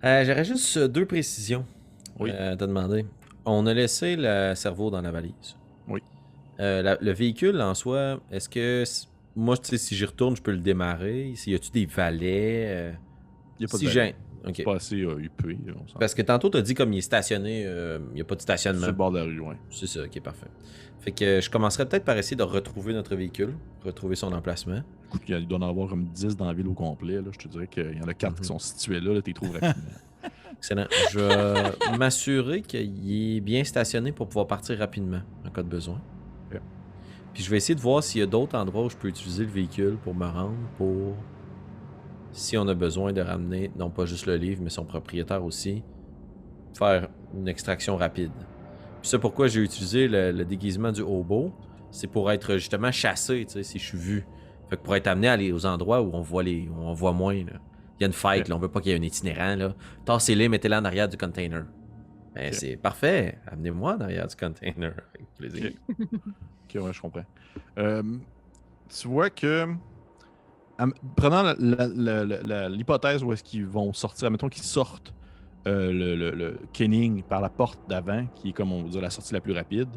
[0.05, 1.66] Euh, J'aurais juste euh, deux précisions
[2.18, 2.30] Oui.
[2.32, 3.05] euh, à te demander.
[3.45, 5.57] On a laissé le cerveau dans la valise.
[5.86, 6.01] Oui.
[6.61, 8.84] Euh, la- le véhicule en soi, est-ce que.
[9.36, 11.32] Moi, tu sais, si j'y retourne, je peux le démarrer?
[11.36, 12.95] S'il y a-tu des valets
[13.59, 14.14] Il n'y a pas Si de j'ai.
[14.47, 14.55] Ok.
[14.57, 15.59] C'est pas assez huppé.
[16.01, 18.41] Parce que tantôt, tu as dit comme il est stationné, il n'y a pas de
[18.41, 18.86] stationnement.
[18.86, 19.57] le bord de la rue, ouais.
[19.70, 20.47] C'est ça, ok, parfait.
[21.01, 24.82] Fait que je commencerai peut-être par essayer de retrouver notre véhicule, retrouver son emplacement.
[25.07, 27.14] Écoute, il doit en avoir comme 10 dans la ville au complet.
[27.22, 27.28] Là.
[27.32, 28.38] Je te dirais qu'il y en a 4 Mhm.
[28.40, 29.14] qui sont situés là.
[29.14, 29.90] là tu les trouves rapidement.
[30.59, 30.86] Excellent.
[31.12, 36.01] Je vais m'assurer qu'il est bien stationné pour pouvoir partir rapidement en cas de besoin.
[37.34, 39.44] Puis je vais essayer de voir s'il y a d'autres endroits où je peux utiliser
[39.44, 41.14] le véhicule pour me rendre, pour
[42.32, 45.84] si on a besoin de ramener non pas juste le livre, mais son propriétaire aussi,
[46.76, 48.32] faire une extraction rapide.
[49.01, 51.53] Puis ça, pourquoi j'ai utilisé le, le déguisement du hobo,
[51.90, 54.26] c'est pour être justement chassé, tu sais, si je suis vu.
[54.68, 56.92] Fait que pour être amené à aller aux endroits où on voit les, où on
[56.92, 57.34] voit moins.
[57.44, 57.53] là.
[57.99, 58.49] Il y a une fight, Ok.
[58.49, 59.57] là, on veut pas qu'il y ait un itinérant.
[59.57, 59.74] Là.
[60.05, 61.64] Tassez-les, mettez-les en arrière du container.
[62.34, 62.53] Ben.
[62.53, 63.38] C'est parfait.
[63.46, 64.92] Amenez-moi en arrière du container.
[65.14, 65.72] Avec plaisir.
[65.90, 67.24] Ok, ouais, je comprends.
[67.78, 68.03] Euh,
[68.88, 69.66] tu vois que.
[71.16, 71.55] Prenant
[72.68, 75.12] l'hypothèse où est-ce qu'ils vont sortir, mettons qu'ils sortent
[75.66, 79.00] euh, le, le, le Kenning par la porte d'avant, qui est comme on va dire
[79.02, 79.88] la sortie la plus rapide,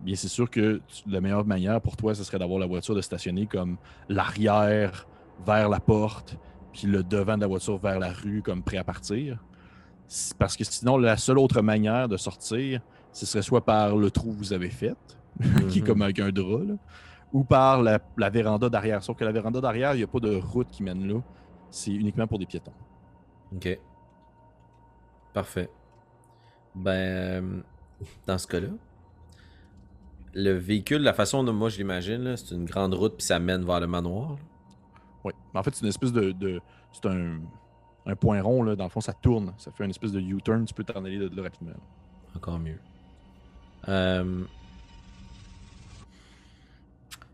[0.00, 2.94] bien c'est sûr que tu- la meilleure manière pour toi, ce serait d'avoir la voiture
[2.94, 5.06] de stationner comme l'arrière
[5.46, 6.36] vers la porte,
[6.72, 9.42] puis le devant de la voiture vers la rue, comme prêt à partir.
[10.38, 12.80] Parce que sinon, la seule autre manière de sortir,
[13.12, 14.94] ce serait soit par le trou que vous avez fait,
[15.68, 15.86] qui est Mhm.
[15.86, 16.74] comme avec un drap, là,
[17.32, 19.02] ou par la, la véranda d'arrière.
[19.02, 21.20] Sauf que la véranda d'arrière, il n'y a pas de route qui mène là.
[21.70, 22.72] C'est uniquement pour des piétons.
[23.54, 23.78] Ok.
[25.36, 25.68] Parfait.
[26.74, 27.60] Ben, euh,
[28.26, 28.68] dans ce cas-là,
[30.32, 33.62] le véhicule, la façon dont moi je l'imagine, c'est une grande route puis ça mène
[33.62, 34.30] vers le manoir.
[34.30, 34.36] là.
[35.24, 35.32] Oui.
[35.52, 36.32] En fait, c'est une espèce de.
[36.32, 36.58] de-
[36.90, 37.40] c'est un,
[38.06, 38.76] un point rond, là.
[38.76, 39.52] Dans le fond, ça tourne.
[39.58, 40.64] Ça fait une espèce de U-turn.
[40.64, 41.72] Tu peux t'en aller de là rapidement.
[42.34, 42.78] Encore mieux.
[43.88, 44.42] Euh,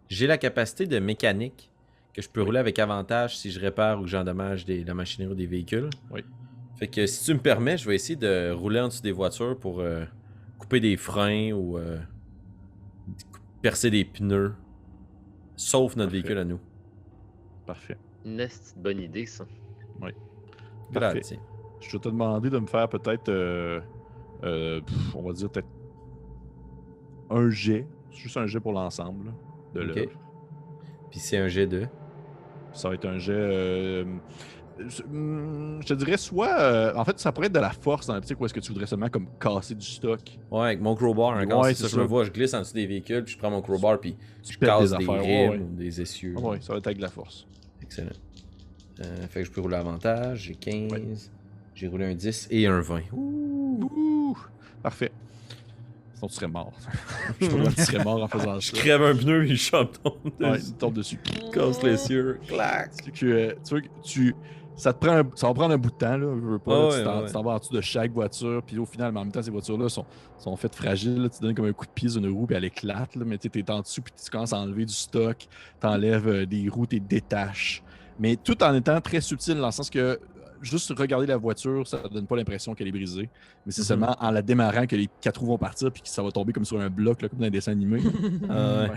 [0.09, 1.71] J'ai la capacité de mécanique
[2.13, 5.37] que je peux rouler avec avantage si je répare ou que j'endommage la machinerie ou
[5.37, 5.89] des véhicules.
[6.11, 6.23] Oui.
[6.83, 9.57] Fait que si tu me permets, je vais essayer de rouler en dessous des voitures
[9.57, 10.05] pour euh,
[10.59, 12.01] couper des freins ou euh,
[13.61, 14.53] percer des pneus.
[15.55, 16.13] Sauf notre Parfait.
[16.23, 16.59] véhicule à nous.
[17.67, 17.97] Parfait.
[18.25, 19.45] Une de bonne idée, ça.
[20.01, 20.17] Parfait.
[21.21, 21.39] Grazie.
[21.81, 23.29] Je vais te demander de me faire peut-être.
[23.29, 23.81] euh,
[24.43, 25.69] euh, pff, on va dire peut-être.
[27.31, 27.87] Un jet.
[28.11, 29.33] Juste un jet pour l'ensemble
[29.73, 29.95] de Ok.
[29.95, 30.19] l'œuvre.
[31.13, 31.87] Puis c'est un G2.
[32.73, 34.05] Ça va être un jet.
[34.81, 35.03] Euh, je
[35.83, 36.59] je te dirais soit.
[36.61, 38.73] euh, en fait, ça pourrait être de la force dans l'optique où est-ce que tu
[38.73, 40.21] voudrais seulement comme casser du stock.
[40.51, 41.67] Ouais, avec mon crowbar, Ouais, encore.
[41.67, 43.51] si c'est ça, je me vois, je glisse en dessous des véhicules, puis je prends
[43.51, 45.59] mon crowbar, puis Tu je casse des des, affaires, rimes ouais, ouais.
[45.59, 46.37] ou des essieux.
[46.39, 47.47] Ouais, ça va être avec de la force.
[47.83, 48.11] Excellent.
[49.01, 50.43] Euh, fait que je peux rouler avantage.
[50.45, 51.31] J'ai 15.
[51.75, 53.01] J'ai roulé un 10 et un 20.
[53.13, 53.91] Ouh.
[53.97, 54.39] Ouh!
[54.83, 55.11] Parfait.
[56.15, 56.73] Sinon, tu serais mort.
[57.41, 58.77] je que tu serais mort en faisant Je ça.
[58.77, 60.67] crève un pneu et le champ tombe Ouais, dessus.
[60.69, 61.19] il tombe dessus.
[61.53, 62.39] Casse les cieux.
[62.47, 62.93] Clac.
[63.13, 64.35] Que, euh, tu tu,
[64.83, 66.73] ça, te prend un- ça va prendre un bout de temps, là, je veux pas.
[66.75, 67.45] Ah là, ouais, tu t'en ouais.
[67.45, 69.89] vas en dessous de chaque voiture, puis au final, mais en même temps, ces voitures-là
[69.89, 70.05] sont,
[70.39, 71.23] sont faites fragiles.
[71.23, 71.29] là.
[71.29, 73.39] tu donnes comme un coup de pied sur une roue, puis elle éclate, là, mais
[73.39, 75.37] tu es en dessous, puis tu commences à enlever du stock,
[75.81, 77.83] tu enlèves des roues, tu détaches.
[78.19, 80.17] Mais tout en étant très subtil, dans le sens que euh,
[80.61, 83.29] juste regarder la voiture, ça donne pas l'impression qu'elle est brisée.
[83.67, 83.87] Mais c'est Mhm.
[83.87, 86.53] seulement en la démarrant que les quatre roues vont partir, puis que ça va tomber
[86.53, 88.01] comme sur un bloc, là, comme dans un dessin animé.
[88.49, 88.91] Ouais.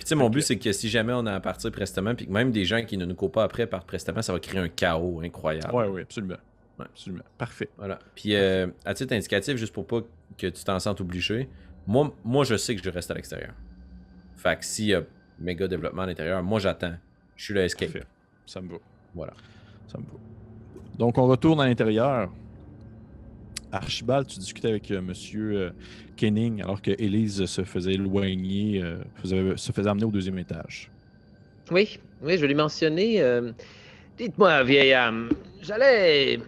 [0.00, 2.32] Tu sais, mon but, c'est que si jamais on a à partir prestement, puis que
[2.32, 4.68] même des gens qui ne nous courent pas après partent prestement, ça va créer un
[4.68, 5.74] chaos incroyable.
[5.74, 6.36] Ouais, ouais, absolument.
[6.78, 6.86] Ouais.
[6.86, 7.24] Absolument.
[7.36, 7.68] Parfait.
[7.76, 7.98] Voilà.
[8.14, 10.00] Puis euh, à titre indicatif, juste pour pas
[10.36, 11.48] que tu t'en sentes obligé,
[11.86, 13.52] moi, moi je sais que je reste à l'extérieur.
[14.36, 15.02] Fait que s'il y a
[15.38, 16.94] méga développement à l'intérieur, moi j'attends.
[17.36, 17.92] Je suis le escape.
[17.92, 18.06] Parfait.
[18.46, 18.78] Ça me va.
[19.14, 19.32] Voilà.
[19.86, 20.10] Ça me va.
[20.96, 22.30] Donc, on retourne à l'intérieur.
[23.72, 25.70] Archibald, tu discutais avec euh, Monsieur euh,
[26.16, 30.90] Kenning alors que Elise se faisait éloigner, euh, se faisait amener au deuxième étage.
[31.70, 33.20] Oui, oui, je l'ai mentionné.
[33.20, 33.52] euh,
[34.16, 35.28] Dites-moi, vieille âme,
[35.62, 36.40] j'allais.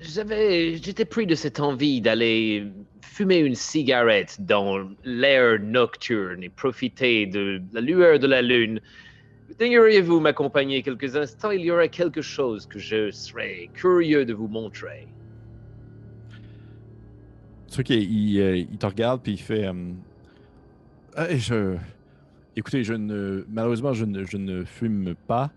[0.00, 0.76] J'avais.
[0.76, 2.64] J'étais pris de cette envie d'aller
[3.02, 8.80] fumer une cigarette dans l'air nocturne et profiter de la lueur de la lune.
[9.58, 11.50] Daigneriez-vous m'accompagner quelques instants?
[11.50, 15.06] Il y aurait quelque chose que je serais curieux de vous montrer.
[17.70, 19.92] Tu vois qu'il il, euh, il te regarde puis il fait euh,
[21.16, 21.76] Hey, je...
[22.56, 23.44] Écoutez, je ne...
[23.48, 25.50] malheureusement, je ne, je ne fume pas.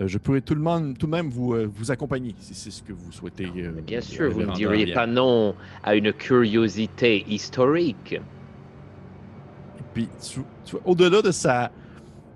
[0.00, 2.70] Euh, je pourrais tout, le monde, tout de même vous, euh, vous accompagner si c'est
[2.70, 3.46] ce que vous souhaitez.
[3.58, 8.20] euh, Bien sûr, vous ne diriez pas non à une curiosité historique.
[9.94, 11.70] Puis, tu, tu vois, au-delà de sa.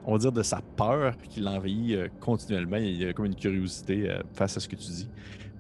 [0.04, 2.76] on va dire, de sa peur, qui l'envahit continuellement.
[2.76, 5.08] Il y a comme une curiosité face à ce que tu dis.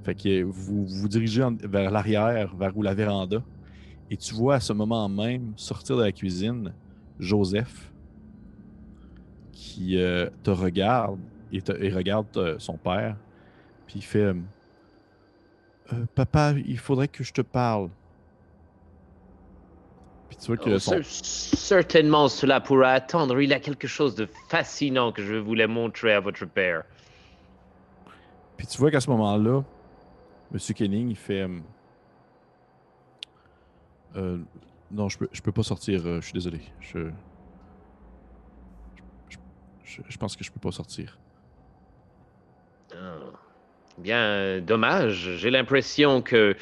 [0.04, 3.42] Fait que vous vous dirigez en- vers l'arrière, vers où la véranda,
[4.10, 6.72] et tu vois à ce moment même sortir de la cuisine
[7.18, 7.92] Joseph
[9.52, 11.18] qui euh, te regarde
[11.52, 13.16] et, te- et regarde euh, son père,
[13.86, 14.34] puis il fait euh,
[16.14, 17.88] Papa, il faudrait que je te parle.
[20.28, 23.40] Puis tu vois que Oh, son, cer- Certainement, cela pourra attendre.
[23.40, 26.82] Il a quelque chose de fascinant que je voulais montrer à votre père.
[28.56, 29.62] Puis tu vois qu'à ce moment-là,
[30.52, 30.58] M.
[30.74, 31.46] Kenning, il fait
[34.16, 34.38] euh,
[34.90, 36.60] Non, je peux, je peux pas sortir, euh, je suis désolé.
[36.80, 37.10] Je...
[39.28, 39.36] Je,
[39.84, 41.18] je- je pense que je peux pas sortir.
[42.94, 43.16] Ah.
[43.98, 45.36] Bien, euh, dommage.
[45.38, 46.54] J'ai l'impression que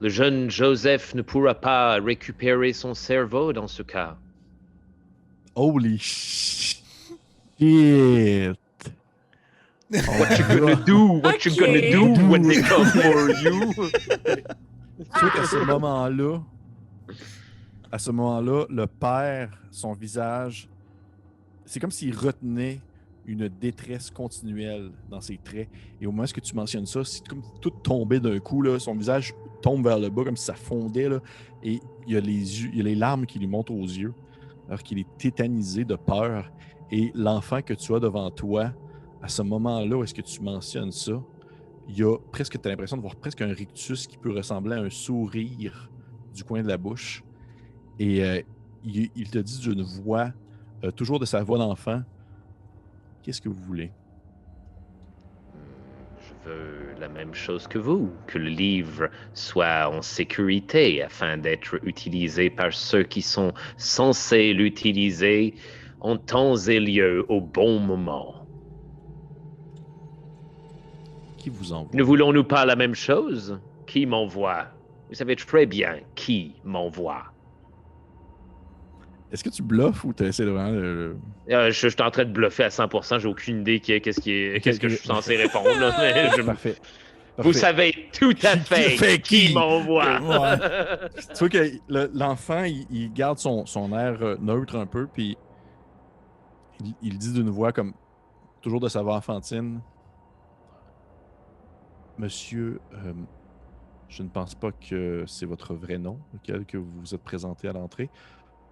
[0.00, 4.16] le jeune Joseph ne pourra pas récupérer son cerveau dans ce cas.
[5.54, 6.82] Holy shit!
[9.90, 11.20] What you gonna do?
[11.22, 13.72] What you gonna do when they come for you?
[13.72, 16.40] Vois qu'à ce moment-là,
[17.90, 20.68] à ce moment-là, le père, son visage,
[21.64, 22.80] c'est comme s'il retenait
[23.26, 25.68] une détresse continuelle dans ses traits.
[26.00, 28.64] Et au moment où tu mentionnes ça, c'est comme tout tombait d'un coup.
[28.78, 31.08] Son visage tombe vers le bas comme si ça fondait.
[31.62, 34.14] Et il y, a les larmes qui lui montent aux yeux,
[34.66, 36.50] alors qu'il est tétanisé de peur.
[36.90, 38.72] Et l'enfant que tu as devant toi,
[39.22, 41.22] à ce moment-là est-ce que tu mentionnes ça,
[41.86, 44.76] il y a presque, tu as l'impression de voir presque un rictus qui peut ressembler
[44.76, 45.90] à un sourire
[46.34, 47.22] du coin de la bouche.
[47.98, 48.40] Et euh,
[48.84, 50.32] il, il te dit d'une voix,
[50.84, 52.02] euh, toujours de sa voix d'enfant,
[53.22, 53.90] qu'est-ce que vous voulez?
[56.20, 61.78] Je veux la même chose que vous, que le livre soit en sécurité afin d'être
[61.86, 65.54] utilisé par ceux qui sont censés l'utiliser
[66.00, 68.46] en temps et lieu au bon moment.
[71.38, 71.90] Qui vous envoie?
[71.94, 73.60] Ne voulons-nous pas la même chose?
[73.86, 74.77] Qui m'envoie?
[75.08, 77.24] Vous savez très bien qui m'envoie.
[79.30, 81.14] Est-ce que tu bluffes ou tu essaies de vraiment Euh,
[81.48, 84.60] je, je suis en train de bluffer à 100%, j'ai aucune idée qu'est-ce qui est-
[84.60, 85.68] qu'est-ce que je suis censé répondre.
[85.78, 86.76] là, mais je- Parfait.
[87.36, 87.52] vous Parfait.
[87.58, 89.54] savez tout à fait, qui fait qui, qui?
[89.54, 90.18] m'envoie.
[91.34, 95.06] Tu vois que le- l'enfant, il, il garde son, son air euh, neutre un peu,
[95.06, 95.36] puis
[96.82, 97.92] il, il dit d'une voix comme
[98.62, 99.80] toujours de sa voix enfantine
[102.18, 103.12] Monsieur, euh,
[104.08, 107.68] je ne pense pas que c'est votre vrai nom, lequel que vous vous êtes présenté
[107.68, 108.10] à l'entrée.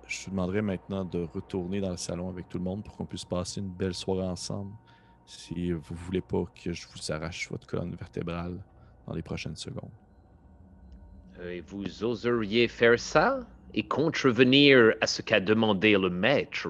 [0.06, 3.06] Je vous demanderai maintenant de retourner dans le salon avec tout le monde pour qu'on
[3.06, 4.72] puisse passer une belle soirée ensemble.
[5.26, 8.58] Si vous voulez pas que je vous arrache votre colonne vertébrale
[9.06, 9.90] dans les prochaines secondes.
[11.40, 13.40] Euh, Et vous oseriez faire ça
[13.74, 16.68] et contrevenir à ce qu'a demandé le maître?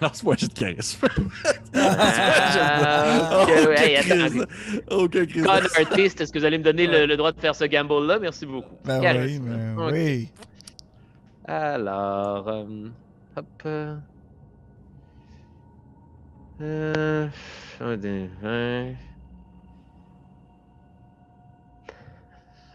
[0.00, 1.06] Lance-moi juste de charisme.
[1.74, 5.44] Ah, ok, Aucun ouais, crise.
[5.44, 8.18] Con artiste, est-ce que vous allez me donner le, le droit de faire ce gamble-là?
[8.18, 8.74] Merci beaucoup.
[8.84, 9.44] Ben oui, Charisme.
[9.76, 10.28] ben oui.
[11.46, 12.88] Alors, euh,
[13.36, 13.46] hop.
[13.66, 13.96] euh,
[16.60, 17.28] Euh,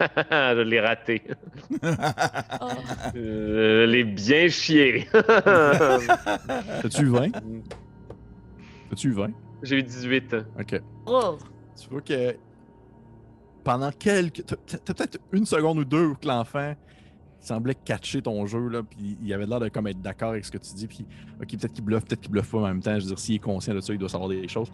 [0.00, 1.22] je l'ai raté.
[2.60, 2.66] Oh.
[3.16, 5.06] Euh, Je l'ai bien chié.
[5.12, 7.30] T'as-tu eu 20?
[8.90, 9.30] T'as-tu eu 20?
[9.62, 10.36] J'ai eu 18.
[10.58, 10.80] Ok.
[11.06, 11.38] Oh.
[11.80, 12.36] Tu vois que
[13.62, 14.44] pendant quelques.
[14.46, 16.74] T'as peut-être une seconde ou deux que l'enfant
[17.40, 20.50] semblait catcher ton jeu, là, puis il avait l'air de comme être d'accord avec ce
[20.50, 21.06] que tu dis, puis
[21.40, 22.94] ok, peut-être qu'il bluffe, peut-être qu'il bluffe pas en même temps.
[22.98, 24.72] Je veux dire, s'il est conscient de ça, il doit savoir des choses.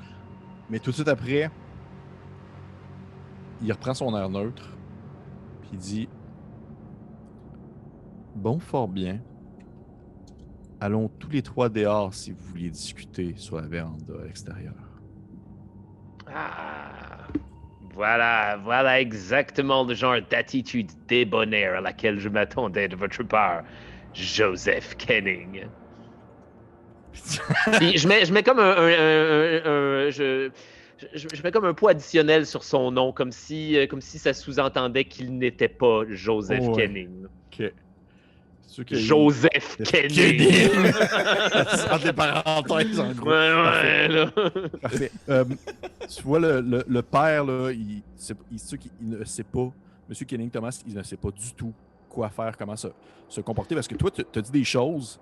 [0.68, 1.50] Mais tout de suite après,
[3.62, 4.70] il reprend son air neutre,
[5.72, 6.08] il dit
[8.36, 9.18] Bon, fort bien.
[10.80, 14.72] Allons tous les trois dehors si vous vouliez discuter sur la véranda à l'extérieur.
[16.32, 17.26] Ah,
[17.94, 23.62] voilà, voilà exactement le genre d'attitude débonnaire à laquelle je m'attendais de votre part,
[24.14, 25.64] Joseph Kenning.
[27.78, 30.50] Puis je mets, je mets comme un, un- un- un- un- je,
[31.14, 34.18] je, je mets comme un poids additionnel sur son nom, comme si, euh, comme si
[34.18, 36.86] ça sous-entendait qu'il n'était pas Joseph Oh, ouais.
[36.86, 37.26] Kenning.
[38.88, 40.10] Joseph Kenning.
[40.38, 40.92] Kenning.
[41.90, 43.28] Entre les parenthèses, en gros.
[43.30, 44.30] ouais, ouais, là.
[44.80, 45.10] Parfait.
[45.28, 45.44] Euh,
[46.08, 49.24] tu vois, le, le- le père, là, il, c'est- il, c'est sûr qu'il- il ne
[49.24, 49.70] sait pas,
[50.08, 51.72] Monsieur Kenning Thomas, il ne sait pas du tout
[52.08, 52.88] quoi faire, comment se,
[53.28, 55.18] se comporter, parce que toi, tu as dit des choses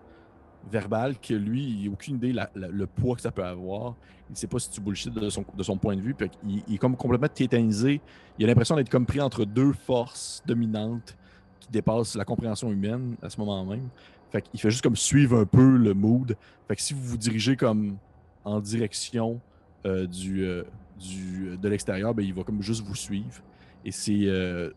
[0.71, 3.95] verbales que lui, il n'a aucune idée la- le poids que ça peut avoir.
[4.29, 6.15] Il ne sait pas si tu bullshit de son, point de vue,
[6.47, 8.01] il, est comme complètement tétanisé.
[8.39, 11.17] Il a l'impression d'être comme pris entre deux forces dominantes
[11.61, 13.89] qui dépassent la compréhension humaine à ce moment même.
[14.31, 16.37] Fait qu'il fait juste comme suivre un peu le mood.
[16.67, 17.97] Fait que si vous vous dirigez comme
[18.45, 19.41] en direction
[19.87, 20.65] euh, euh,
[20.99, 23.43] du, de l'extérieur, ben, il va comme juste vous suivre.
[23.85, 24.71] Et c'est euh,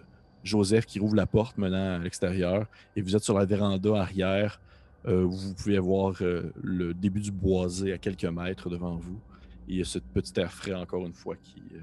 [0.43, 2.65] Joseph qui rouvre la porte menant à l'extérieur.
[2.95, 4.61] Et vous êtes sur la véranda arrière.
[5.07, 9.19] Euh, vous pouvez voir euh, le début du boisé à quelques mètres devant vous.
[9.67, 11.79] Et il y a ce petit air frais, encore une fois, qui, euh,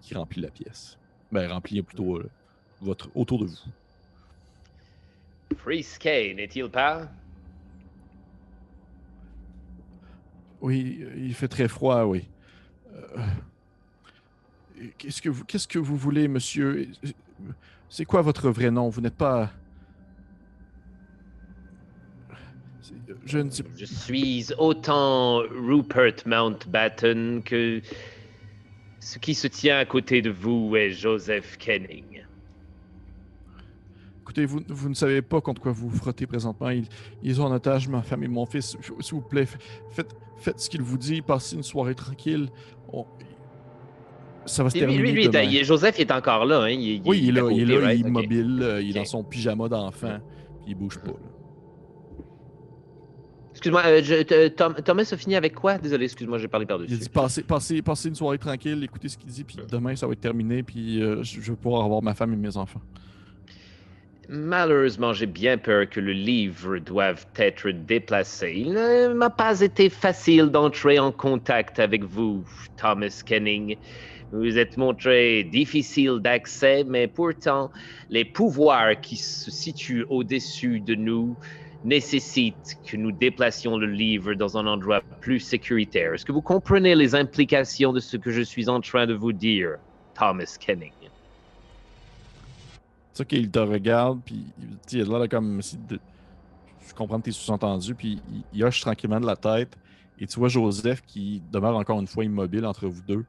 [0.00, 0.98] qui remplit la pièce.
[1.30, 2.30] Ben, remplit plutôt euh,
[2.80, 3.56] votre, autour de vous.
[5.56, 7.10] Frisquet, n'est-il pas?
[10.60, 12.28] Oui, il fait très froid, oui.
[12.94, 13.26] Euh,
[14.98, 16.88] Qu'est-ce que vous, qu'est-ce que vous voulez, monsieur?
[17.88, 18.88] C'est quoi votre vrai nom?
[18.88, 19.52] Vous n'êtes pas.
[23.26, 23.70] Je ne sais pas.
[23.76, 27.80] Je suis autant Rupert Mountbatten que
[29.00, 32.24] ce qui se tient à côté de vous est Joseph Kenning.
[34.22, 36.70] Écoutez, vous, vous ne savez pas contre quoi vous frottez présentement.
[36.70, 36.86] Ils,
[37.22, 38.76] ils ont en otage ma femme et mon fils.
[39.00, 39.46] S'il vous plaît,
[39.90, 41.22] faites, faites ce qu'il vous dit.
[41.22, 42.48] Passez une soirée tranquille.
[42.92, 43.04] On-
[44.46, 45.00] Ça va se terminer.
[45.02, 45.42] lui, lui, demain.
[45.42, 46.62] il Joseph est encore là.
[46.62, 46.70] Hein?
[46.70, 48.96] Il, Oui, il est là, il est là, il est immobile, euh, il est Ok.
[48.96, 50.18] dans son pyjama d'enfant,
[50.66, 51.08] il bouge pas.
[51.12, 51.14] là.
[53.64, 55.78] Excuse-moi, euh, Tom- Thomas a fini avec quoi?
[55.78, 56.96] Désolé, excuse-moi, j'ai parlé Il par-dessus.
[56.96, 60.14] dit passez, passez, passez une soirée tranquille, écoutez ce qu'il dit, puis demain ça va
[60.14, 62.80] être terminé, puis euh, je je vais pouvoir avoir ma femme et mes enfants.
[64.28, 68.52] Malheureusement, j'ai bien peur que le livre doive être déplacé.
[68.56, 72.44] Il ne m'a pas été facile d'entrer en contact avec vous,
[72.76, 73.76] Thomas Kenning.
[74.32, 77.70] Vous êtes montré difficile d'accès, mais pourtant,
[78.08, 81.36] les pouvoirs qui se situent au-dessus de nous
[81.84, 86.14] nécessitent que nous déplacions le livre dans un endroit plus sécuritaire.
[86.14, 89.32] Est-ce que vous comprenez les implications de ce que je suis en train de vous
[89.32, 89.76] dire,
[90.14, 90.92] Thomas Kenning?
[93.14, 96.00] Ça qu'il te regarde, puis il- tu a l'air comme de-
[96.88, 99.76] je comprends tes sous-entendus, puis il, il hoche tranquillement de la tête,
[100.18, 103.24] et tu vois Joseph qui demeure encore une fois immobile entre vous deux.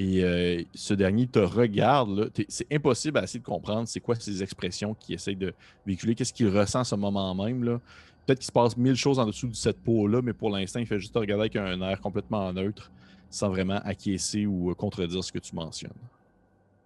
[0.00, 2.30] Et euh, ce dernier te regarde, là.
[2.30, 5.52] T'es- c'est impossible à essayer de comprendre c'est quoi ces expressions qu'il essaye de
[5.84, 7.64] véhiculer, qu'est-ce qu'il ressent à ce moment même.
[7.64, 7.80] là?
[8.24, 10.86] Peut-être qu'il se passe mille choses en dessous de cette peau-là, mais pour l'instant, il
[10.86, 12.92] fait juste te regarder avec un air complètement neutre,
[13.28, 15.90] sans vraiment acquiescer ou euh, contredire ce que tu mentionnes.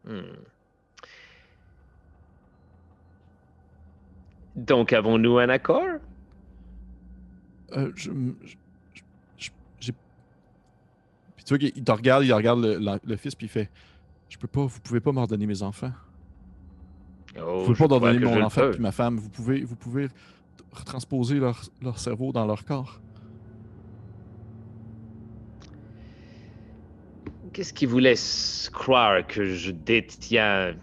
[0.05, 0.23] Hmm.
[4.57, 5.85] Donc, avons-nous un accord?
[7.77, 8.11] Euh, je,
[11.59, 13.69] tu vois qu'il te regarde, il regarde le, fils, puis il fait
[14.29, 15.93] Je peux pas, vous pouvez pas m'ordonner mes enfants.
[17.39, 19.17] Oh, Vous pouvez pas ordonner mon enfant puis ma femme.
[19.17, 20.09] Vous pouvez, vous pouvez
[20.73, 23.01] retransposer leur, leur cerveau dans leur corps.
[27.53, 30.75] Qu'est-ce qui vous laisse croire que je détiens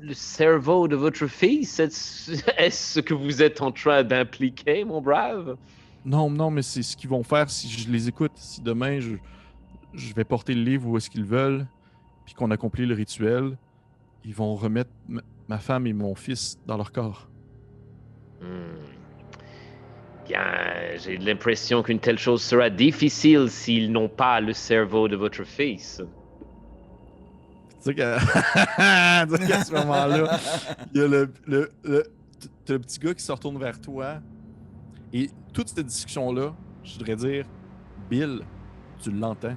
[0.00, 1.78] le cerveau de votre fils?
[1.78, 5.58] Est-ce est-ce ce que vous êtes en train d'impliquer, mon brave?
[6.04, 8.32] Non, non, mais c'est ce qu'ils vont faire si je les écoute.
[8.34, 9.16] Si demain je,
[9.94, 11.66] je vais porter le livre où est-ce qu'ils veulent,
[12.24, 13.56] puis qu'on accomplit le rituel,
[14.24, 14.90] ils vont remettre
[15.48, 17.28] ma, femme et mon fils dans leur corps.
[18.40, 18.78] Hmm.
[20.26, 20.44] Bien,
[20.96, 26.00] j'ai l'impression qu'une telle chose sera difficile s'ils n'ont pas le cerveau de votre fils.
[27.82, 30.38] Tu sais qu'à ce moment-là,
[30.94, 32.04] il y a le, le, le,
[32.64, 34.20] t'as le petit gars qui se retourne vers toi.
[35.12, 36.54] Et toute cette discussion-là,
[36.84, 37.44] je voudrais dire,
[38.08, 38.40] Bill,
[39.00, 39.56] tu l'entends.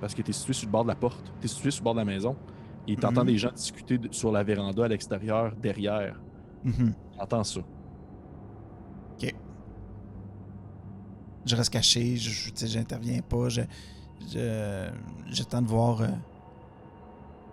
[0.00, 1.32] Parce que tu es situé sur le bord de la porte.
[1.40, 2.36] Tu es situé sur le bord de la maison.
[2.86, 3.26] Et tu entends Mhm.
[3.28, 6.20] des gens discuter de- sur la véranda à l'extérieur, derrière.
[6.64, 6.94] Mhm.
[7.14, 7.60] Tu entends ça.
[11.48, 13.60] Je reste caché, je, j'interviens pas, je,
[14.32, 14.88] je,
[15.30, 16.00] j'attends de voir.
[16.02, 16.08] euh,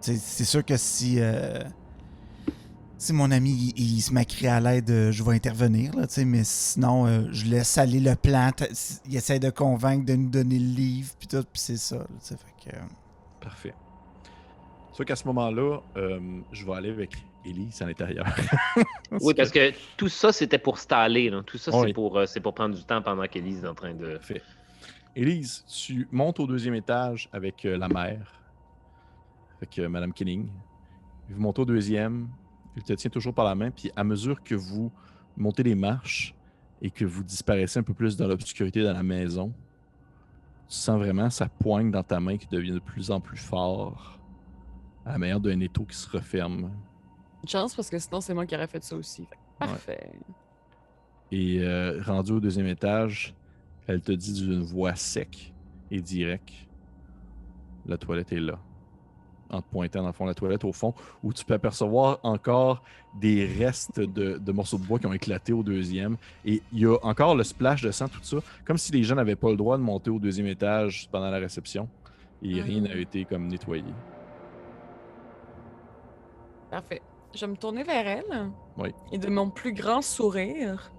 [0.01, 1.59] c'est sûr que si, euh,
[3.03, 6.13] si mon ami il, il se m'accrie à l'aide, euh, je vais intervenir, là, tu
[6.15, 8.49] sais, mais sinon, euh, je laisse aller le plan.
[9.07, 11.97] Il essaie de convaincre de nous donner le livre, puis tout, puis c'est ça.
[11.97, 12.79] là, tu sais, fait que, euh,
[13.41, 13.73] Parfait.
[14.93, 16.19] Sauf qu'à ce moment-là, euh,
[16.51, 17.11] je vais aller avec
[17.45, 18.25] Elise à l'intérieur.
[19.21, 21.29] Oui, parce que tout ça, c'était pour staller.
[21.29, 21.41] là.
[21.43, 21.87] Tout ça, Oui.
[21.87, 24.13] c'est pour, euh, c'est pour prendre du temps pendant qu'Elise est en train de...
[24.17, 24.41] Parfait.
[25.15, 28.33] Élise, tu montes au deuxième étage avec euh, la mère,
[29.57, 30.47] avec euh, Madame Kenning.
[31.29, 32.29] Vous montez au deuxième,
[32.75, 34.91] il te tient toujours par la main, puis à mesure que vous
[35.37, 36.35] montez les marches
[36.81, 39.53] et que vous disparaissez un peu plus dans l'obscurité dans la maison,
[40.67, 44.19] tu sens vraiment sa poigne dans ta main qui devient de plus en plus fort,
[45.05, 46.71] à la manière d'un étau qui se referme.
[47.43, 49.27] Une chance parce que sinon, c'est moi qui aurais fait ça aussi.
[49.59, 50.11] Parfait.
[51.31, 53.35] Et euh, rendu au deuxième étage,
[53.87, 55.53] elle te dit d'une voix sec
[55.91, 56.53] et directe
[57.85, 58.59] La toilette est là.
[59.53, 60.93] En te pointant dans le fond de la toilette, au fond,
[61.23, 62.83] où tu peux apercevoir encore
[63.19, 66.17] des restes de, de morceaux de bois qui ont éclaté au deuxième.
[66.45, 69.15] Et il y a encore le splash de sang, tout ça, comme si les gens
[69.15, 71.87] n'avaient pas le droit de monter au deuxième étage pendant la réception.
[72.41, 73.85] Et rien n'a été comme nettoyé.
[76.69, 77.01] Parfait.
[77.33, 78.51] Je vais me tourner vers elle.
[78.77, 78.89] Oui.
[79.11, 80.91] Et de mon plus grand sourire,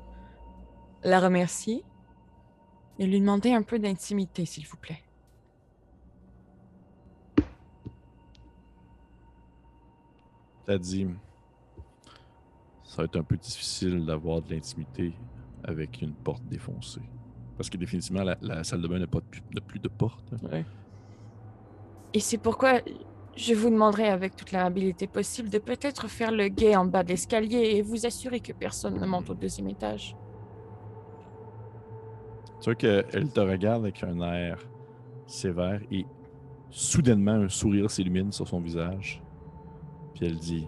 [1.03, 1.85] la remercier
[2.99, 5.03] et lui demander un peu d'intimité, s'il vous plaît.
[10.67, 11.07] T'as dit,
[12.85, 15.13] ça va être un peu difficile d'avoir de l'intimité
[15.63, 17.03] avec une porte défoncée.
[17.57, 19.21] Parce que définitivement, la, la salle de bain n'a pas
[19.53, 20.35] de, plus de porte.
[22.13, 22.81] Et c'est pourquoi
[23.37, 27.09] je vous demanderai avec toute l'amabilité possible de peut-être faire le guet en bas de
[27.09, 30.17] l'escalier et vous assurer que personne ne monte au deuxième étage.
[32.61, 34.59] Tu vois qu'elle te regarde avec un air
[35.27, 36.07] sévère et
[36.71, 39.24] soudainement un sourire s'illumine sur son visage.
[40.15, 40.67] Puis elle dit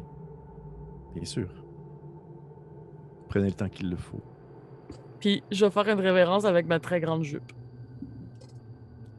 [1.15, 1.49] Bien sûr.
[3.29, 4.23] Prenez le temps qu'il le faut.
[5.21, 7.53] Puis je vais faire une révérence avec ma très grande jupe.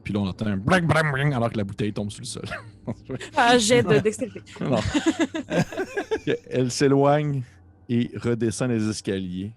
[0.04, 2.26] Puis là, on entend un bling bling bling alors que la bouteille tombe sur le
[2.26, 2.44] sol.
[3.36, 4.40] Un jet de dextérité.
[6.50, 7.42] Elle s'éloigne
[7.88, 9.52] et redescend les escaliers.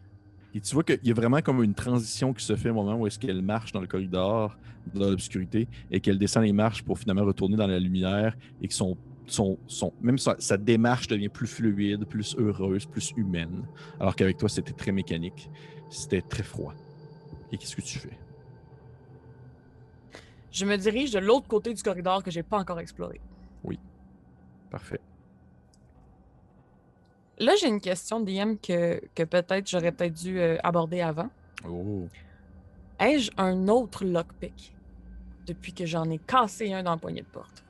[0.53, 2.97] Et tu vois qu'il y a vraiment comme une transition qui se fait au moment
[2.97, 4.57] où est-ce qu'elle marche dans le corridor,
[4.93, 8.74] dans l'obscurité, et qu'elle descend les marches pour finalement retourner dans la lumière et que
[8.74, 8.97] son,
[9.32, 13.65] son, son même sa, sa démarche devient plus fluide, plus heureuse, plus humaine.
[13.99, 15.49] Alors qu'avec toi, c'était très mécanique,
[15.89, 16.73] c'était très froid.
[17.51, 18.17] Et qu'est-ce que tu fais?
[20.51, 23.21] Je me dirige de l'autre côté du corridor que j'ai pas encore exploré.
[24.71, 25.01] Parfait.
[27.38, 31.29] Là, j'ai une question, DM, que, que peut-être j'aurais peut-être dû euh, aborder avant.
[31.67, 32.07] Oh.
[32.99, 34.73] Ai-je un autre lockpick
[35.45, 37.63] depuis que j'en ai cassé un dans le poignet de porte?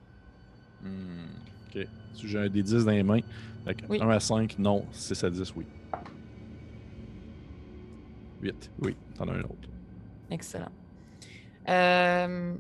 [0.84, 1.26] Hmm,
[1.74, 1.88] Ok.
[2.14, 3.20] Si j'ai un des 10 dans les mains,
[3.66, 4.00] fait que Oui.
[4.02, 4.86] 1 à 5, non.
[4.92, 5.66] 6 à 10, oui.
[8.42, 8.96] 8, oui.
[9.16, 9.70] T'en as un autre.
[10.30, 10.72] Excellent.
[11.70, 12.56] Euh,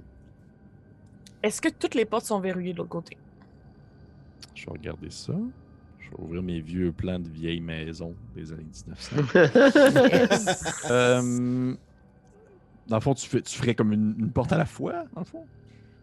[1.43, 3.17] Est-ce que toutes les portes sont verrouillées de l'autre côté?
[4.53, 5.33] Je vais regarder ça.
[5.99, 9.15] Je vais ouvrir mes vieux plans de vieilles maisons des années 1900.
[10.91, 11.73] Euh,
[12.87, 15.21] dans le fond, tu, fais, tu ferais comme une, une porte à la fois, dans
[15.21, 15.45] le fond?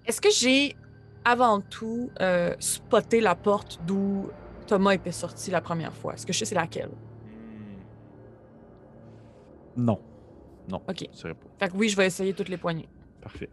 [0.06, 0.74] Est-ce que j'ai
[1.28, 4.28] avant tout euh, spoté la porte d'où
[4.66, 6.14] Thomas était sorti la première fois?
[6.14, 6.90] Est-ce que je sais c'est laquelle?
[9.76, 10.00] Non.
[10.68, 10.80] Non.
[10.88, 11.06] Ok.
[11.22, 11.28] Pas.
[11.58, 12.88] Fait que oui, je vais essayer toutes les poignées.
[13.20, 13.50] Parfait.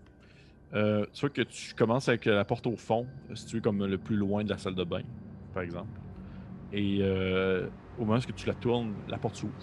[0.74, 4.16] Euh, tu vois que tu commences avec la porte au fond, située comme le plus
[4.16, 5.04] loin de la salle de bain,
[5.54, 6.00] par exemple.
[6.74, 7.68] Et euh,
[7.98, 9.54] au moment où tu la tournes, la porte s'ouvre.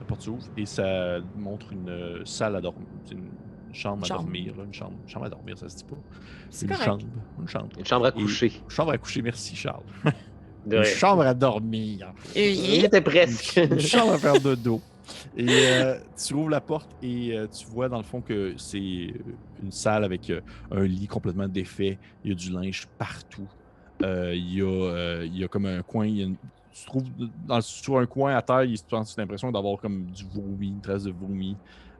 [0.00, 2.86] La porte s'ouvre et ça montre une euh, salle à dormir.
[3.04, 3.28] C'est une
[3.76, 4.22] chambre à Chambre.
[4.22, 4.54] dormir.
[4.56, 5.96] là, une, chambre, une chambre à dormir, ça se dit pas.
[6.50, 6.84] C'est Une correct.
[6.84, 7.02] chambre.
[7.40, 7.68] Une chambre.
[7.78, 8.52] Une chambre à Et- coucher.
[8.64, 9.82] Une chambre à coucher, merci Charles.
[10.66, 12.12] De Une chambre à dormir.
[12.34, 13.56] Il était presque.
[13.56, 14.80] Une chambre à faire dodo.
[15.36, 18.78] Et euh, tu ouvres la porte et euh, tu vois dans le fond que c'est
[19.62, 20.40] une salle avec euh,
[20.72, 21.98] un lit complètement défait.
[22.24, 23.46] Il y a du linge partout.
[24.02, 26.04] Euh, il, y a, euh, il y a comme un coin.
[26.06, 26.36] il y a une-
[26.72, 27.04] tu trouves
[27.46, 30.80] dans, sur un coin à terre, il- tu as l'impression d'avoir comme du vomi, une
[30.80, 31.56] trace de vomi.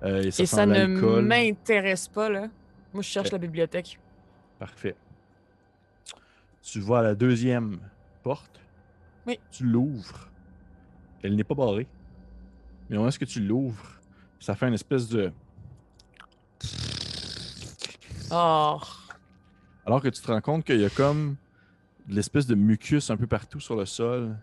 [0.07, 2.49] Euh, et ça, Et sent ça ne m'intéresse pas, là.
[2.95, 3.33] Moi, je cherche Ok.
[3.33, 3.99] la bibliothèque.
[4.59, 4.95] Parfait.
[6.63, 7.79] Tu vas à la deuxième
[8.23, 8.61] porte?
[9.27, 9.39] Oui.
[9.51, 10.29] Tu l'ouvres.
[11.23, 11.87] Elle n'est pas barrée.
[12.89, 14.01] Mais au moment où tu l'ouvres,
[14.39, 15.33] ça fait une espèce de.
[18.31, 18.79] Oh.
[19.85, 21.37] Alors que tu te rends compte qu'il y a comme
[22.09, 24.37] de l'espèce de mucus un peu partout sur le sol.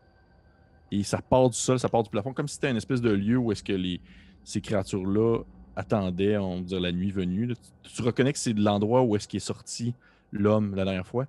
[0.92, 3.10] Et ça part du sol, ça part du plafond, comme si c'était une espèce de
[3.10, 4.00] lieu où est-ce que les,
[4.44, 5.40] ces créatures-là
[5.76, 7.46] attendaient, on va dire, la nuit venue.
[7.48, 7.56] là.
[7.84, 9.94] Tu, tu reconnais que c'est de l'endroit où est-ce qu'est sorti
[10.32, 11.28] l'homme la dernière fois.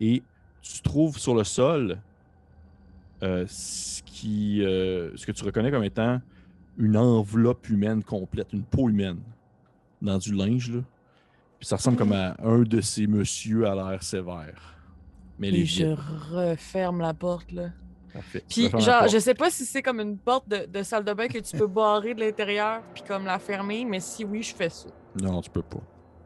[0.00, 0.22] Et
[0.62, 1.98] tu trouves sur le sol
[3.22, 6.20] euh, ce, qui, euh, ce que tu reconnais comme étant
[6.78, 9.20] une enveloppe humaine complète, une peau humaine,
[10.02, 10.70] dans du linge.
[10.70, 10.82] Là.
[11.58, 14.74] Puis ça ressemble comme à un de ces messieurs à l'air sévère.
[15.38, 15.86] Mais Et je
[16.34, 17.70] referme la porte, là.
[18.16, 18.42] Parfait.
[18.48, 21.28] Puis, genre, je sais pas si c'est comme une porte de, de salle de bain
[21.28, 24.70] que tu peux barrer de l'intérieur, puis comme la fermer, mais si oui, je fais
[24.70, 24.88] ça.
[25.20, 25.80] Non, tu peux pas.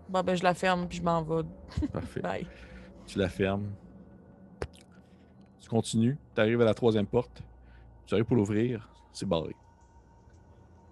[0.09, 1.43] Bon, ben, je la ferme, puis je m'en vais.
[1.93, 2.21] Parfait.
[2.21, 2.47] Bye.
[3.07, 3.71] Tu la fermes.
[5.59, 6.17] Tu continues.
[6.33, 7.43] Tu arrives à la troisième porte.
[8.07, 8.89] Tu arrives pour l'ouvrir.
[9.13, 9.57] C'est barré.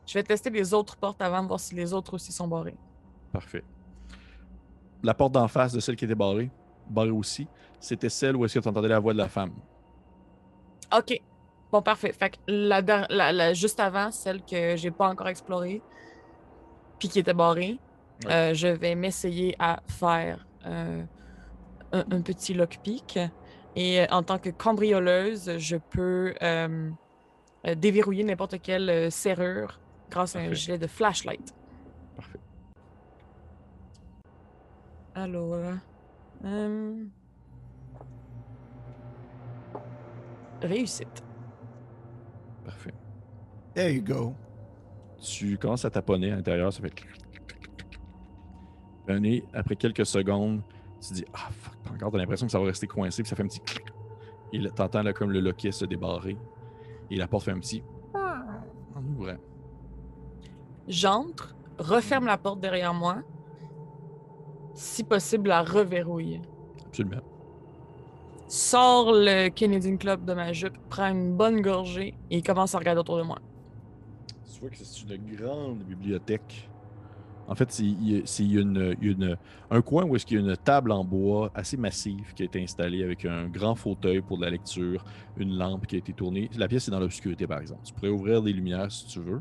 [0.05, 2.77] Je vais tester les autres portes avant de voir si les autres aussi sont barrées.
[3.33, 3.63] Parfait.
[5.05, 6.51] La porte d'en face de celle qui était barrée,
[6.91, 7.47] barrée aussi,
[7.79, 9.53] c'était celle où est-ce que tu entendais la voix de la femme.
[10.97, 11.21] OK.
[11.71, 12.13] Bon, parfait.
[12.13, 12.81] Fait que la,
[13.11, 15.83] la- la- juste avant, celle que j'ai pas encore explorée,
[16.99, 17.79] puis qui était barrée,
[18.25, 18.33] Ouais.
[18.33, 21.05] euh, je vais m'essayer à faire euh,
[21.93, 23.19] un, un petit lockpick.
[23.77, 26.91] Et euh, en tant que cambrioleuse, je peux euh,
[27.77, 29.81] déverrouiller n'importe quelle serrure
[30.11, 31.55] grâce à un gilet de flashlight.
[32.17, 32.41] Parfait.
[35.15, 35.79] Alors.
[40.63, 41.25] Réussite.
[42.65, 42.95] Parfait.
[43.75, 44.35] There you go.
[45.21, 46.95] Tu commences à taponner à l'intérieur, ça fait.
[49.09, 50.63] Un nez, après quelques secondes,
[51.01, 53.43] tu dis Ah fuck, t'as encore l'impression que ça va rester coincé, puis ça fait
[53.43, 53.87] un petit clic.
[54.53, 56.37] Et t'entends là, comme le loquet se débarrer.
[57.11, 57.83] Et la porte fait un petit.
[58.15, 59.37] En ouvrant.
[60.89, 63.23] J'entre, referme la porte derrière moi.
[64.75, 66.41] Si possible, la reverrouille.
[66.87, 67.23] Absolument.
[68.49, 73.01] Sors le Canadian Club de ma jupe, prends une bonne gorgée et commence à regarder
[73.01, 73.39] autour de moi.
[74.53, 76.69] Tu vois que c'est une grande bibliothèque.
[77.47, 77.85] En fait, c'est-
[78.45, 79.37] une- une-
[79.71, 82.45] un coin où est-ce qu'il y a une table en bois assez massive qui a
[82.47, 85.03] été installée avec un grand fauteuil pour de la lecture,
[85.39, 86.51] une lampe qui a été tournée.
[86.57, 87.81] La pièce est dans l'obscurité, par exemple.
[87.85, 89.41] Tu pourrais ouvrir les lumières si tu veux.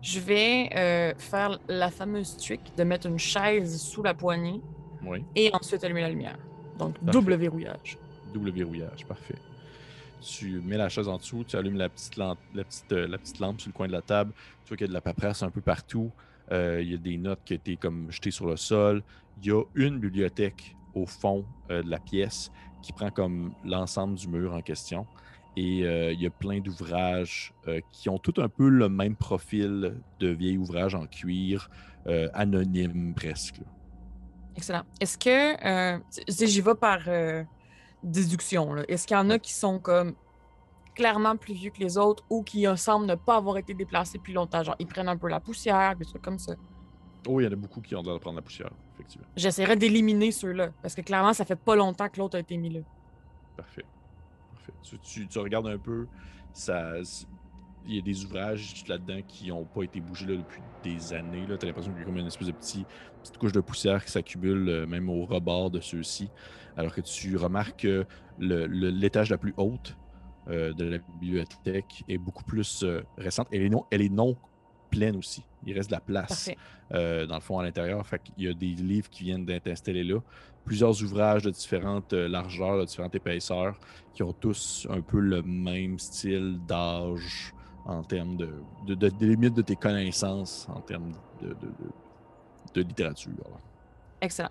[0.00, 4.60] Je vais euh, faire la fameuse trick de mettre une chaise sous la poignée
[5.06, 5.24] Oui.
[5.36, 6.38] et ensuite allumer la lumière.
[6.78, 7.10] Donc, Parfait.
[7.12, 7.98] double verrouillage.
[8.32, 9.34] Double verrouillage, parfait.
[10.20, 13.18] Tu mets la chaise en dessous, tu allumes la petite, lampe, la petite, euh, la
[13.18, 14.32] petite lampe sur le coin de la table.
[14.64, 16.10] Tu vois qu'il y a de la paperasse un peu partout.
[16.50, 19.02] Euh, il y a des notes qui ont été comme jetées sur le sol.
[19.42, 22.50] Il y a une bibliothèque au fond euh, de la pièce
[22.82, 25.06] qui prend comme l'ensemble du mur en question.
[25.56, 29.16] Et euh, il y a plein d'ouvrages euh, qui ont tout un peu le même
[29.16, 31.70] profil de vieil ouvrage en cuir,
[32.06, 33.58] euh, anonyme presque.
[33.58, 33.64] là.
[34.58, 34.82] Excellent.
[35.00, 37.44] Est-ce que, euh, si j'y vais par euh,
[38.02, 40.16] déduction, est-ce qu'il y en a qui sont comme
[40.96, 44.18] clairement plus vieux que les autres ou qui euh, semblent ne pas avoir été déplacés
[44.18, 44.64] depuis longtemps?
[44.64, 46.56] Genre, ils prennent un peu la poussière, des trucs comme ça.
[47.28, 49.28] Oh, il y en a beaucoup qui ont l'air de prendre la poussière, effectivement.
[49.36, 52.70] J'essaierai d'éliminer ceux-là parce que clairement, ça fait pas longtemps que l'autre a été mis
[52.70, 52.80] là.
[53.56, 53.84] Parfait.
[54.54, 54.72] Parfait.
[54.82, 56.08] Tu, tu- tu regardes un peu,
[56.52, 56.94] ça,
[57.88, 61.44] il y a des ouvrages là-dedans qui n'ont pas été bougés là, depuis des années.
[61.46, 62.84] Tu as l'impression qu'il y a comme une espèce de petit,
[63.22, 66.28] petite couche de poussière qui s'accumule euh, même au rebord de ceux-ci.
[66.76, 68.06] Alors que tu remarques que
[68.38, 69.96] l'étage la plus haute
[70.48, 73.48] euh, de la bibliothèque est beaucoup plus euh, récente.
[73.50, 74.36] Elle est, non, elle est non
[74.90, 75.42] pleine aussi.
[75.66, 76.50] Il reste de la place
[76.90, 78.06] dans le fond à l'intérieur.
[78.22, 80.20] Qu'il y a des livres qui viennent d'être installés là.
[80.64, 83.78] Plusieurs ouvrages de différentes largeurs, de différentes épaisseurs,
[84.14, 87.54] qui ont tous un peu le même style d'âge
[87.88, 88.50] en termes de,
[88.86, 91.12] de, de- limites de tes connaissances en termes
[91.42, 93.32] de, de, de- de littérature.
[94.20, 94.50] Excellent.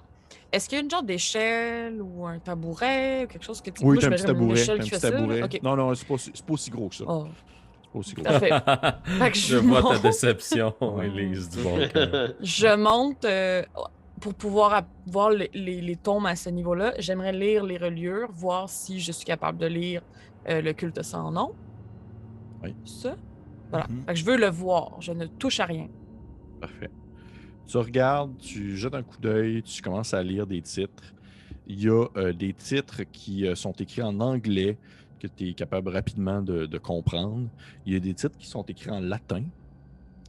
[0.52, 3.84] Est-ce qu'il y a une genre d'échelle ou un tabouret ou quelque chose que tu
[3.86, 4.70] Oui, moi, t'as un petit tabouret.
[4.70, 5.42] un petit tabouret.
[5.64, 7.04] Non, non, c'est pas, pas aussi gros que ça.
[7.08, 7.28] Oh,
[7.84, 8.24] C'est pas aussi gros.
[8.26, 8.50] Parfait.
[9.20, 10.02] Fait que je je vois ta monte.
[10.02, 10.74] déception.
[11.04, 12.34] Elise du bon cœur.
[12.42, 13.64] Je monte euh,
[14.20, 16.94] pour pouvoir voir les, les- les tombes à ce niveau-là.
[16.98, 20.02] J'aimerais lire les reliures, voir si je suis capable de lire
[20.50, 21.52] euh, le culte sans nom.
[22.64, 22.74] Oui.
[22.86, 23.16] Ça?
[23.70, 23.88] Voilà.
[23.90, 24.04] Mhm.
[24.06, 25.02] Fait que je veux le voir.
[25.02, 25.88] Je ne touche à rien.
[26.60, 26.90] Parfait.
[27.68, 31.14] Tu regardes, tu jettes un coup d'œil, tu commences à lire des titres.
[31.68, 34.78] Il y a euh, des titres qui euh, sont écrits en anglais
[35.20, 37.50] que tu es capable rapidement de, de comprendre.
[37.86, 39.44] Il y a des titres qui sont écrits en latin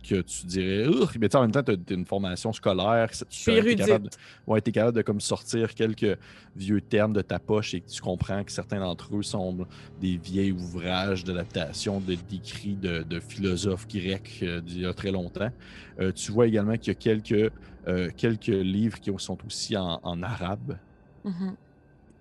[0.08, 0.86] que tu dirais,
[1.20, 3.10] mais en même temps, tu as une formation scolaire.
[3.28, 4.08] Tu es capable,
[4.46, 6.18] ouais, t'es capable de comme sortir quelques
[6.56, 9.66] vieux termes de ta poche et que tu comprends que certains d'entre eux sont
[10.00, 15.10] des vieils ouvrages d'adaptation de d'écrits de, de philosophes grecs euh, d'il y a très
[15.10, 15.50] longtemps.
[16.00, 17.52] Euh, tu vois également qu'il y a quelques,
[17.86, 20.78] euh, quelques livres qui sont aussi en, en arabe.
[21.24, 21.54] Mhm.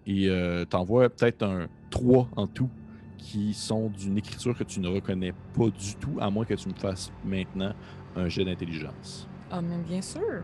[0.07, 0.29] Et
[0.69, 2.69] tu en vois peut-être un trois en tout
[3.17, 6.69] qui sont d'une écriture que tu ne reconnais pas du tout, à moins que tu
[6.69, 7.73] me fasses maintenant
[8.15, 9.27] un jet d'intelligence.
[9.51, 10.43] Ah, mais bien sûr.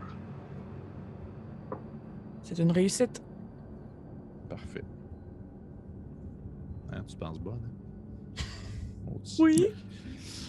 [2.42, 3.22] C'est une réussite.
[4.48, 4.84] Parfait.
[6.92, 7.60] Hein, tu penses bonne?
[7.64, 8.42] hein?
[9.08, 9.66] Oh, Oui.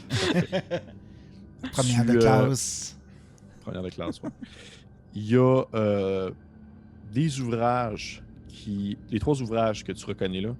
[1.71, 2.97] Première Tu, de euh, classe.
[3.61, 4.29] Première de classe, ouais.
[5.13, 6.31] Il y a euh,
[7.13, 8.97] des ouvrages qui.
[9.09, 10.55] Les trois ouvrages que tu reconnais là.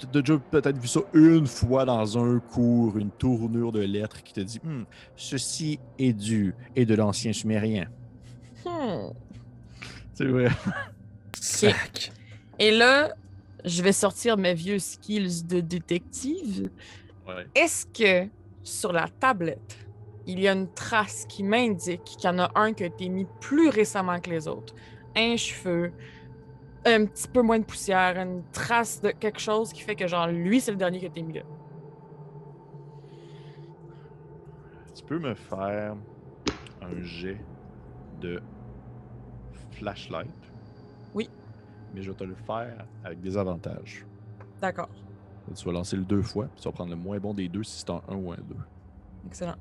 [0.00, 4.22] Tu as déjà peut-être vu ça une fois dans un cours, une tournure de lettres
[4.22, 4.84] qui te dit Hmm,
[5.14, 7.86] ceci est du et de l'ancien sumérien.
[8.64, 9.10] Hmm.
[10.14, 10.48] C'est vrai.
[11.38, 12.12] Sac.
[12.58, 13.14] Et là,
[13.64, 16.70] je vais sortir mes vieux skills de détective.
[17.26, 17.46] Ouais.
[17.54, 18.28] Est-ce que
[18.62, 19.78] sur la tablette,
[20.26, 23.08] il y a une trace qui m'indique qu'il y en a un qui a été
[23.08, 24.74] mis plus récemment que les autres?
[25.16, 25.92] Un cheveu,
[26.84, 30.28] un petit peu moins de poussière, une trace de quelque chose qui fait que, genre,
[30.28, 31.42] lui, c'est le dernier qui a été mis là.
[34.94, 35.96] Tu peux me faire
[36.82, 37.40] un jet
[38.20, 38.40] de
[39.72, 40.30] flashlight.
[41.94, 44.06] mais je vais te le faire avec des avantages.
[44.60, 44.88] D'accord.
[45.54, 47.64] Tu vas lancer le deux fois, puis tu vas prendre le moins bon des deux
[47.64, 48.54] si c'est un 1 ou un 2.
[49.26, 49.56] Excellent.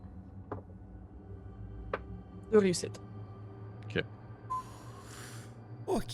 [2.51, 3.01] Deux réussites.
[5.87, 6.13] Ok.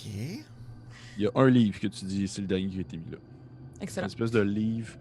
[1.18, 3.12] Il y a un livre que tu dis, c'est le dernier qui a été mis
[3.12, 3.18] là.
[3.74, 4.08] C'est une Excellent.
[4.08, 4.94] espèce de livre.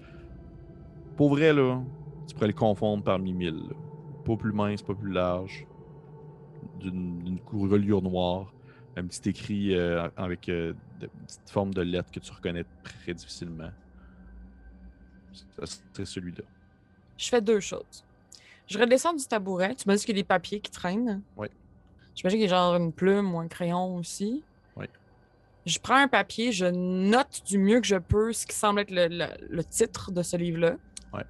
[1.16, 1.80] Pour vrai, là,
[2.26, 3.54] tu pourrais le confondre parmi mille.
[3.68, 3.74] là.
[4.24, 5.66] Pas plus mince, pas plus large.
[6.80, 8.52] D'une reliure noire.
[8.96, 13.12] Un petit écrit euh, avec euh, de petites formes de lettres que tu reconnais très
[13.14, 13.70] difficilement.
[15.32, 16.44] Serait celui-là.
[17.18, 18.04] Je fais deux choses.
[18.68, 19.74] Je redescends du tabouret.
[19.74, 21.22] Tu m'as dit qu'il y a des papiers qui traînent.
[21.36, 21.48] Oui.
[22.14, 24.42] J'imagine qu'il y a genre une plume ou un crayon aussi.
[25.66, 28.90] Je prends un papier, je note du mieux que je peux ce qui semble être
[28.90, 30.76] le, le- le titre de ce livre-là.
[31.12, 31.24] Ouais.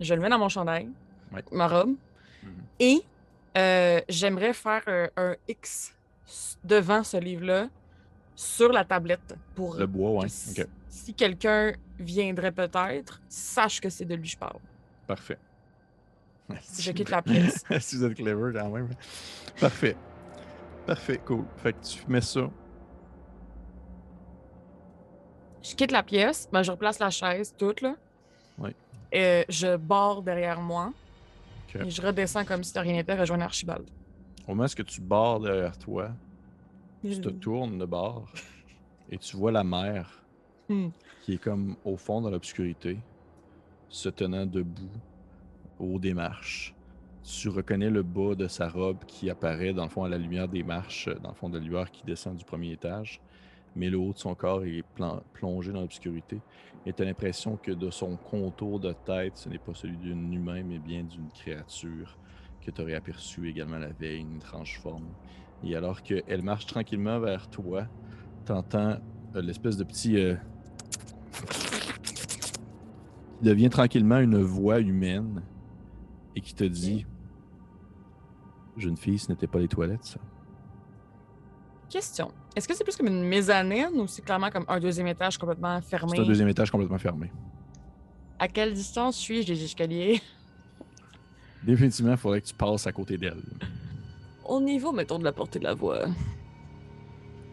[0.00, 0.88] Je le mets dans mon chandail,
[1.32, 1.44] Ouais.
[1.50, 1.94] ma robe.
[2.44, 2.50] Mhm.
[2.78, 3.02] Et
[3.58, 4.82] euh, j'aimerais faire
[5.16, 5.94] un X
[6.62, 7.68] devant ce livre-là
[8.36, 10.28] sur la tablette pour Le bois, ouais.
[10.54, 14.60] que si quelqu'un viendrait peut-être, sache que c'est de lui que je parle.
[15.08, 15.38] parfait.
[16.62, 17.64] Si je quitte la pièce.
[17.80, 18.88] si vous êtes clever quand même.
[19.60, 19.96] Parfait.
[20.86, 21.44] Parfait, cool.
[21.58, 22.48] Fait que tu mets ça.
[25.62, 27.96] Je quitte la pièce, ben, je replace la chaise, toute, là.
[29.12, 30.92] Et je barre derrière moi.
[31.74, 33.88] Et je redescends comme si de rien n'était, rejoindre Archibald.
[34.46, 36.10] Au moment où tu barres derrière toi,
[37.02, 37.38] tu te Hmm.
[37.38, 38.28] tournes de bord
[39.10, 40.22] et tu vois la mer
[40.68, 40.88] Hmm.
[41.22, 42.98] qui est comme au fond dans l'obscurité,
[43.88, 44.90] se tenant debout
[45.80, 46.74] au des marches.
[47.24, 50.46] Tu reconnais le bas de sa robe qui apparaît dans le fond à la lumière
[50.48, 53.20] des marches, euh, dans le fond de la lueur qui descend du premier étage,
[53.76, 54.84] mais le haut de son corps est
[55.32, 56.40] plongé dans l'obscurité.
[56.86, 60.32] Et tu as l'impression que de son contour de tête, ce n'est pas celui d'un
[60.32, 62.18] humain, mais bien d'une créature
[62.64, 65.08] que tu aurais aperçue également la veille, une étrange forme.
[65.62, 67.86] Et alors qu'elle marche tranquillement vers toi,
[68.44, 68.96] t'entends
[69.34, 70.18] euh, l'espèce de petit...
[70.18, 70.34] euh,
[73.40, 75.42] qui devient tranquillement une voix humaine
[76.36, 77.06] et qui te dit
[78.76, 80.20] Jeune fille, ce n'était pas les toilettes, ça.
[81.90, 82.30] Question.
[82.54, 85.80] Est-ce que c'est plus comme une mezzanine ou c'est clairement comme un deuxième étage complètement
[85.80, 86.12] fermé?
[86.14, 87.32] C'est un deuxième étage complètement fermé.
[88.38, 90.20] À quelle distance suis-je des escaliers?
[91.64, 93.42] Définitivement, il faudrait que tu passes à côté d'elle.
[94.44, 96.04] Au niveau, mettons, de la portée de la voix.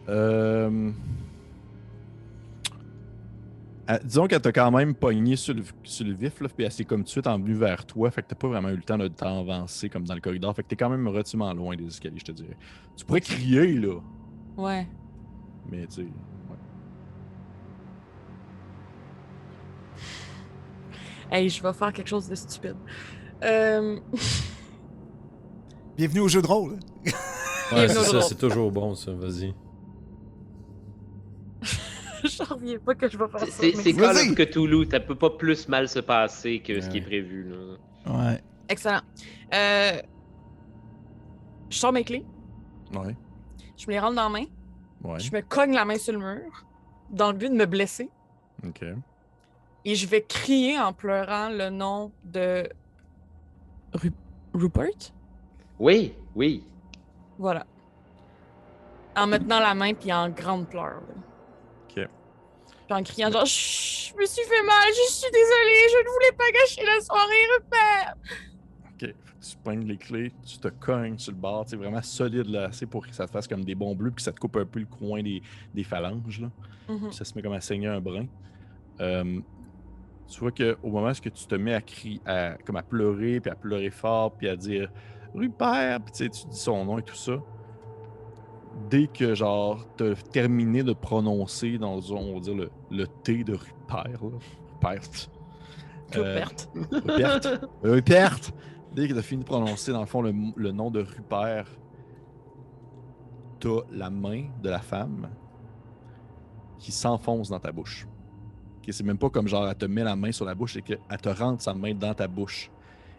[0.08, 0.90] Euh...
[4.04, 6.84] disons qu'elle t'a quand même pogné sur le, sur le vif, là, puis elle s'est
[6.84, 8.96] comme tout de suite envenue vers toi, fait que t'as pas vraiment eu le temps
[8.96, 12.20] de t'avancer comme dans le corridor, fait que t'es quand même relativement loin des escaliers,
[12.20, 12.56] je te dirais.
[12.96, 14.00] Tu pourrais crier, là,
[14.58, 14.86] Ouais.
[15.70, 16.02] mais tu sais...
[16.02, 16.56] ouais.
[21.30, 22.76] Hey, je vais faire quelque chose de stupide.
[23.44, 24.00] Euh...
[25.96, 26.72] Bienvenue au jeu de rôle.
[26.72, 27.12] Ouais,
[27.70, 29.12] Bienvenue c'est ça, c'est toujours bon, ça.
[29.12, 29.54] Vas-y.
[32.24, 33.46] J'en reviens pas que je vais faire ça.
[33.46, 37.00] C'est Call of Cthulhu, ça peut pas plus mal se passer que ce qui est
[37.00, 37.06] Ouais.
[37.06, 37.48] prévu.
[37.48, 37.76] Là.
[38.12, 38.42] Ouais.
[38.68, 39.02] Excellent.
[39.54, 40.02] Euh...
[41.70, 42.24] Je sors mes clés,
[42.94, 43.14] Ouais,
[43.78, 44.44] je me les rentre dans la main,
[45.04, 46.64] ouais, je me cogne la main sur le mur,
[47.10, 48.10] dans le but de me blesser,
[48.66, 48.82] ok.
[49.84, 52.68] et je vais crier en pleurant le nom de
[53.94, 54.12] Ru-
[54.52, 55.12] Rupert?
[55.78, 56.64] Oui, oui.
[57.38, 57.64] Voilà.
[59.16, 61.00] En me tenant la main puis en grande pleurs.
[61.08, 61.14] là.
[61.88, 61.94] Ok.
[62.86, 66.12] Puis en criant genre Chut, je me suis fait mal, je suis désolée, je ne
[66.12, 68.14] voulais pas gâcher la soirée, Rupert.
[69.00, 72.64] Ok, tu pognes les clés, tu te cognes sur le bord, sais, vraiment solide là,
[72.64, 74.64] assez pour que ça te fasse comme des bons bleus, puis ça te coupe un
[74.64, 75.40] peu le coin des,
[75.74, 76.50] des phalanges, là.
[76.88, 77.08] Mhm.
[77.08, 78.26] Puis ça se met comme à saigner un brin.
[79.00, 79.40] Euh,
[80.28, 83.50] tu vois qu'au moment où tu te mets à crier, à, comme à pleurer, puis
[83.50, 84.90] à pleurer fort, puis à dire
[85.34, 87.40] Rupert, puis tu dis son nom et tout ça,
[88.90, 93.54] dès que genre t'as terminé de prononcer dans on va dire le, le T de
[93.54, 94.38] Rupert, là,
[94.74, 95.00] Rupert,
[96.16, 96.50] euh, Rupert.
[96.92, 98.40] Rupert, Rupert,
[98.94, 101.66] dès que t'as fini de prononcer dans le fond le, nom de Rupert,
[103.60, 105.28] t'as la main de la femme
[106.78, 108.06] qui s'enfonce dans ta bouche.
[108.78, 110.82] Ok, c'est même pas comme genre elle te met la main sur la bouche, c'est
[110.82, 112.70] qu'elle te rentre sa main dans ta bouche.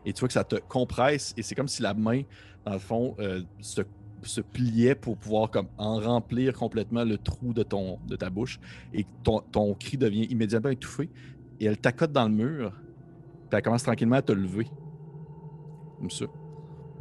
[0.05, 2.21] Et tu vois que ça te compresse et c'est comme si la main,
[2.65, 8.29] dans le fond, euh, se, pliait pour pouvoir en remplir complètement le trou de, ta
[8.29, 8.59] bouche
[8.93, 11.09] et ton cri devient immédiatement étouffé
[11.59, 12.73] et elle t'accote dans le mur
[13.49, 14.67] puis elle commence tranquillement à te lever.
[15.99, 16.26] Comme ça.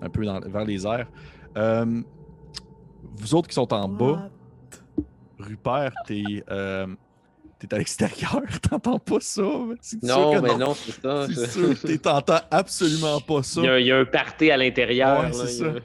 [0.02, 1.08] Un peu dans- vers les airs.
[1.56, 2.02] Euh,
[3.16, 4.30] vous autres qui sont en bas,
[5.38, 6.86] Rupert, t'es euh,
[7.58, 9.42] t'es à l'extérieur, t'entends pas ça?
[10.02, 11.26] Non, mais non, c'est ça.
[11.32, 13.60] C'est sûr, t'entends absolument pas ça.
[13.60, 15.20] Il y, a, il y a un party à l'intérieur.
[15.20, 15.80] Ouais, là, c'est a- ça.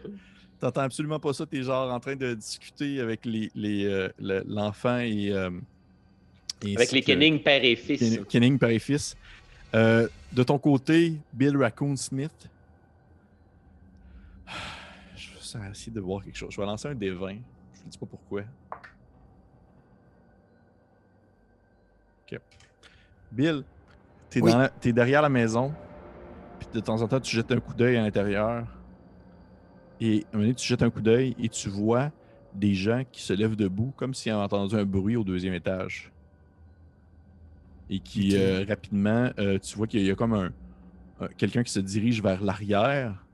[0.60, 1.46] T'entends absolument pas ça.
[1.46, 5.50] T'es genre en train de discuter avec les, les, euh, le- l'enfant et, euh,
[6.66, 8.00] et Avec les Kenning père et fils.
[8.00, 9.16] Ken- Kenning, père et fils.
[9.76, 12.32] Euh, de ton côté, Bill Raccoon Smith.
[15.62, 16.52] Juste essayer de voir quelque chose.
[16.54, 17.38] Je vais lancer un des 20.
[17.74, 18.42] Je ne dis pas pourquoi.
[22.32, 22.40] Ok.
[23.32, 23.64] Bill,
[24.30, 24.52] t'es Oui.
[24.80, 25.74] t'es derrière la maison.
[26.60, 28.66] Puis de temps en temps, tu jettes un coup d'œil à l'intérieur.
[30.00, 32.12] Et à un moment donné, tu jettes un coup d'œil et tu vois
[32.54, 36.12] des gens qui se lèvent debout comme s'ils avaient entendu un bruit au deuxième étage.
[37.90, 40.52] Et qui, euh, rapidement, euh, tu vois qu'il y a comme un,
[41.20, 43.26] un- quelqu'un qui se dirige vers l'arrière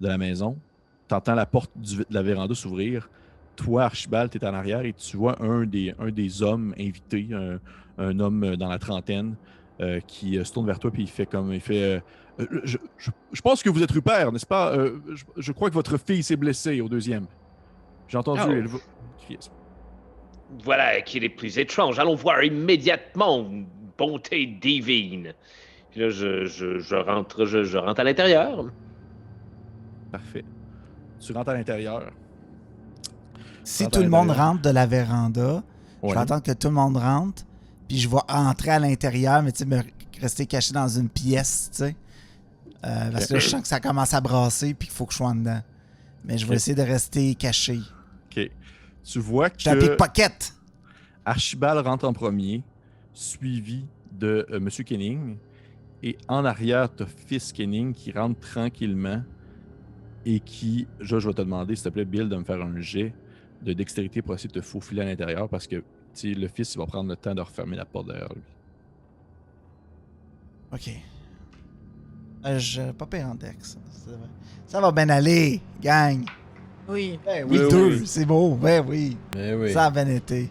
[0.00, 0.58] de la maison.
[1.08, 3.08] Tu entends la porte du- de la véranda s'ouvrir.
[3.56, 7.28] Toi, Archibald, tu es en arrière et tu vois un des, un des hommes invités,
[7.32, 7.58] un,
[7.98, 9.34] un homme euh, dans la trentaine,
[9.80, 11.52] euh, qui euh, se tourne vers toi et il fait comme.
[11.52, 12.02] Il fait
[12.38, 14.72] euh, je, je- je pense que vous êtes Rupert, n'est-ce pas?
[14.76, 17.26] Euh, je, je crois que votre fille s'est blessée au deuxième.
[18.06, 18.40] J'ai entendu.
[18.46, 18.50] Oh.
[18.52, 18.68] elle.
[20.64, 21.98] Voilà qui est le plus étrange.
[21.98, 23.46] Allons voir immédiatement,
[23.98, 25.34] bonté divine.
[25.90, 28.66] Puis là, je, rentre, je, je rentre à l'intérieur.
[30.12, 30.44] Parfait.
[31.20, 32.10] Tu rentres à l'intérieur.
[33.64, 35.62] Si tout le monde rentre de la véranda,
[36.02, 37.42] je vais attendre que tout le monde rentre,
[37.86, 39.82] puis je vais entrer à l'intérieur, mais tu sais, me
[40.20, 41.96] rester caché dans une pièce, tu sais.
[42.86, 45.12] Euh, parce que là, je sens que ça commence à brasser, puis qu'il faut que
[45.12, 45.60] je sois en dedans.
[46.24, 47.80] Mais je vais essayer de rester caché.
[48.30, 48.50] Ok.
[49.04, 50.54] Tu vois Je suis un que pickpocket!
[51.24, 52.62] Archibald rentre en premier,
[53.12, 55.36] suivi de euh, Monsieur Kenning.
[56.02, 59.22] Et en arrière, tu as Fils Kenning qui rentre tranquillement
[60.30, 62.78] et qui, je, je vais te demander, s'il te plaît, Bill, de me faire un
[62.80, 63.14] jet
[63.62, 65.82] de dextérité pour essayer de te faufiler à l'intérieur parce que
[66.22, 68.42] le fils il va prendre le temps de refermer la porte derrière lui.
[70.72, 70.90] Ok.
[72.44, 72.92] Euh, je...
[72.92, 73.78] Pas pire en dex.
[73.90, 74.16] Ça va-
[74.66, 76.24] Ça va bien aller, gang!
[76.88, 77.18] Oui.
[77.24, 78.06] Ben oui, Oui, deux, oui.
[78.06, 79.16] c'est beau, ben oui.
[79.36, 79.72] Eh oui.
[79.72, 80.50] Ça a bien été.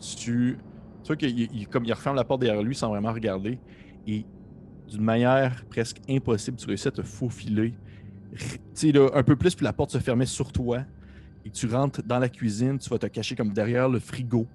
[0.00, 0.58] tu,
[1.02, 3.58] tu vois qu'il il- comme il referme la porte derrière lui sans vraiment regarder
[4.06, 4.24] et
[4.90, 7.74] d'une manière presque impossible, tu réussis à te faufiler.
[8.82, 10.84] Là, un peu plus, puis la porte se fermait sur toi
[11.44, 14.46] et tu rentres dans la cuisine, tu vas te cacher comme derrière le frigo.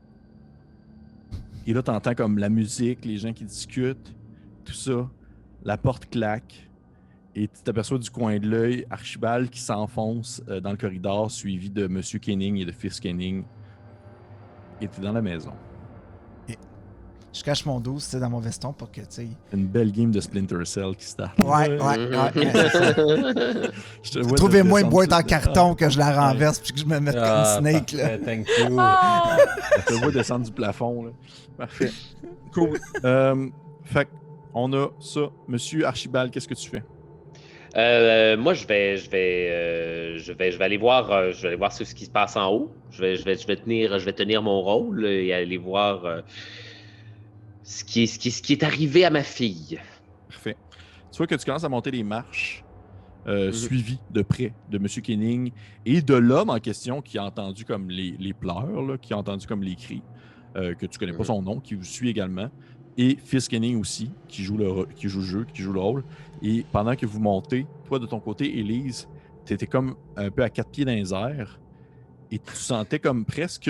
[1.65, 4.15] Et là, tu entends comme la musique, les gens qui discutent,
[4.65, 5.09] tout ça.
[5.63, 6.69] La porte claque
[7.35, 11.69] et tu t'aperçois du coin de l'œil Archibald qui s'enfonce euh, dans le corridor, suivi
[11.69, 13.43] de Monsieur Kenning et de Fils Kenning.
[14.81, 15.53] Et tu es dans la maison.
[17.31, 19.27] Je cache mon dos, c'est dans mon veston pour que, tu sais.
[19.53, 21.37] Une belle game de Splinter Cell qui start.
[21.39, 22.09] Ouais, ouais, ouais.
[22.35, 22.93] ouais, c'est ça.
[24.03, 26.85] Je te vois Trouvez-moi une boîte en carton que je la renverse puis que je
[26.85, 28.17] me mette Ah, comme Snake, là.
[28.17, 28.75] Thank you.
[28.79, 29.37] Ah!
[29.77, 31.03] Je te vois descendre du plafond.
[31.03, 31.11] Là.
[31.57, 31.91] Parfait.
[32.53, 32.79] Cool.
[33.05, 33.47] Euh,
[33.83, 34.09] fait que,
[34.53, 35.21] on a ça.
[35.47, 36.83] Monsieur Archibald, qu'est-ce que tu fais?
[37.77, 41.43] Euh, moi, je vais, je vais, euh, je vais, je vais aller voir, euh, je
[41.43, 42.71] vais aller voir ce ce qui se passe en haut.
[42.89, 46.03] Je vais, je vais, je vais tenir, je vais tenir mon rôle et aller voir
[46.05, 46.21] euh,
[47.69, 49.79] ce qui est, ce qui, est- ce qui est arrivé à ma fille.
[50.27, 50.57] Parfait.
[51.11, 52.63] Tu vois que tu commences à monter les marches,
[53.27, 53.53] euh, Mhm.
[53.53, 55.51] suivi de près de Monsieur Kenning
[55.85, 59.17] et de l'homme en question qui a entendu comme les, les pleurs, là, qui a
[59.17, 60.01] entendu comme les cris,
[60.55, 61.25] euh, que tu connais pas Mhm.
[61.25, 62.49] son nom, qui vous suit également,
[62.97, 66.03] et Fils Kenning aussi, qui joue, le, qui joue le jeu, qui joue le rôle.
[66.41, 69.07] Et pendant que vous montez, toi de ton côté, Élise,
[69.45, 71.59] tu étais comme un peu à quatre pieds dans les airs
[72.31, 73.69] et tu sentais comme presque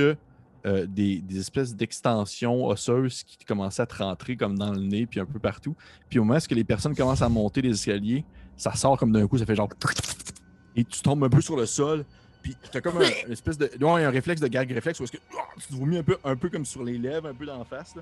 [0.66, 5.20] euh, des, espèces d'extensions osseuses qui commençaient à te rentrer comme dans le nez puis
[5.20, 5.76] un peu partout.
[6.10, 8.26] Puis au moment où les personnes commencent à monter les escaliers,
[8.58, 9.70] ça sort comme d'un coup, ça fait genre.
[10.76, 12.06] Et tu tombes un peu sur le sol.
[12.42, 13.70] Puis t'as comme un, une espèce de.
[13.84, 16.18] Ouais, un réflexe de gag réflexe où est-ce que ah, tu te vomis un peu,
[16.24, 17.96] un peu comme sur les lèvres, un peu d'en face.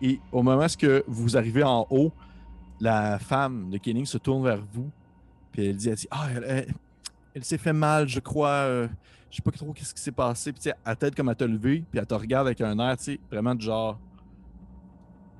[0.00, 2.12] Et au moment où vous arrivez en haut,
[2.80, 4.90] la femme de Kenning se tourne vers vous.
[5.52, 6.28] Puis elle dit, elle Ah,
[7.34, 8.48] elle s'est fait mal, je crois.
[8.48, 8.88] euh,
[9.32, 10.52] je sais pas trop qu'est-ce qui s'est passé.
[10.52, 11.82] Puis tu sais, elle t'aide comme à te lever.
[11.90, 13.98] Puis elle te regarde avec un air, tu sais, vraiment de genre.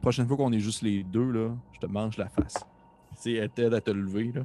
[0.01, 2.55] Prochaine fois qu'on est juste les deux, là, je te mange la face.
[2.55, 4.41] Tu sais, elle t'aide à te lever, là.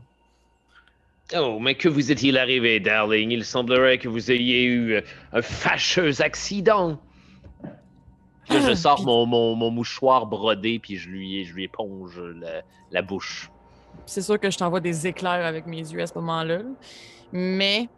[1.39, 3.31] Oh, mais que vous est-il arrivé, darling?
[3.31, 5.01] Il semblerait que vous ayez eu euh,
[5.31, 6.99] un fâcheux accident.
[8.45, 12.19] Puis là, je sors mon, mon, mon mouchoir brodé, puis je lui, je lui éponge
[12.19, 13.49] la, la bouche.
[14.05, 16.59] C'est sûr que je t'envoie des éclairs avec mes yeux à ce moment-là.
[16.59, 16.69] là.
[17.33, 17.89] Mais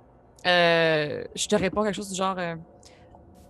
[0.46, 2.56] euh, je te réponds quelque chose du genre euh,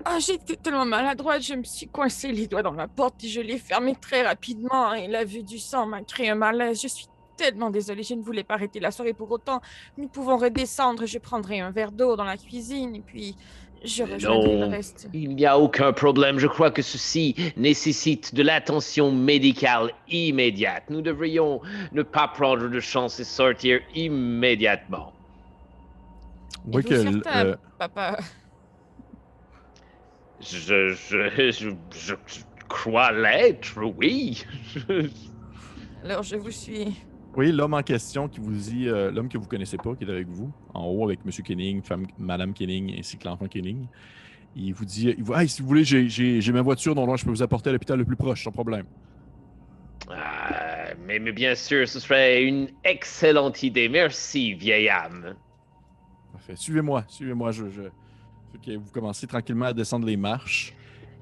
[0.05, 3.41] Ah, été tellement maladroite, je me suis coincé les doigts dans la porte et je
[3.41, 4.93] l'ai fermée très rapidement.
[4.93, 6.81] Et la vue du sang m'a créé un malaise.
[6.81, 7.07] Je suis
[7.37, 9.61] tellement désolée, je ne voulais pas arrêter la soirée pour autant.
[9.97, 13.35] Nous pouvons redescendre, je prendrai un verre d'eau dans la cuisine et puis
[13.83, 15.07] je rejoindrai le reste.
[15.13, 16.37] Il n'y a aucun problème.
[16.39, 20.83] Je crois que ceci nécessite de l'attention médicale immédiate.
[20.89, 21.61] Nous devrions
[21.93, 25.13] ne pas prendre de chance et sortir immédiatement.
[26.83, 28.17] Que certain, euh, papa?
[30.41, 32.13] Je, je, je, je
[32.67, 34.43] crois l'être, oui.
[36.03, 36.95] Alors, je vous suis.
[37.35, 40.09] Oui, l'homme en question qui vous dit, euh, l'homme que vous connaissez pas, qui est
[40.09, 41.31] avec vous, en haut avec M.
[41.43, 43.85] Kenning, femme, Madame Kenning, ainsi que l'enfant Kenning.
[44.55, 47.15] Il vous dit, il vous, Hey, si vous voulez, j'ai- j'ai j'ai ma voiture dont
[47.15, 48.85] je peux vous apporter à l'hôpital le plus proche, sans problème.
[50.09, 53.89] Ah, mais, mais bien sûr, ce serait une excellente idée.
[53.89, 55.35] Merci, vieille âme.
[56.49, 56.61] Parfait.
[56.61, 57.51] Suivez-moi, suivez-moi.
[57.51, 60.73] Je, vous commencez tranquillement à descendre les marches.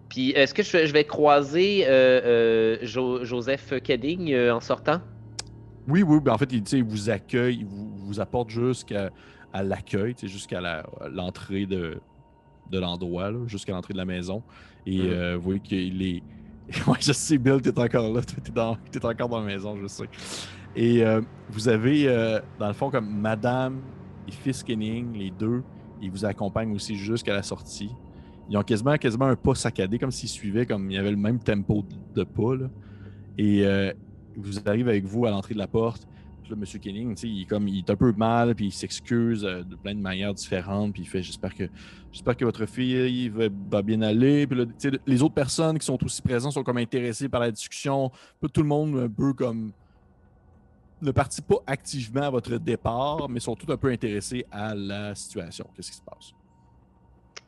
[0.10, 5.02] Puis, est-ce que je, je vais croiser euh, euh, Jo- Joseph Kedding euh, en sortant?
[5.88, 9.10] Oui, oui, ben en fait, il, il vous accueille, il vous, vous apporte jusqu'à
[9.54, 10.62] à l'accueil, jusqu'à
[11.12, 12.00] l'entrée de,
[12.70, 14.44] de l'endroit, jusqu'à l'entrée de la maison.
[14.86, 16.24] Et euh, vous voyez qu'il est.
[16.86, 18.22] Ouais, je sais, Bill, t'es encore là.
[18.22, 18.76] T'es, dans...
[18.92, 20.04] t'es encore dans la maison, je sais.
[20.76, 21.02] Et
[21.50, 22.06] vous avez,
[22.60, 23.82] dans le fond, comme Madame
[24.34, 25.64] Fils Kenning, les deux,
[26.02, 27.92] ils vous accompagnent aussi jusqu'à la sortie.
[28.50, 31.18] Ils ont quasiment, quasiment un pas saccadé, comme s'ils suivaient, comme il y avait le
[31.18, 31.84] même tempo
[32.16, 32.54] de, pas.
[33.38, 33.92] Et euh,
[34.36, 36.08] vous arrivez avec vous à l'entrée de la porte.
[36.50, 36.80] Là, M.
[36.80, 39.94] Kenning, il, est comme, il est un peu mal, puis il s'excuse euh, de plein
[39.94, 41.66] de manières différentes, puis il fait J'espère que,
[42.10, 44.48] j'espère que votre fille va, va bien aller.
[44.48, 44.66] Puis là,
[45.06, 48.12] les autres personnes qui sont aussi présentes sont comme intéressées par la discussion.
[48.54, 49.74] Tout le monde, un peu comme.
[51.02, 55.14] Ne participe pas activement à votre départ, mais sont tous un peu intéressés à la
[55.16, 55.68] situation.
[55.76, 56.32] Qu'est-ce qui se passe?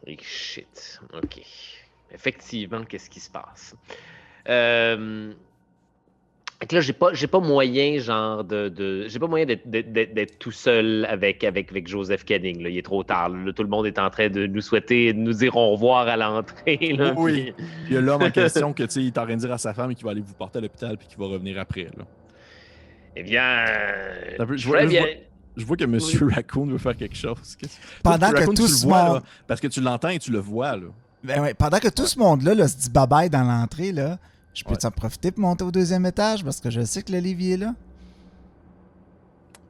[0.06, 1.00] Et shit.
[1.14, 1.42] Ok.
[2.12, 3.76] Effectivement, qu'est-ce qui se passe?
[4.48, 5.34] Euh...
[6.72, 8.70] là, j'ai pas, j'ai pas moyen, genre, de.
[8.70, 12.62] de- j'ai pas moyen d'être, tout seul avec, avec, avec Joseph Kenning.
[12.64, 12.70] Là.
[12.70, 13.30] Il est trop tard.
[13.30, 13.52] là.
[13.54, 16.18] Tout le monde est en train de nous souhaiter, de nous dire au revoir à
[16.18, 16.78] l'entrée.
[16.98, 17.52] là, Oui.
[17.56, 19.42] puis- Il y a l'homme en question que, tu sais, il est en train de
[19.42, 21.60] dire à sa femme qu'il va aller vous porter à l'hôpital puis qu'il va revenir
[21.60, 21.84] après.
[21.98, 22.06] Là.
[23.16, 23.66] Eh bien.
[24.38, 25.02] je vois- très je bien.
[25.02, 25.10] vois-
[25.58, 26.00] Je vois que M.
[26.34, 27.56] Raccoon veut faire quelque chose.
[27.58, 30.20] Qu'est-ce- Pendant que Raccoon, tout tu le vois, monde- là, parce que tu l'entends et
[30.20, 30.78] tu le vois.
[30.78, 30.88] Là.
[31.24, 34.18] Ben ouais, pendant que tout ce monde-là là, se dit bye-bye dans l'entrée, là,
[34.54, 34.86] je peux Ouais.
[34.86, 37.76] en profiter pour monter au deuxième étage parce que je sais que l'Olivier est là.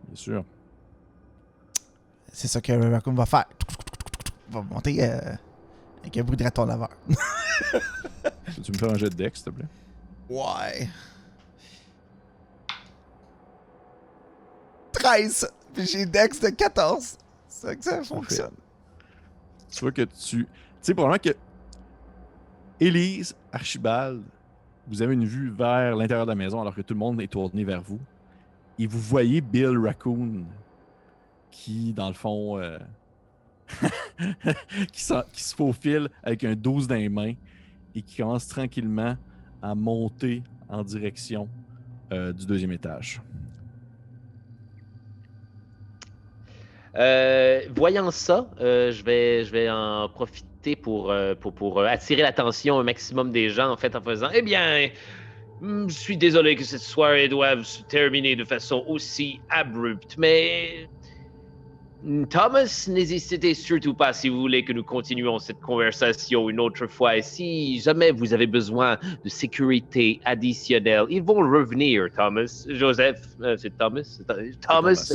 [0.07, 0.45] Bien sûr.
[2.31, 3.45] C'est ça que Raccoon va faire.
[4.49, 5.19] Il va monter euh,
[6.01, 6.89] avec un bruit de raton laveur.
[8.63, 9.65] Tu me fais un jet de deck, s'il te plaît?
[10.29, 10.87] Ouais.
[14.99, 15.49] 13.
[15.73, 17.17] Puis j'ai Dex de 14.
[17.47, 18.53] C'est ça que ça fonctionne.
[19.71, 20.45] Tu vois que tu.
[20.45, 20.47] Tu
[20.81, 21.37] sais, probablement que.
[22.79, 24.21] Élise, Archibald,
[24.87, 27.27] vous avez une vue vers l'intérieur de la maison alors que tout le monde est
[27.27, 27.99] tourné vers vous.
[28.77, 30.45] Et vous voyez Bill Raccoon
[31.51, 32.79] qui, dans le fond, euh,
[34.93, 37.33] qui se faufile avec un 12 dans les mains
[37.93, 39.17] et qui commence tranquillement
[39.61, 41.49] à monter en direction
[42.13, 43.21] euh, du deuxième étage.
[46.99, 52.21] Euh, voyant ça, euh, je, vais, je vais en profiter pour, euh, pour, pour attirer
[52.21, 54.89] l'attention un maximum des gens en fait en faisant Eh bien,
[55.61, 60.89] hmm, je suis désolé que cette soirée doive se terminer de façon aussi abrupte, mais
[62.03, 66.85] hmm, Thomas, n'hésitez surtout pas si vous voulez que nous continuions cette conversation une autre
[66.87, 67.15] fois.
[67.15, 72.65] Et si jamais vous avez besoin de sécurité additionnelle, ils vont revenir, Thomas.
[72.67, 74.03] Joseph, euh, c'est Thomas?
[74.03, 74.43] C'est Thomas.
[74.59, 75.13] Thomas.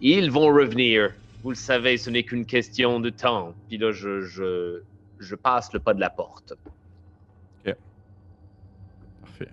[0.00, 1.10] Ils vont revenir.
[1.46, 3.54] Vous le savez, ce n'est qu'une question de temps.
[3.68, 4.82] Puis là, je, je,
[5.20, 6.54] je passe le pas de la porte.
[9.20, 9.48] Parfait.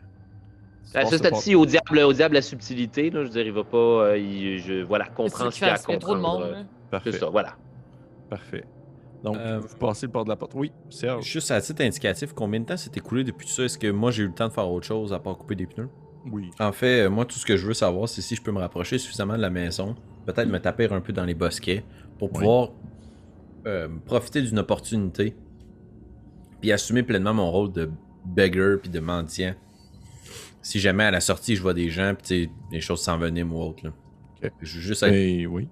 [0.95, 3.77] À ce stade-ci, au diable, au diable la subtilité, là, je dirais, il va pas.
[3.77, 6.21] euh, il- je, voilà, comprends ce qu'il y a à a trop de comprendre.
[6.21, 6.41] monde.
[6.41, 6.63] euh, là.
[6.89, 7.11] Parfait.
[7.11, 7.55] C'est ça, voilà.
[8.27, 8.63] Parfait.
[9.23, 10.53] Donc, Euh, vous passez le port de la porte.
[10.55, 11.23] Oui, Serge.
[11.25, 13.65] Juste à titre indicatif, combien de temps s'est écoulé depuis tout ça?
[13.65, 15.67] Est-ce que moi j'ai eu le temps de faire autre chose à part couper des
[15.67, 15.89] pneus?
[16.31, 16.49] Oui.
[16.59, 18.57] En fait, euh, moi tout ce que je veux savoir, c'est si je peux me
[18.59, 19.93] rapprocher suffisamment de la maison,
[20.25, 21.83] peut-être me taper un peu dans les bosquets
[22.17, 22.39] pour Oui.
[22.39, 22.69] pouvoir
[23.65, 25.35] euh, profiter d'une opportunité
[26.61, 27.89] puis assumer pleinement mon rôle de
[28.25, 29.53] beggar puis de mendiant.
[30.61, 33.85] Si jamais à la sortie je vois des gens puis les choses s'enveniment ou autre.
[33.85, 34.49] Là.
[34.61, 35.13] Je veux juste être.
[35.13, 35.67] Et oui.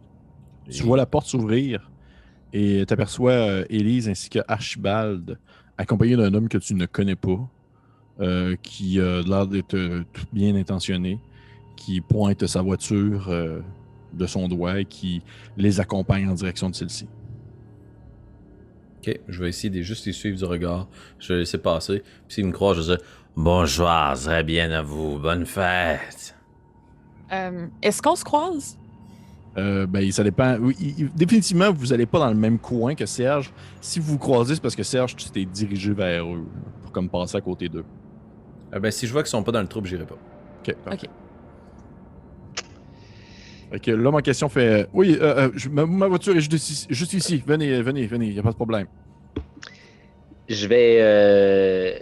[0.70, 1.90] Tu vois la porte s'ouvrir
[2.54, 5.38] et tu aperçois Élise ainsi que Archibald
[5.78, 7.40] accompagné d'un homme que tu ne connais pas,
[8.20, 11.20] euh, qui a l'air d'être euh, tout bien intentionné,
[11.76, 13.62] qui pointe sa voiture euh,
[14.14, 15.22] de son doigt et qui
[15.58, 17.08] les accompagne en direction de celle-ci.
[19.00, 20.88] Ok, je vais essayer de juste les suivre du regard.
[21.20, 22.00] Je vais laisser passer.
[22.28, 23.06] Puis s'ils me croient, je vais dire
[23.36, 26.36] Bonjour, très bien à vous, bonne fête.
[27.32, 28.78] Euh, Est-ce qu'on se croise?
[29.58, 30.58] Euh, ben, ça dépend.
[30.60, 33.52] Oui, il- il- définitivement, vous n'allez pas dans le même coin que Serge.
[33.82, 36.46] Si vous vous croisez, c'est parce que Serge, tu t'es dirigé vers eux,
[36.82, 37.86] pour comme passer à côté d'eux.
[38.72, 40.16] Ah ben, si je vois qu'ils sont pas dans le trouble, j'irai pas.
[40.60, 41.10] Ok, parfait.
[43.72, 46.54] Fait que l'homme en question fait Oui, euh, euh, je- ma, ma voiture est juste
[46.54, 47.42] ici, juste ici.
[47.46, 48.88] Venez, venez, venez, il n'y a pas de problème.
[50.50, 51.94] Je vais, euh,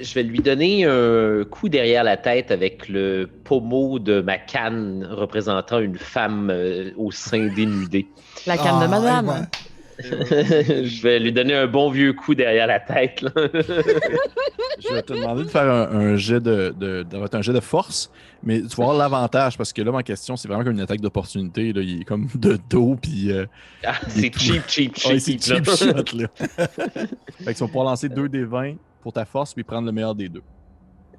[0.00, 5.06] je vais lui donner un coup derrière la tête avec le pommeau de ma canne
[5.10, 8.06] représentant une femme euh, au sein dénudé.
[8.46, 9.28] La canne de Ah, madame.
[9.28, 9.34] ouais.
[10.02, 13.22] je vais lui donner un bon vieux coup derrière la tête.
[13.22, 13.30] là.
[14.80, 16.74] Je vais te demander de faire un, un jet de,
[17.32, 18.10] un jet de force,
[18.42, 21.00] mais tu vas avoir l'avantage parce que l'homme en question, c'est vraiment comme une attaque
[21.00, 21.72] d'opportunité.
[21.72, 21.80] là.
[21.80, 23.30] Il est comme de dos, puis.
[23.32, 23.46] euh,
[23.84, 25.12] Ah, c'est tout- cheap, cheap, cheap.
[25.12, 25.76] ouais, c'est cheap là.
[25.76, 26.26] shot, là.
[26.36, 29.92] fait que tu vas pouvoir lancer 2 des 20 pour ta force, puis prendre le
[29.92, 30.42] meilleur des deux.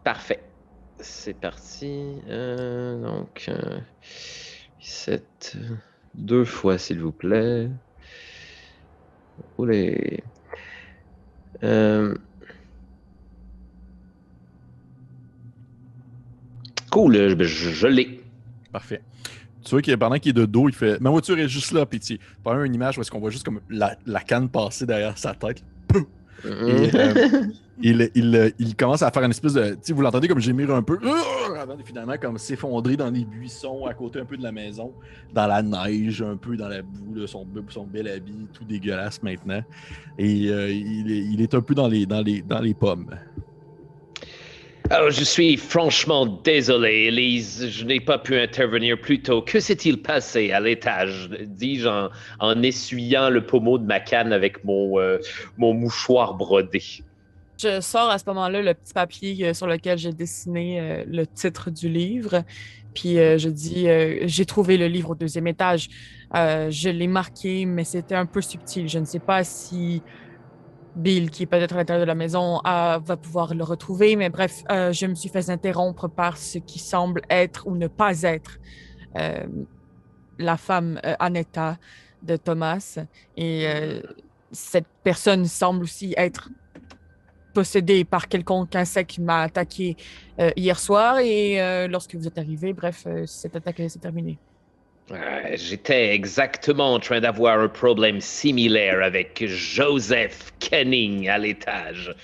[0.03, 0.41] Parfait.
[0.99, 2.03] C'est parti.
[2.29, 3.79] Euh, donc, euh,
[4.81, 5.57] 7.
[6.13, 7.69] Deux fois, s'il vous plaît.
[9.57, 10.23] Oulé.
[11.63, 12.15] Euh...
[16.91, 18.21] Cool, je, je- l'ai.
[18.71, 19.01] Parfait.
[19.63, 21.85] Tu vois que pendant qu'il est de dos, il fait Ma voiture est juste là,
[21.85, 22.19] puis tu
[22.65, 25.63] une image où est-ce qu'on voit juste comme la, canne passer derrière sa tête.
[26.43, 27.43] Et, euh,
[27.81, 29.77] il, il, il commence à faire une espèce de.
[29.93, 30.99] Vous l'entendez comme gémir un peu,
[31.57, 34.93] avant de finalement comme s'effondrer dans les buissons à côté un peu de la maison,
[35.33, 39.21] dans la neige, un peu dans la boue, là, son, son bel habit, tout dégueulasse
[39.23, 39.61] maintenant.
[40.17, 43.09] Et euh, il, est, il est un peu dans les, dans les, dans les pommes.
[44.91, 47.69] Je suis franchement désolé, Elise.
[47.69, 49.41] Je n'ai pas pu intervenir plus tôt.
[49.41, 51.29] Que s'est-il passé à l'étage?
[51.41, 51.87] Dis-je
[52.39, 55.17] en, essuyant le pommeau de ma canne avec mon, euh,
[55.57, 56.83] mon mouchoir brodé.
[57.59, 61.25] Je sors à ce moment-là le petit papier euh, sur lequel j'ai dessiné euh, le
[61.25, 62.43] titre du livre.
[62.93, 63.87] Puis je dis
[64.21, 65.89] J'ai trouvé le livre au deuxième étage.
[66.33, 68.87] Je l'ai marqué, mais c'était un peu subtil.
[68.87, 70.01] Je ne sais pas si
[70.95, 74.15] Bill, qui est peut-être à l'intérieur de la maison, a- va pouvoir le retrouver.
[74.15, 77.87] Mais bref, euh, je me suis fait interrompre par ce qui semble être ou ne
[77.87, 78.57] pas être
[79.17, 79.45] euh,
[80.39, 81.77] la femme euh, Annetta
[82.23, 82.97] de Thomas.
[83.37, 84.01] Et euh,
[84.51, 86.49] cette personne semble aussi être
[87.53, 89.95] possédé par quelconque insecte qui m'a attaqué
[90.39, 94.37] euh, hier soir et euh, lorsque vous êtes arrivé, bref, euh, cette attaque s'est terminée.
[95.53, 102.15] J'étais exactement en train d'avoir un problème similaire avec Joseph Kenning à l'étage.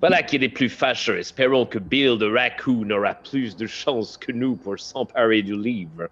[0.00, 1.18] Voilà qui est des plus fâcheux.
[1.18, 6.08] Espérons que Bill de Raccoon aura plus de chance que nous pour s'emparer du livre.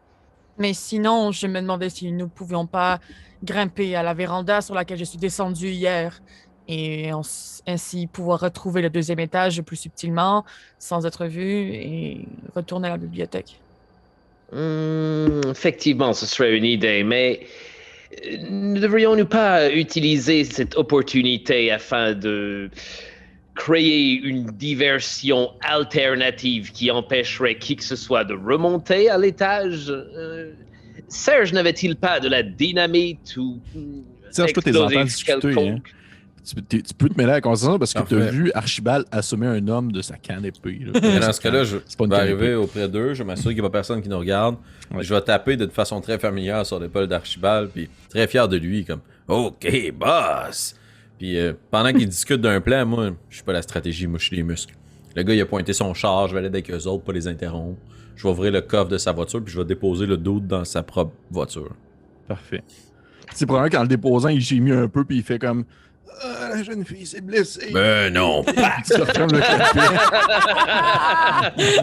[0.58, 3.00] Mais sinon, je me demandais si nous ne pouvions pas
[3.42, 6.20] grimper à la véranda sur laquelle je suis descendu hier
[6.68, 7.10] et
[7.66, 10.44] ainsi pouvoir retrouver le deuxième étage plus subtilement,
[10.78, 13.60] sans être vu, et retourner à la bibliothèque.
[14.52, 17.40] Hmm, effectivement, ce serait une idée, mais
[18.24, 22.70] euh, ne devrions-nous pas utiliser cette opportunité afin de
[23.56, 29.90] créer une diversion alternative qui empêcherait qui que ce soit de remonter à l'étage?
[29.90, 30.52] Euh,
[31.08, 33.58] Serge n'avait-il pas de la dynamite ou
[34.30, 35.92] Serge, toi, t'es discuter, quelconque?
[36.46, 39.66] Tu, peux te mêler à la conversation parce que tu as vu Archibald assommer un
[39.66, 40.80] homme de sa canne épée.
[40.80, 41.00] là.
[41.02, 43.70] Mais dans ce cas-là, je vais arriver auprès d'eux, je vais m'assurer qu'il n'y a
[43.70, 44.56] pas personne qui nous regarde.
[44.94, 45.02] Ouais.
[45.02, 48.84] Je vais taper de façon très familière sur l'épaule d'Archibald, puis très fier de lui,
[48.84, 50.76] comme OK, boss!
[51.18, 54.26] Puis euh, pendant qu'ils discutent d'un plan, moi, je suis pas la stratégie, moi, je
[54.26, 54.74] suis les muscles.
[55.16, 57.26] Le gars, il a pointé son char, je vais aller avec eux autres, pas les
[57.26, 57.80] interrompre.
[58.14, 60.64] Je vais ouvrir le coffre de sa voiture, puis je vais déposer le doute dans
[60.64, 61.74] sa propre voiture.
[62.28, 62.62] Parfait.
[63.34, 65.64] C'est probablement qu'en le déposant, il gémit un peu puis il fait comme
[66.22, 67.70] Ah, la jeune fille s'est blessée.
[67.74, 68.42] Ben non!
[68.46, 69.38] Le.
[71.58, 71.74] Et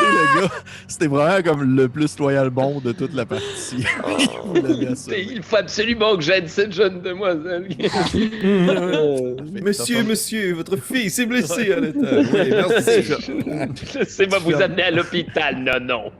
[0.00, 0.50] le gars,
[0.88, 3.84] c'était vraiment comme le plus loyal bon de toute la partie.
[4.90, 5.26] Assommé.
[5.30, 7.68] Il faut absolument que j'aide cette jeune demoiselle.
[9.62, 12.26] monsieur, monsieur, votre fille s'est blessée à l'étage.
[12.32, 13.98] Oui, merci.
[13.98, 16.12] Laissez-moi vous amener à l'hôpital, non, non.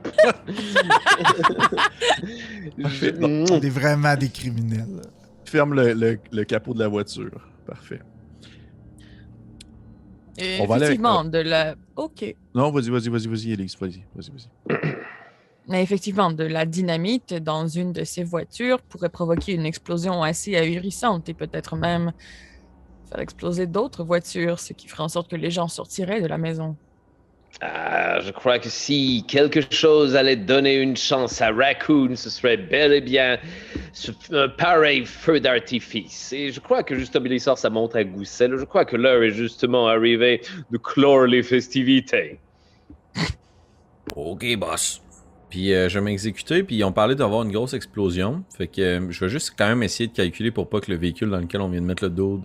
[2.77, 5.01] Je- On est vraiment des criminels.
[5.45, 7.31] Ferme le, le- le capot de la voiture.
[7.67, 7.99] Parfait.
[10.37, 11.75] Et On va aller avec- effectivement, de la...
[11.95, 12.35] OK.
[12.55, 14.95] Non, vas-y, vas-y, vas-y, vas-y, Elise, vas-y, vas-y, vas-y.
[15.67, 20.55] Mais effectivement, de la dynamite dans une de ces voitures pourrait provoquer une explosion assez
[20.55, 22.13] ahurissante et peut-être même
[23.09, 26.37] faire exploser d'autres voitures, ce qui ferait en sorte que les gens sortiraient de la
[26.37, 26.77] maison.
[27.59, 32.57] Ah, je crois que si quelque chose allait donner une chance à Raccoon, ce serait
[32.57, 33.39] bel et bien
[34.31, 36.31] un pareil feu d'artifice.
[36.33, 38.47] Et je crois que justement, il sort sa montre à gousset.
[38.47, 38.57] là.
[38.57, 42.39] Je crois que l'heure est justement arrivée de clore les festivités.
[44.15, 45.01] Ok, boss.
[45.49, 48.43] Puis euh, je vais m'exécuter, puis on parlait d'avoir une grosse explosion.
[48.55, 50.97] Fait que euh, je vais juste quand même essayer de calculer pour pas que le
[50.97, 52.41] véhicule dans lequel on vient de mettre le dos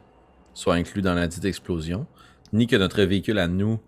[0.55, 2.07] soit inclus dans la dite explosion.
[2.53, 3.81] Ni que notre véhicule à nous,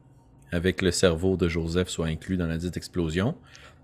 [0.55, 3.35] avec le cerveau de Joseph, soit inclus dans la dite explosion.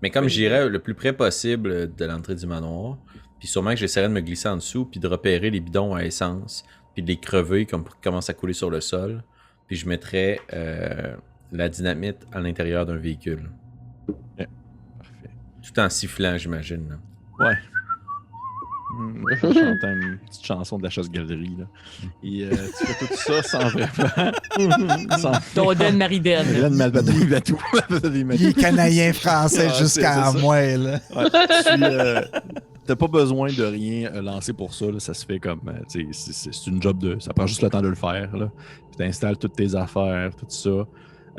[0.01, 2.97] Mais comme j'irais le plus près possible de l'entrée du manoir,
[3.39, 6.03] puis sûrement que j'essaierais de me glisser en dessous, puis de repérer les bidons à
[6.03, 9.23] essence, puis de les crever comme pour qu'ils commencent à couler sur le sol,
[9.67, 11.15] puis je mettrais euh,
[11.51, 13.49] la dynamite à l'intérieur d'un véhicule.
[14.37, 14.49] Parfait.
[15.61, 16.97] Tout en sifflant, j'imagine.
[17.39, 17.57] Ouais.
[19.31, 21.55] Je chante une petite chanson de la chasse-galerie.
[21.57, 21.65] Là.
[22.23, 24.31] Et euh, tu fais tout ça sans vraiment.
[25.17, 26.45] sans Doden Mariden.
[26.47, 26.91] Hélène.
[28.33, 30.39] Il est canadien français Ah, jusqu'à c'est- c'est ça.
[30.43, 30.99] moi, là.
[31.15, 32.21] Ouais, tu, euh,
[32.85, 34.85] T'as pas besoin de rien euh, lancer pour ça.
[34.87, 34.99] là.
[34.99, 35.61] Ça se fait comme.
[35.67, 37.17] euh, tu sais, c'est- c'est c'est une job de.
[37.19, 38.35] Ça prend juste le temps de le faire.
[38.35, 38.49] Là.
[38.89, 40.85] Puis t'installes toutes tes affaires, tout ça.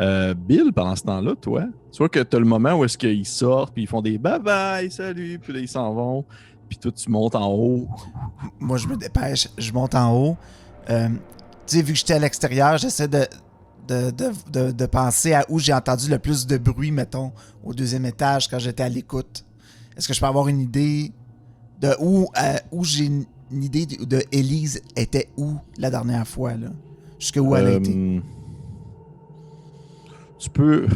[0.01, 3.26] Euh, Bill, pendant ce temps-là, toi, tu vois que t'as le moment où est-ce qu'ils
[3.26, 6.24] sortent, puis ils font des bye bye, salut, puis là ils s'en vont.
[6.73, 7.86] Puis toi, tu montes en haut.
[8.59, 10.36] Moi, je me dépêche, je monte en haut.
[10.89, 11.09] Euh,
[11.66, 13.27] tu sais, vu que j'étais à l'extérieur, j'essaie de,
[13.89, 14.11] de,
[14.51, 17.32] de, de- penser à où j'ai entendu le plus de bruit, mettons,
[17.62, 19.44] au deuxième étage quand j'étais à l'écoute.
[19.99, 21.12] Est-ce que je peux avoir une idée
[21.78, 26.55] de où, euh, où j'ai une, idée de, de Elise était où la dernière fois,
[26.55, 26.69] là?
[27.19, 28.23] Jusque où elle a Euh, été?
[30.39, 30.86] Tu peux.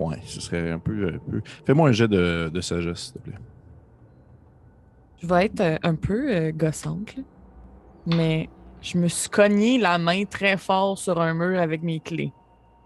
[0.00, 1.06] Ouais, ce serait un peu.
[1.14, 3.38] un peu- Fais-moi un jet de, de sagesse, s'il te plaît.
[5.22, 7.22] Je vais être euh, un peu euh, gossante, là.
[8.06, 12.34] mais je me suis cogné la main très fort sur un mur avec mes clés.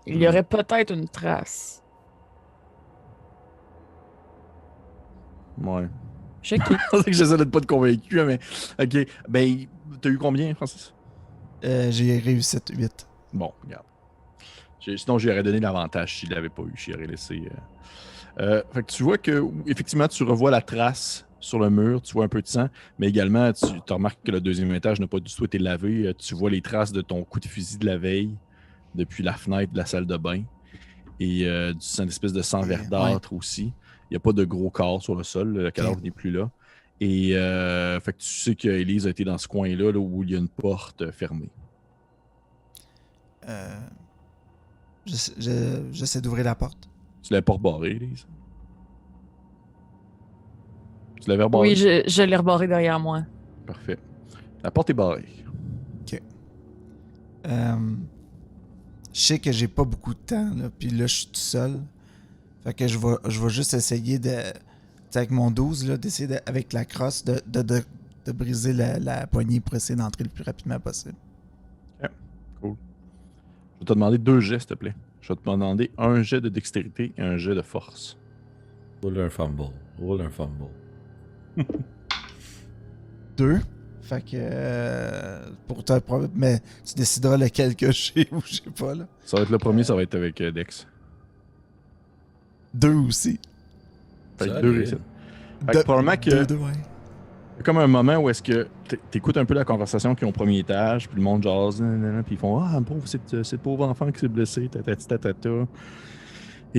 [0.07, 0.29] Il y Hmm.
[0.29, 1.85] aurait peut-être une trace.
[5.57, 5.89] Ouais.
[6.43, 6.57] Je
[6.91, 8.39] pensais que j'essaie d'être pas de convaincu, mais.
[8.81, 8.97] Ok.
[9.29, 9.67] Ben,
[10.01, 10.95] t'as eu combien, Francis?
[11.65, 13.09] Euh, j'ai réussi 8.
[13.33, 13.87] Bon, regarde.
[14.81, 16.73] Sinon, j'y aurais donné l'avantage s'il l'avait pas eu.
[16.77, 17.49] J'y aurais laissé.
[17.51, 17.57] euh.
[18.43, 22.13] Euh, fait que tu vois que, effectivement, tu revois la trace sur le mur, tu
[22.15, 22.69] vois un peu de sang,
[22.99, 26.07] mais également, tu te remarques que le deuxième étage n'a pas du tout été lavé.
[26.09, 28.39] Euh, Tu vois les traces de ton coup de fusil de la veille
[28.95, 30.45] depuis la fenêtre de la salle de bain
[31.19, 33.75] et euh, du sang, une espèce de sang verdâtre aussi.
[34.11, 36.51] Il n'y a pas de gros corps sur le sol, le cadavre n'est plus là.
[37.01, 40.31] Et euh, fait que tu sais qu'Élise a été dans ce coin-là là, où il
[40.31, 41.53] y a une porte euh, fermée.
[43.49, 43.89] Euh,
[45.07, 46.89] j'essa- je- J'essaie d'ouvrir la porte.
[47.23, 48.27] Tu l'avais pas rebarré, Elise?
[51.27, 51.71] Tu l'avais rebarré?
[51.71, 53.23] Oui, je, je l'ai rebarré derrière moi.
[53.67, 53.99] Parfait.
[54.63, 55.25] La porte est barrée.
[57.49, 57.77] Euh,
[59.13, 61.81] je sais que j'ai pas beaucoup de temps, là, puis là, je suis tout seul.
[62.63, 64.31] Fait que je vais, je vais juste essayer de.
[64.31, 64.59] tu
[65.11, 67.83] sais, avec mon 12, là, d'essayer de- avec la crosse de, de, de,
[68.25, 71.15] de briser la, la poignée pour essayer d'entrer le plus rapidement possible.
[72.03, 74.95] Je vais te demander deux jets, s'il te plaît.
[75.21, 78.17] Je vais te demander un jet de dextérité et un jet de force.
[79.03, 79.65] Roule un fumble.
[80.01, 80.67] Roule un fumble.
[83.37, 83.59] Deux.
[84.03, 84.31] Fait que.
[84.35, 89.07] euh, pour toi, prob- mais tu décideras lequel que j'ai ou je sais pas, là.
[89.25, 90.87] Ça va être le premier, ça va être avec euh, Dex.
[92.73, 93.41] Deux aussi.
[94.39, 94.99] Fait que deux réussites.
[95.67, 96.73] Fait que probablement que Deux, deux, ouais.
[97.55, 98.69] Il y a comme un moment où est-ce que
[99.11, 101.83] t'écoutes un peu la conversation qui est au premier étage, puis le monde jase,
[102.27, 105.07] puis ils font Ah, pauvre, c'est euh, c'est le pauvre enfant qui s'est blessé, tatati
[105.07, 105.49] tatata.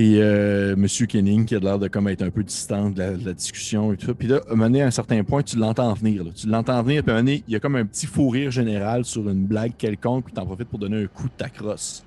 [0.00, 3.32] Et euh, Monsieur Kenning qui a l'air de comme être un peu distant de la,
[3.32, 4.14] discussion et tout.
[4.14, 6.24] Puis là, donné, à un certain point, tu l'entends venir.
[6.36, 9.44] Tu l'entends venir, puis il y a comme un petit fou rire général sur une
[9.44, 12.04] blague quelconque, puis t'en profites pour donner un coup de ta crosse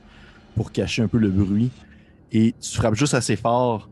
[0.55, 1.69] pour cacher un peu le bruit.
[2.31, 3.89] Et tu frappes juste assez fort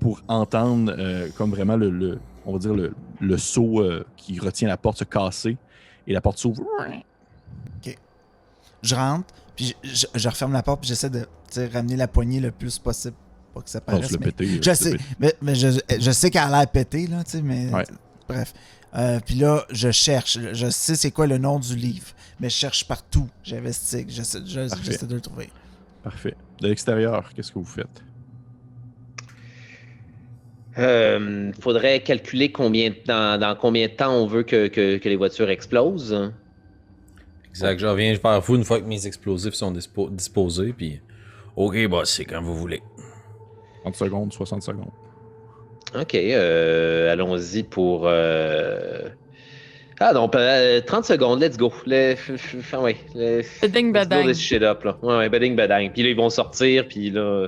[0.00, 3.36] pour entendre euh, comme vraiment le, le- on va dire le, le
[3.82, 5.58] euh, qui retient la porte se casser
[6.06, 6.62] et la porte s'ouvre.
[8.82, 11.26] Je rentre, puis je, referme la porte, puis j'essaie de
[11.70, 13.16] ramener la poignée le plus possible.
[13.56, 14.08] Pas que ça Non, paraisse.
[14.08, 14.60] tu l'as mais- pété.
[14.62, 15.04] Je sais, pété.
[15.18, 15.68] mais, mais je,
[15.98, 17.70] je sais qu'elle a l'air pétée, là, tu sais, mais.
[17.72, 17.84] Ouais.
[18.28, 18.52] Bref.
[18.94, 20.38] Euh, puis là, je cherche.
[20.52, 22.08] Je sais c'est quoi le nom du livre,
[22.38, 23.28] mais je cherche partout.
[23.42, 24.10] J'investigue.
[24.10, 25.48] J'essaie je- de le trouver.
[26.02, 26.34] Parfait.
[26.60, 28.02] De l'extérieur, qu'est-ce que vous faites?
[30.78, 35.16] Euh, faudrait calculer combien, dans, dans combien de temps on veut que, que- que les
[35.16, 36.32] voitures explosent.
[37.48, 37.78] Exact.
[37.78, 41.00] Je reviens vers vous une fois que mes explosifs sont dispo- disposés, puis.
[41.56, 42.82] Ok, boss, c'est quand vous voulez.
[43.86, 44.90] 30 secondes, 60 secondes.
[45.94, 48.02] Ok, euh, allons-y pour.
[48.06, 49.08] euh,
[50.00, 51.72] Ah non, euh, 30 secondes, let's go.
[51.86, 52.14] Le...
[52.14, 54.26] f- f- ouais, le- Beding Let's blow badang.
[54.26, 54.96] this shit up, là.
[55.02, 55.90] Ouais, ouais, bading badang.
[55.92, 57.46] Puis là, ils vont sortir, puis là,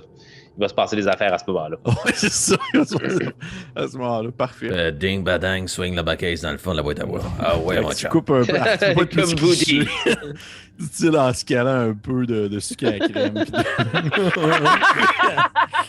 [0.58, 1.76] il va se passer des affaires à ce moment-là.
[1.86, 2.56] Ouais, c'est ça.
[2.74, 4.68] à ce moment-là, parfait.
[4.72, 7.20] Euh, ding badang, swing la baquette dans le fond de la boîte à bois.
[7.38, 8.54] Ah ouais, mon tu coupes un peu.
[8.60, 9.86] ah, tu peux pas être plus Comme Woody.
[10.80, 13.34] style en scalant un peu de, de sucre à la crème.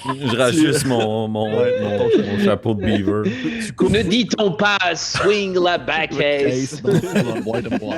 [0.06, 3.24] Je rajuste mon, mon, Ouais, mon, chapeau de beaver.
[3.66, 6.80] tu coupes Ne dit-on pas swing la case?
[6.84, 7.96] dans, le boîte à bois.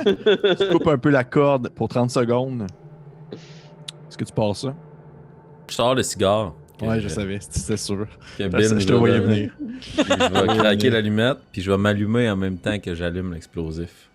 [0.56, 2.66] Tu coupes un peu la corde pour 30 secondes.
[3.32, 4.74] Est-ce que tu passes ça?
[5.68, 6.54] Je sors le cigare.
[6.82, 8.06] Ouais, je savais, c'était sûr.
[8.38, 9.52] que Je Bill je te voyais venir.
[9.96, 14.10] Je vais craquer l'allumette, puis je vais m'allumer en même temps que j'allume l'explosif.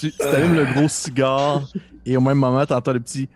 [0.00, 1.68] Tu tu allumes le gros cigare
[2.06, 3.28] et au même moment, tu entends le petit.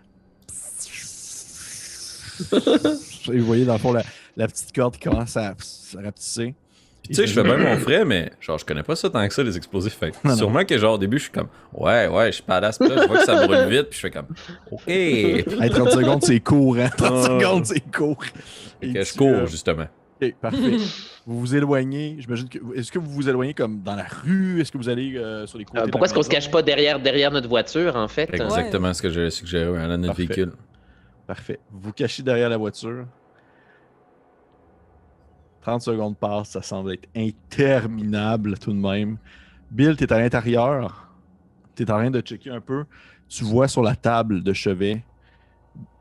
[3.33, 4.03] Et vous voyez dans le fond la,
[4.37, 6.55] la petite corde qui commence à, à rapetisser.
[7.07, 9.33] Tu sais, je fais bien mon frais, mais genre, je connais pas ça tant que
[9.33, 9.93] ça, les explosifs.
[9.97, 10.35] Fait non.
[10.35, 12.43] sûrement que genre, au début, je suis comme, ouais, ouais, je suis.
[12.43, 14.27] Puis là, je vois que ça brûle vite, puis je fais comme,
[14.71, 14.81] ok.
[14.87, 16.89] Hey, 30 secondes, c'est court, hein?
[16.95, 17.23] 30 Ah.
[17.23, 18.23] secondes, c'est court.
[18.81, 19.87] Et que tu, je cours, euh, justement.
[20.21, 20.77] Ok, parfait.
[21.27, 22.15] vous vous éloignez.
[22.19, 22.57] J'imagine que.
[22.75, 24.59] Est-ce que vous vous éloignez comme dans la rue?
[24.61, 25.77] Est-ce que vous allez euh, sur les côtés?
[25.77, 28.27] Euh, de la pourquoi est-ce qu'on se cache pas derrière, derrière notre voiture, en fait?
[28.33, 30.23] Exactement ce que j'avais suggéré à notre Parfait.
[30.25, 30.51] véhicule.
[31.27, 31.59] Parfait.
[31.71, 33.05] Vous vous cachez derrière la voiture.
[35.67, 39.17] 30 secondes passent, ça semble être interminable tout de même.
[39.69, 41.11] Bill, tu es à l'intérieur.
[41.75, 42.85] Tu es en train de checker un peu.
[43.27, 45.03] Tu vois sur la table de chevet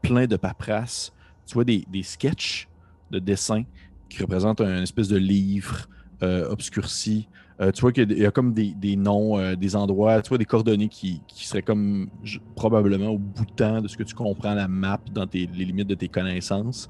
[0.02, 1.12] plein de paperasses.
[1.46, 2.68] Tu vois des, des sketchs
[3.10, 3.64] de dessins
[4.08, 5.88] qui représentent un espèce de livre
[6.22, 7.26] euh, obscurci.
[7.60, 10.44] Euh, tu vois qu'il y a comme des, noms, euh, des endroits, tu vois des
[10.44, 12.08] coordonnées qui, qui seraient comme
[12.54, 16.08] probablement au bout de ce que tu comprends la map dans les limites de tes
[16.08, 16.88] connaissances.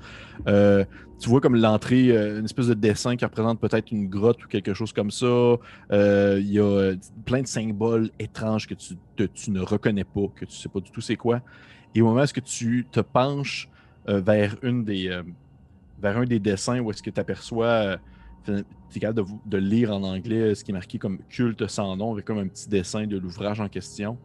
[0.48, 0.84] Euh,
[1.20, 4.74] tu vois comme l'entrée, une espèce de dessin qui représente peut-être une grotte ou quelque
[4.74, 5.56] chose comme ça.
[5.92, 6.94] Il y a
[7.24, 11.00] plein de symboles étranges que tu, ne reconnais pas, que tu sais pas du tout
[11.00, 11.40] c'est quoi.
[11.94, 13.70] Et au moment où que tu te penches
[14.06, 14.56] vers
[15.98, 17.98] vers un des dessins où est-ce que tu aperçois
[18.46, 22.12] tu es capable de, lire en anglais ce qui est marqué comme culte sans nom
[22.12, 24.18] avec comme un petit dessin de l'ouvrage en question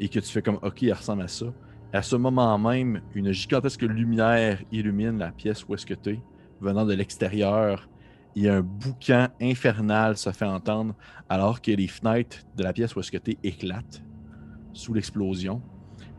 [0.00, 1.46] et que tu fais comme ok il ressemble à ça.
[1.92, 6.20] À ce moment même une gigantesque lumière illumine la pièce où est-ce que tu es
[6.60, 7.88] venant de l'extérieur
[8.34, 10.94] et un boucan infernal se fait entendre
[11.28, 14.02] alors que les fenêtres de la pièce où est-ce que tu es éclatent
[14.76, 15.62] sous l'explosion.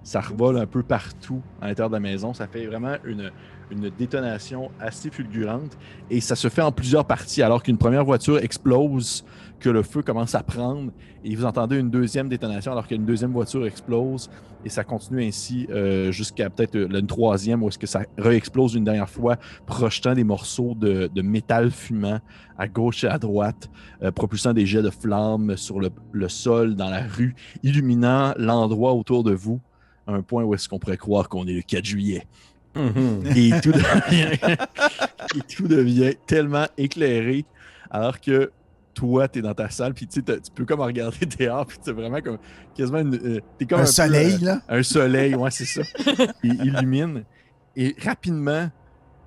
[0.03, 2.33] Ça revole un peu partout à l'intérieur de la maison.
[2.33, 3.31] Ça fait vraiment une
[3.71, 5.77] une détonation assez fulgurante
[6.09, 9.25] et ça se fait en plusieurs parties alors qu'une première voiture explose,
[9.59, 10.91] que le feu commence à prendre
[11.23, 14.29] et vous entendez une deuxième détonation alors qu'une deuxième voiture explose
[14.65, 18.75] et ça continue ainsi euh, jusqu'à peut-être euh, une troisième où est-ce que ça re-explose
[18.75, 22.19] une dernière fois, projetant des morceaux de, de métal fumant
[22.57, 23.69] à gauche et à droite,
[24.01, 28.93] euh, propulsant des jets de flammes sur le, le sol dans la rue, illuminant l'endroit
[28.93, 29.61] autour de vous
[30.07, 32.25] à un point où est-ce qu'on pourrait croire qu'on est le 4 juillet.
[32.75, 33.23] Mhm.
[33.35, 34.37] Et tout devient,
[35.35, 37.45] et tout devient tellement éclairé
[37.89, 38.51] alors que
[38.93, 41.91] toi, tu es dans ta salle, puis tu tu peux comme regarder dehors, puis c'est
[41.91, 42.37] vraiment comme
[42.75, 43.15] quasiment une.
[43.15, 44.61] euh, t'es comme Un soleil, euh, là?
[44.67, 45.81] un soleil, ouais, c'est ça.
[46.43, 47.23] Il illumine.
[47.75, 48.69] Et rapidement,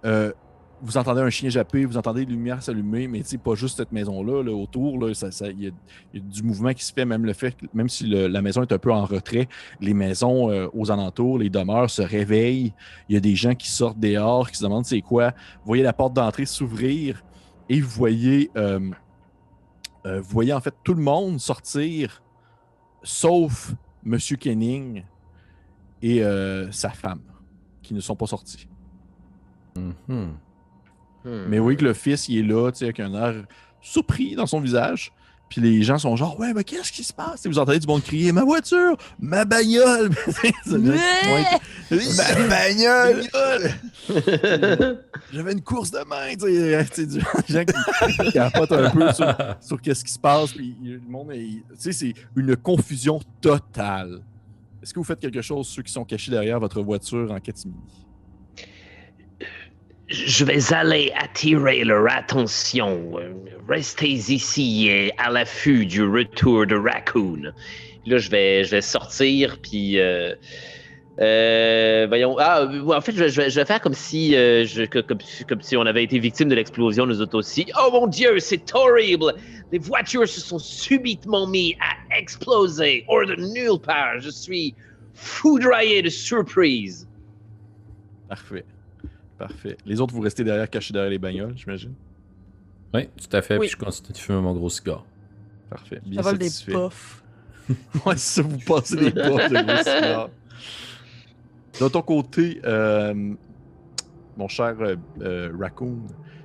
[0.05, 0.33] euh,
[0.83, 4.43] vous entendez un chien japper, vous entendez des lumières s'allumer, mais pas juste cette maison-là,
[4.43, 5.71] là, autour, là, ça- ça- il y, a,
[6.15, 8.43] il y a du mouvement qui se fait, même le fait, que- même si la
[8.43, 9.49] maison est un peu en retrait,
[9.81, 12.73] les maisons euh, aux alentours, les demeures se réveillent.
[13.09, 15.31] Il y a des gens qui sortent dehors, qui se demandent c'est quoi.
[15.31, 17.23] Vous voyez la porte d'entrée s'ouvrir
[17.69, 18.81] et vous voyez, euh,
[20.07, 22.23] euh, vous voyez en fait tout le monde sortir,
[23.03, 25.05] sauf Monsieur Kenning
[26.03, 26.23] et
[26.71, 27.21] sa femme,
[27.83, 28.67] qui ne sont pas sortis.
[29.77, 29.95] Mhm.
[30.09, 30.31] Hmm.
[31.25, 33.45] Mais oui que le fils, il est là, tu sais, avec un air
[33.83, 35.13] surpris dans son visage.
[35.49, 37.45] Puis les gens sont genre, ouais, mais qu'est-ce qui se passe?
[37.45, 40.11] Et vous entendez du monde crier, ma voiture, ma bagnole.
[41.91, 43.25] Ma bagnole!
[45.33, 47.19] J'avais une course de main, tu sais, tu sais, du-
[47.49, 50.53] des gens qui, qui capotent un peu sur, sur qu'est-ce qui se passe.
[50.53, 54.21] Puis le monde, est- tu sais, c'est une confusion totale.
[54.83, 57.79] Est-ce que vous faites quelque chose, ceux qui sont cachés derrière votre voiture en catimini?
[60.11, 63.13] Je vais aller attirer leur attention.
[63.69, 67.53] Restez ici et à l'affût du retour de Raccoon.
[68.07, 70.01] Là, je vais, je vais sortir, puis...
[70.01, 70.35] euh,
[71.21, 72.37] euh, voyons.
[72.39, 76.03] Ah, en fait, je vais, faire comme si, euh, je- comme, comme si on avait
[76.03, 77.67] été victime de l'explosion, nous autres aussi.
[77.79, 79.35] Oh mon Dieu, c'est horrible!
[79.71, 84.19] Les voitures se sont subitement mis à exploser hors de nulle part.
[84.21, 84.75] Je suis
[85.15, 87.07] foudroyé de surprise.
[88.29, 88.65] Parfait.
[89.41, 89.79] Parfait.
[89.87, 91.95] Les autres, vous restez derrière, cachés derrière les bagnoles, j'imagine?
[92.93, 93.55] Oui, tout à fait.
[93.57, 93.67] Oui.
[93.69, 95.07] Puis je continue de fumer mon gros cigare.
[95.71, 96.03] Parfait.
[96.05, 96.73] Bien Ça vole des satisfait.
[96.73, 97.25] puffs.
[98.05, 100.29] Ouais, c'est ça, vous passez des puffs de gros cigares.
[101.81, 103.35] De ton côté, euh,
[104.37, 106.01] mon cher euh, euh, Raccoon,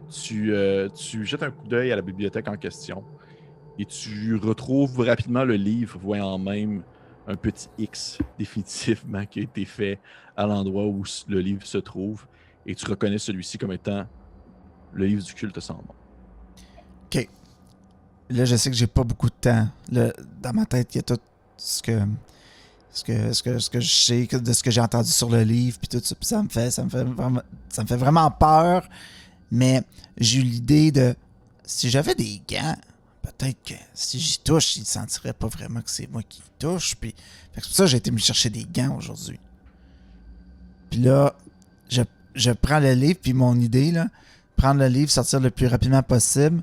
[0.10, 3.04] tu, euh, tu jettes un coup d'œil à la bibliothèque en question
[3.78, 6.84] et tu retrouves rapidement le livre, voyant même
[7.28, 10.00] un petit X définitivement qui a été fait
[10.38, 12.26] à l'endroit où le livre se trouve
[12.66, 14.06] et tu reconnais celui-ci comme étant
[14.94, 15.96] le livre du culte sans nom.
[18.30, 19.68] Là, je sais que j'ai pas beaucoup de temps.
[19.92, 20.12] Là,
[20.42, 21.20] dans ma tête, il y a tout
[21.58, 22.02] ce que
[22.92, 25.44] ce que, ce que, ce que je sais, de ce que j'ai entendu sur le
[25.44, 27.98] livre, puis tout ça, puis ça me fait, ça me fait vraiment, ça me fait
[27.98, 28.88] vraiment peur.
[29.52, 29.84] Mais
[30.18, 31.14] j'ai eu l'idée de,
[31.66, 32.76] si j'avais des gants,
[33.22, 36.96] peut-être que si j'y touche, il ne sentirait pas vraiment que c'est moi qui touche.
[36.96, 37.14] Puis,
[37.54, 39.40] c'est pour ça que j'ai été me chercher des gants aujourd'hui.
[40.90, 41.36] Puis là,
[41.90, 42.02] je,
[42.36, 44.08] je prends le livre, puis mon idée, là,
[44.56, 46.62] prendre le livre, sortir le plus rapidement possible,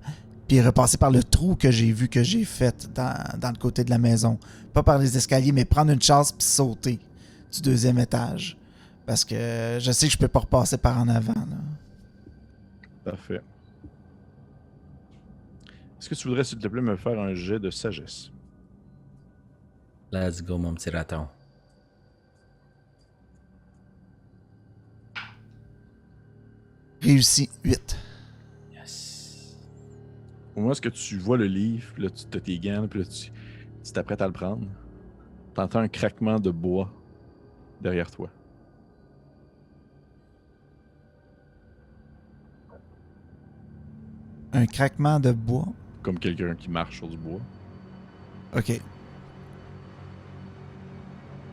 [0.49, 3.85] puis repasser par le trou que j'ai vu que j'ai fait dans, dans le côté
[3.85, 4.39] de la maison.
[4.73, 6.99] Pas par les escaliers, mais prendre une chasse puis sauter
[7.53, 8.57] du deuxième étage.
[9.07, 11.35] Parce que je sais que je peux pas repasser par en avant.
[11.35, 11.57] là.
[13.05, 13.43] Parfait.
[15.99, 18.31] Est-ce que tu voudrais, s'il te plaît, me faire un jet de sagesse?
[20.13, 21.27] Let's go, mon petit raton.
[27.03, 27.99] Réussi 8.
[28.73, 29.57] Yes.
[30.55, 33.07] Au moment où tu vois le livre, puis là, tu as tes gants, puis là,
[33.07, 33.33] tu
[33.85, 34.67] tu t'apprêtes à le prendre,
[35.55, 36.93] t'entends un craquement de bois
[37.81, 38.31] derrière toi.
[44.53, 45.67] Un craquement de bois?
[46.03, 47.41] Comme quelqu'un qui marche sur du bois.
[48.55, 48.81] Ok.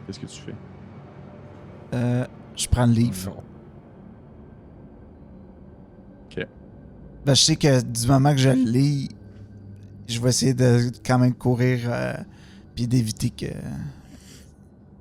[0.06, 0.56] Qu'est-ce que tu fais?
[1.94, 3.42] Euh, je prends le livre.
[7.26, 9.10] Ben, je sais que du moment que je le lis,
[10.08, 12.14] je vais essayer de quand même courir euh,
[12.76, 13.54] puis d'éviter que.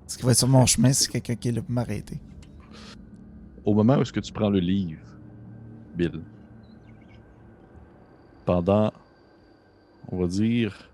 [0.06, 2.18] Ce qui va être sur mon chemin, c'est quelqu'un qui est là pour m'arrêter.
[3.64, 5.02] Au moment où est-ce que tu prends le livre,
[5.94, 6.22] Bill,
[8.46, 8.90] pendant,
[10.10, 10.88] on va dire,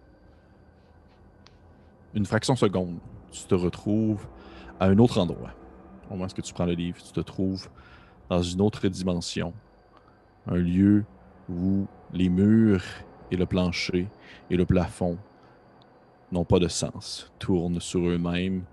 [2.15, 2.99] une fraction de seconde,
[3.31, 4.27] tu te retrouves
[4.81, 5.53] à un autre endroit.
[6.09, 7.69] Au moment où est-ce que tu prends le livre, tu te trouves
[8.29, 9.53] dans une autre dimension.
[10.47, 11.05] Un lieu
[11.49, 12.85] où les murs
[13.31, 14.09] et le plancher
[14.51, 15.19] et le plafond
[16.33, 18.65] n'ont pas de sens, tournent sur eux-mêmes,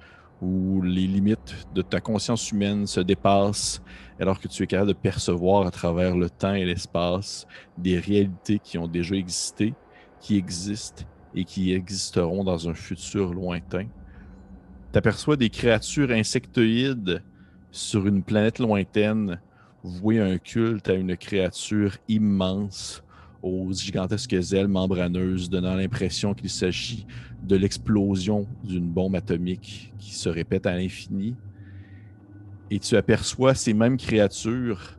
[0.42, 3.82] où les limites de ta conscience humaine se dépassent
[4.20, 7.46] alors que tu es capable de percevoir à travers le temps et l'espace
[7.78, 9.74] des réalités qui ont déjà existé,
[10.20, 11.04] qui existent
[11.36, 13.88] et qui existeront dans un futur lointain.
[14.92, 17.24] Tu aperçois des créatures insectoïdes
[17.72, 19.40] sur une planète lointaine
[19.84, 23.04] vouer un culte à une créature immense
[23.42, 27.08] aux gigantesques ailes membraneuses, donnant l'impression qu'il s'agit
[27.44, 31.36] de l'explosion d'une bombe atomique qui se répète à l'infini.
[32.70, 34.98] Et tu aperçois ces mêmes créatures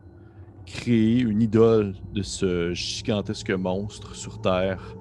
[0.67, 4.97] créer une idole de ce gigantesque monstre sur Terre,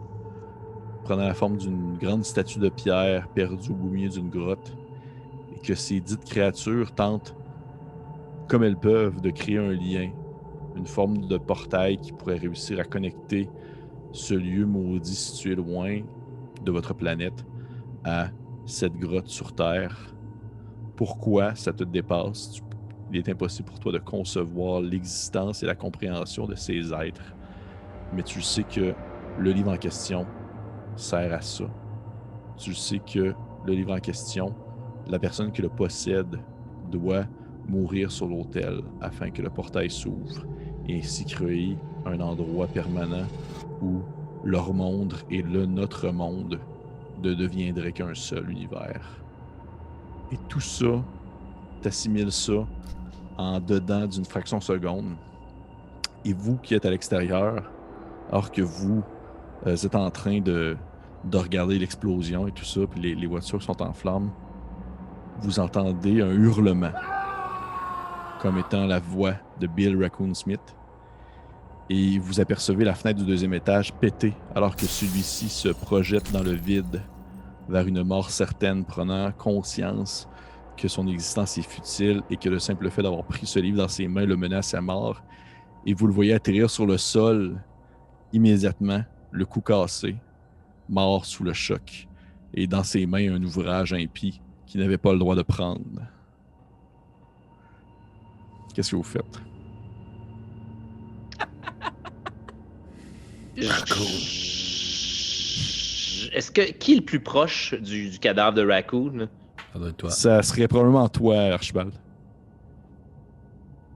[1.03, 4.75] prenant la forme d'une grande statue de pierre perdue au milieu d'une grotte,
[5.55, 7.35] et que ces dites créatures tentent,
[8.47, 10.11] comme elles peuvent, de créer un lien,
[10.75, 13.49] une forme de portail qui pourrait réussir à connecter
[14.11, 16.01] ce lieu maudit situé loin
[16.63, 17.45] de votre planète
[18.03, 18.29] à
[18.65, 20.13] cette grotte sur Terre.
[20.95, 22.61] Pourquoi ça te dépasse?
[23.11, 27.35] Il est impossible pour toi de concevoir l'existence et la compréhension de ces êtres.
[28.13, 28.93] Mais tu sais que
[29.37, 30.25] le livre en question
[30.95, 31.65] sert à ça.
[32.57, 33.33] Tu sais que
[33.65, 34.53] le livre en question,
[35.07, 36.39] la personne qui le possède
[36.89, 37.25] doit
[37.67, 40.45] mourir sur l'autel afin que le portail s'ouvre
[40.87, 43.25] et ainsi créer un endroit permanent
[43.81, 44.01] où
[44.43, 46.59] leur monde et le notre monde
[47.21, 49.01] ne deviendraient qu'un seul univers.
[50.31, 51.03] Et tout ça,
[51.81, 52.65] t'assimiles ça
[53.37, 55.15] en dedans d'une fraction de seconde.
[56.25, 57.71] Et vous qui êtes à l'extérieur,
[58.29, 59.03] alors que vous
[59.67, 60.77] euh, êtes en train de,
[61.25, 64.31] de regarder l'explosion et tout ça, puis les, les voitures sont en flammes,
[65.39, 66.91] vous entendez un hurlement,
[68.41, 70.75] comme étant la voix de Bill Raccoon Smith.
[71.89, 76.41] Et vous apercevez la fenêtre du deuxième étage péter, alors que celui-ci se projette dans
[76.41, 77.03] le vide
[77.69, 80.27] vers une mort certaine, prenant conscience
[80.75, 83.87] que son existence est futile et que le simple fait d'avoir pris ce livre dans
[83.87, 85.21] ses mains le menace à mort.
[85.85, 87.61] Et vous le voyez atterrir sur le sol
[88.33, 90.15] immédiatement, le cou cassé,
[90.89, 92.07] mort sous le choc,
[92.53, 96.01] et dans ses mains un ouvrage impie qu'il n'avait pas le droit de prendre.
[98.73, 99.41] Qu'est-ce que vous faites?
[106.33, 109.27] Est-ce que qui est le plus proche du, du cadavre de Raccoon?
[109.73, 110.09] Ça doit être toi.
[110.09, 111.93] Ça serait probablement toi, Archibald.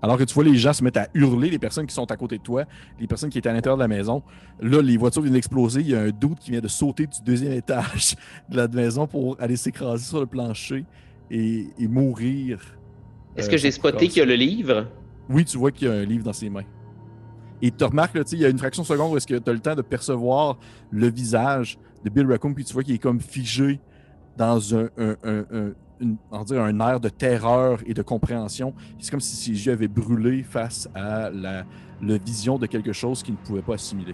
[0.01, 2.15] Alors que tu vois les gens se mettre à hurler, les personnes qui sont à
[2.15, 2.65] côté de toi,
[2.99, 4.21] les personnes qui étaient à l'intérieur de la maison.
[4.59, 5.81] Là, les voitures viennent d'exploser.
[5.81, 8.15] Il y a un doute qui vient de sauter du deuxième étage
[8.49, 10.85] de la maison pour aller s'écraser sur le plancher
[11.31, 12.59] et, et mourir.
[13.35, 14.87] Est-ce Euh, que j'ai spoté qu'il y a le livre?
[15.29, 16.63] Oui, tu vois qu'il y a un livre dans ses mains.
[17.61, 19.49] Et tu remarques, là, il y a une fraction de seconde où est-ce que tu
[19.49, 20.57] as le temps de percevoir
[20.91, 23.79] le visage de Bill Raccoon, puis tu vois qu'il est comme figé
[24.37, 25.71] dans un, un- un- un-
[26.01, 28.73] une- on dire un air de terreur et de compréhension.
[28.99, 31.65] C'est comme si ses yeux avaient brûlé face à la,
[32.01, 34.13] la vision de quelque chose qu'il ne pouvait pas assimiler.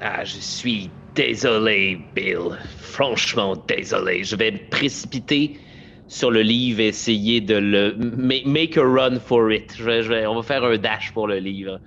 [0.00, 2.56] Ah, je suis désolé, Bill.
[2.78, 4.22] Franchement désolé.
[4.24, 5.58] Je vais me précipiter
[6.06, 9.74] sur le livre et essayer de le ma- make a run for it.
[9.80, 11.80] On va faire un dash pour le livre.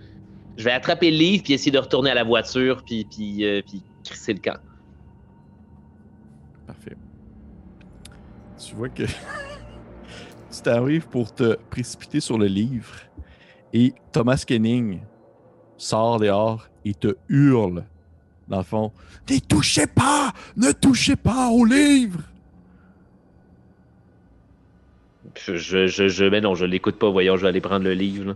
[0.58, 3.62] Je vais attraper le livre puis essayer de retourner à la voiture puis puis euh,
[3.66, 4.58] puis crisser le camp.
[6.66, 6.98] Parfait.
[8.58, 9.04] Tu vois que
[10.52, 12.96] tu t'arrives pour te précipiter sur le livre
[13.72, 15.02] et Thomas Kenning
[15.78, 17.86] sort dehors et te hurle
[18.48, 18.92] dans le fond
[19.30, 22.22] Ne touchez pas Ne touchez pas au livre
[25.40, 27.10] Je, je, je, je- mais non, je l'écoute pas.
[27.10, 28.36] Voyons, je vais aller prendre le livre.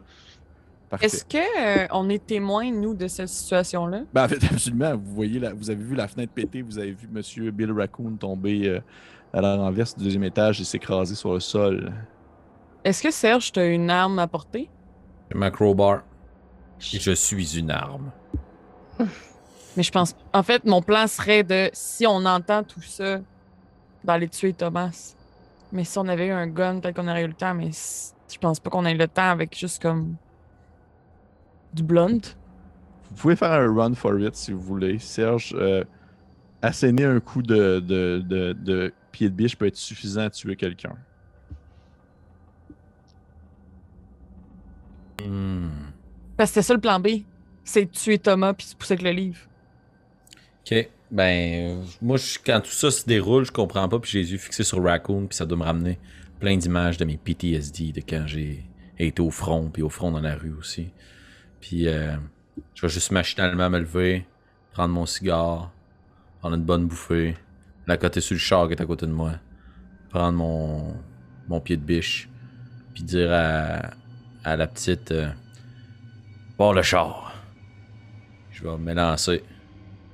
[1.02, 1.38] Est-ce que
[1.84, 4.02] euh, on est témoin, nous, de cette situation-là?
[4.14, 4.96] Ben, en fait, absolument.
[4.96, 8.18] Vous voyez, la- vous avez vu la fenêtre péter, vous avez vu Monsieur Bill Raccoon
[8.18, 8.80] tomber euh,
[9.34, 11.92] à la renverse du deuxième étage et s'écraser sur le sol.
[12.84, 14.70] Est-ce que Serge, t'as une arme à porter?
[15.34, 16.04] Ma crowbar.
[16.80, 18.12] Je suis une arme.
[19.78, 20.16] Mais je pense.
[20.34, 23.20] En fait, mon plan serait de, si on entend tout ça,
[24.04, 25.16] d'aller tuer Thomas.
[25.72, 28.38] Mais si on avait eu un gun, peut-être qu'on aurait eu le temps, mais je
[28.38, 30.16] pense pas qu'on ait le temps avec juste comme.
[31.74, 32.20] du blunt.
[33.10, 35.00] Vous pouvez faire un run for it si vous voulez.
[35.00, 35.84] Serge, euh,
[36.62, 40.56] asséner un coup de, de, de, de pied de biche peut être suffisant à tuer
[40.56, 40.96] quelqu'un.
[45.24, 45.92] Hmm.
[46.38, 47.08] Parce que c'était ça le plan B.
[47.64, 49.40] C'est de tuer Thomas puis se pousser avec le livre.
[50.66, 50.90] Ok.
[51.12, 54.38] Ben, moi, je- quand tout ça se déroule, je comprends pas, puis j'ai les yeux
[54.38, 56.00] fixés sur Raccoon, puis ça doit me ramener
[56.40, 58.64] plein d'images de mes PTSD, de quand j'ai
[58.98, 60.94] été au front, puis au front dans la rue aussi.
[61.62, 62.16] Puis, euh,
[62.76, 64.26] je vais juste machinalement me lever,
[64.74, 65.74] prendre mon cigare,
[66.40, 67.38] prendre une bonne bouffée,
[67.88, 69.34] la côté sur le char qui est à côté de moi,
[70.10, 70.96] prendre mon,
[71.48, 72.30] mon pied de biche,
[72.94, 73.92] puis dire à,
[74.44, 75.30] à la petite euh,
[76.58, 77.34] Bon, le char.
[78.52, 79.44] Je vais me lancer.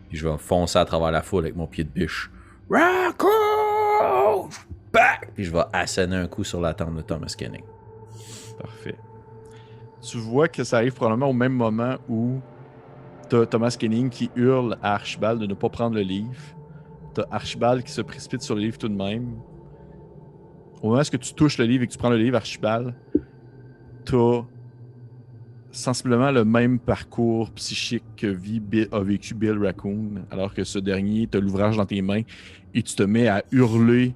[0.09, 2.31] Puis je vais foncer à travers la foule avec mon pied de biche.
[2.69, 4.49] Raccoon!
[4.93, 5.31] Back!
[5.35, 7.63] Puis je vais asséner un coup sur la tente de Thomas Kenning.
[8.59, 8.95] Parfait.
[10.01, 12.39] Tu vois que ça arrive probablement au même moment où
[13.29, 16.39] t'as Thomas Kenning qui hurle à Archibald de ne pas prendre le livre.
[17.13, 19.39] T'as Archibald qui se précipite sur le livre tout de même.
[20.81, 22.93] Au moment où tu touches le livre et que tu prends le livre, Archibald,
[24.05, 24.41] t'as
[25.77, 30.79] sensiblement le même parcours psychique que vit Bill- a vécu Bill Raccoon, alors que ce
[30.79, 32.21] dernier, t'as l'ouvrage dans tes mains
[32.73, 34.13] et tu te mets à hurler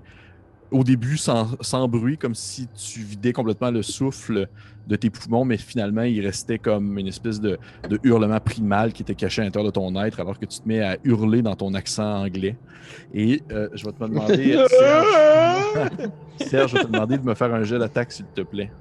[0.71, 4.47] au début sans, sans bruit, comme si tu vidais complètement le souffle
[4.87, 7.59] de tes poumons, mais finalement, il restait comme une espèce de,
[7.89, 10.67] de hurlement primal qui était caché à l'intérieur de ton être, alors que tu te
[10.67, 12.57] mets à hurler dans ton accent anglais.
[13.13, 16.09] Et euh, je vais te demander, Serge,
[16.47, 18.71] Serge, je vais te demander de me faire un jet d'attaque, s'il te plaît.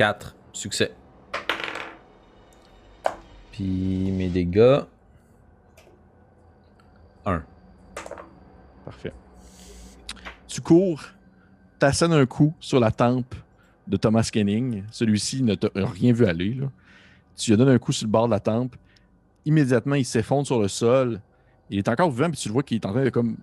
[0.00, 0.34] 4.
[0.54, 0.94] Succès.
[3.52, 4.80] Puis mes dégâts.
[7.26, 7.42] 1.
[8.86, 9.12] Parfait.
[10.48, 11.02] Tu cours,
[11.78, 13.34] t'assènes un coup sur la tempe
[13.86, 14.84] de Thomas Kenning.
[14.90, 16.54] Celui-ci ne t'a rien vu aller.
[16.54, 16.70] là.
[17.36, 18.76] Tu lui donnes un coup sur le bord de la tempe.
[19.44, 21.20] Immédiatement, il s'effondre sur le sol.
[21.68, 23.36] Il est encore vivant, puis tu le vois qu'il est en train de comme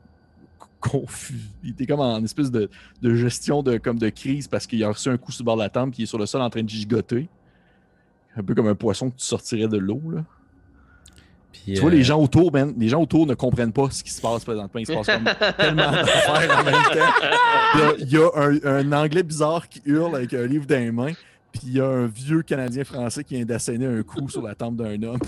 [0.80, 1.40] confus.
[1.64, 2.70] Il était comme en espèce de,
[3.02, 5.58] de gestion de, comme de crise parce qu'il a reçu un coup sur le bord
[5.58, 7.28] de la tempe, puis il est sur le sol en train de gigoter.
[8.36, 10.02] Un peu comme un poisson que tu sortirais de l'eau.
[10.12, 10.24] là.
[11.52, 14.12] Puis, Tu vois, euh, les gens autour, les gens autour ne comprennent pas ce qui
[14.12, 14.80] se passe présentement.
[14.80, 15.24] Il se passe comme
[15.58, 17.96] tellement d'affaires en même temps.
[18.00, 21.14] Il y a, un, un anglais bizarre qui hurle avec un livre dans les mains,
[21.52, 24.54] puis il y a un vieux Canadien français qui vient d'asséner un coup sur la
[24.54, 25.20] tempe d'un homme.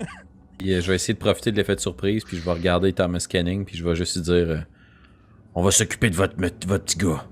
[0.00, 3.24] euh, je vais essayer de profiter de l'effet de surprise, puis je vais regarder Thomas
[3.26, 4.58] Kenning, puis je vais juste lui dire euh,
[5.54, 7.24] On va s'occuper de votre, votre petit gars.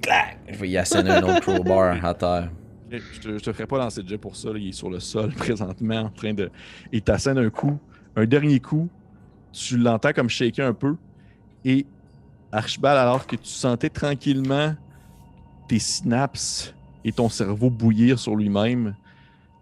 [0.00, 0.38] Clac!
[0.48, 2.50] Je vais y asséner un autre crowbar à terre.
[2.90, 4.50] Je te, je te ferai pas lancer de jet pour ça.
[4.50, 4.58] là.
[4.58, 6.50] Il est sur le sol présentement en train de.
[6.90, 7.78] Il t'assène un coup.
[8.16, 8.88] Un dernier coup.
[9.52, 10.96] Tu l'entends comme shaker un peu.
[11.64, 11.84] Et
[12.50, 14.74] Archibald, alors que tu sentais tranquillement
[15.68, 16.74] tes synapses
[17.04, 18.94] et ton cerveau bouillir sur lui-même,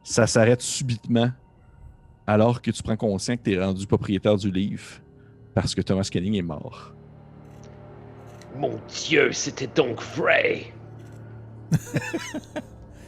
[0.04, 1.30] ça s'arrête subitement
[2.28, 4.84] alors que tu prends conscience que tu es rendu propriétaire du livre
[5.54, 6.95] parce que Thomas Kenning est mort.
[8.56, 10.72] Mon Dieu, c'était donc vrai.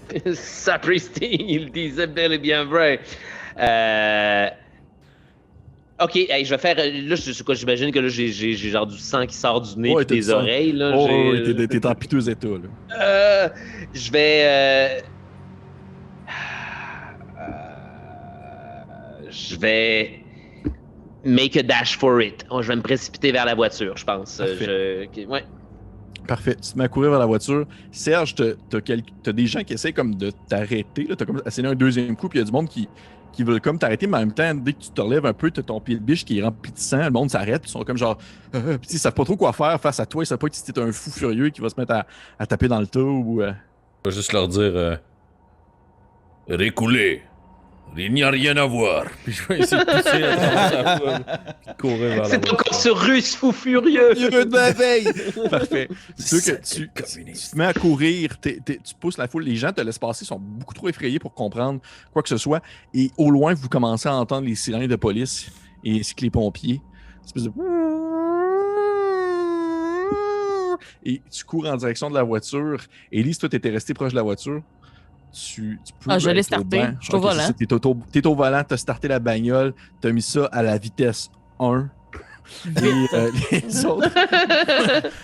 [0.35, 3.01] Sapristi, il disait bel et bien vrai.
[3.59, 4.49] Euh...
[6.01, 6.77] Ok, hey, je vais faire.
[6.77, 9.61] Là, je sais quoi, j'imagine que là, j'ai j'ai- j'ai genre du sang qui sort
[9.61, 10.35] du nez et des sang.
[10.39, 10.73] oreilles.
[10.73, 12.47] Là, Oh, j'ai- oui, t'es- t'es en piteux état.
[12.49, 12.69] Là.
[13.01, 13.49] Euh,
[13.93, 14.45] je vais.
[14.45, 15.01] euh,
[17.49, 20.28] euh, je vais
[21.25, 22.45] make a dash for it.
[22.51, 24.41] Oh, je vais me précipiter vers la voiture, je pense.
[24.41, 25.11] Euh, Parfait.
[25.17, 25.45] je- ouais.
[26.27, 26.55] Parfait.
[26.57, 27.67] Tu te mets à courir vers la voiture.
[27.91, 31.05] Serge, t'as t'as quel- t'as des gens qui essaient comme de t'arrêter.
[31.05, 31.17] là.
[31.17, 32.87] T'as comme essayé un deuxième coup, puis il y a du monde qui,
[33.33, 35.51] qui veulent comme t'arrêter, mais en même temps, dès que tu te relèves un peu,
[35.51, 36.99] t'as ton pied de biche qui est rempli de sang.
[37.05, 38.19] Le monde s'arrête, puis ils sont comme genre.
[38.55, 40.23] Euh, puis ils savent pas trop quoi faire face à toi.
[40.23, 42.07] Ils savent pas que si t'es un fou furieux qui va se mettre à,
[42.39, 43.41] à taper dans le tas ou.
[43.43, 43.53] euh,
[44.05, 44.97] Je vais juste leur dire euh,
[46.51, 47.23] Reculez
[47.97, 49.07] Il n'y a rien à voir.
[49.25, 51.25] Puis je vais essayer de pousser à la foule,
[51.65, 54.15] puis courir vers la C'est encore ce russe fou furieux.
[54.15, 55.09] Furieux de la veille!
[55.51, 55.89] Parfait.
[56.17, 59.57] C'est sûr que tu, te mets à courir, t'es- t'es- tu pousses la foule, les
[59.57, 61.81] gens te laissent passer, sont beaucoup trop effrayés pour comprendre
[62.13, 62.63] quoi que ce soit.
[62.95, 65.51] Et au loin, vous commencez à entendre les sirènes de police
[65.83, 66.81] et ainsi que les pompiers.
[67.25, 67.51] Espèce de...
[71.05, 72.79] Et tu cours en direction de la voiture.
[73.11, 74.63] Élise, toi, t'étais resté proche de la voiture.
[75.33, 76.83] Tu, tu peux Ah, je l'ai starté.
[77.01, 77.53] Je suis au volant.
[77.57, 81.31] T'es au, t'es au volant, t'as starté la bagnole, t'as mis ça à la vitesse
[81.61, 81.89] 1.
[82.67, 84.11] Et euh, les autres,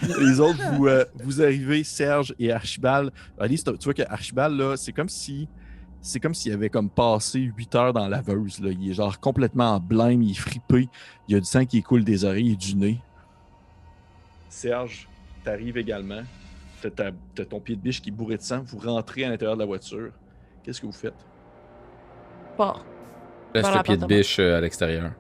[0.21, 3.11] les autres, vous, euh, vous arrivez, Serge et Archibald.
[3.39, 5.49] Alice, tu vois que Archibald, là, c'est comme si.
[6.03, 8.61] C'est comme s'il avait comme passé 8 heures dans la laveuse.
[8.61, 8.71] Là.
[8.73, 10.87] Il est genre complètement en blême, il est fripé.
[11.27, 13.01] Il y a du sang qui coule des oreilles et du nez.
[14.51, 15.09] Serge,
[15.43, 16.21] t'arrives également.
[16.85, 18.63] T'as ta- t'as ton pied de biche qui est bourré de sang.
[18.67, 20.11] Vous rentrez à l'intérieur de la voiture.
[20.63, 21.15] Qu'est-ce que vous faites?
[22.59, 22.85] Pars.
[23.55, 25.13] Laisse le pied de biche euh, à l'extérieur.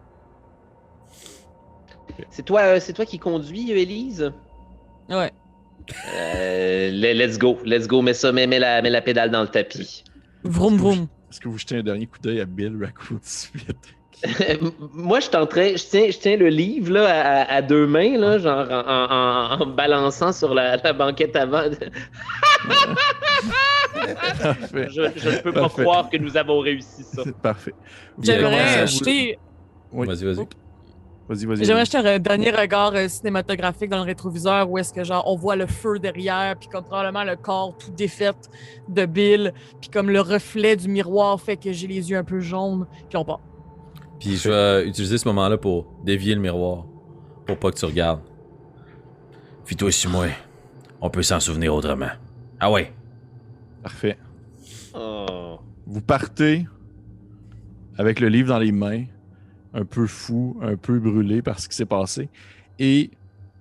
[2.28, 4.31] C'est toi, euh, c'est toi qui conduis, Elise?
[5.09, 5.32] Ouais.
[6.16, 9.43] Euh, le- let's go, let's go, mets ça, mets, mets la, mets la pédale dans
[9.43, 10.05] le tapis.
[10.45, 11.07] Vroom vroom.
[11.31, 13.95] Est-ce que vous jetez un dernier coup d'œil à Bill Raccoon tout de suite?
[14.92, 18.66] Moi, je train, je tiens, je tiens le livre là, à, deux mains, là, genre
[18.70, 21.64] en, en- en- en balançant sur la, la banquette avant.
[24.72, 25.82] Je, ne peux pas Parfait.
[25.82, 27.22] croire que nous avons réussi ça.
[27.42, 27.74] Parfait.
[28.22, 29.38] J'aimerais jeter,
[29.92, 30.06] Oui.
[30.06, 30.36] Vas-y, vas-y.
[31.26, 31.64] Vas-y, vas-y.
[31.64, 31.86] j'aimerais vas-y.
[31.86, 35.56] jeter un dernier regard euh, cinématographique dans le rétroviseur où est-ce que genre on voit
[35.56, 38.32] le feu derrière puis comme probablement le corps tout défait
[38.88, 42.40] de Bill puis comme le reflet du miroir fait que j'ai les yeux un peu
[42.40, 43.40] jaunes puis on part.
[44.20, 46.86] Puis je vais utiliser ce moment-là pour dévier le miroir.
[47.47, 48.23] Pour pas que tu regardes.
[49.65, 50.27] Fis-toi sur moi.
[51.01, 52.11] On peut s'en souvenir autrement.
[52.61, 52.93] Ah ouais.
[53.82, 54.19] Parfait.
[54.95, 55.59] Oh.
[55.86, 56.66] Vous partez
[57.99, 59.05] avec le livre dans les mains,
[59.74, 62.28] un peu fou, un peu brûlé par ce qui s'est passé.
[62.78, 63.11] Et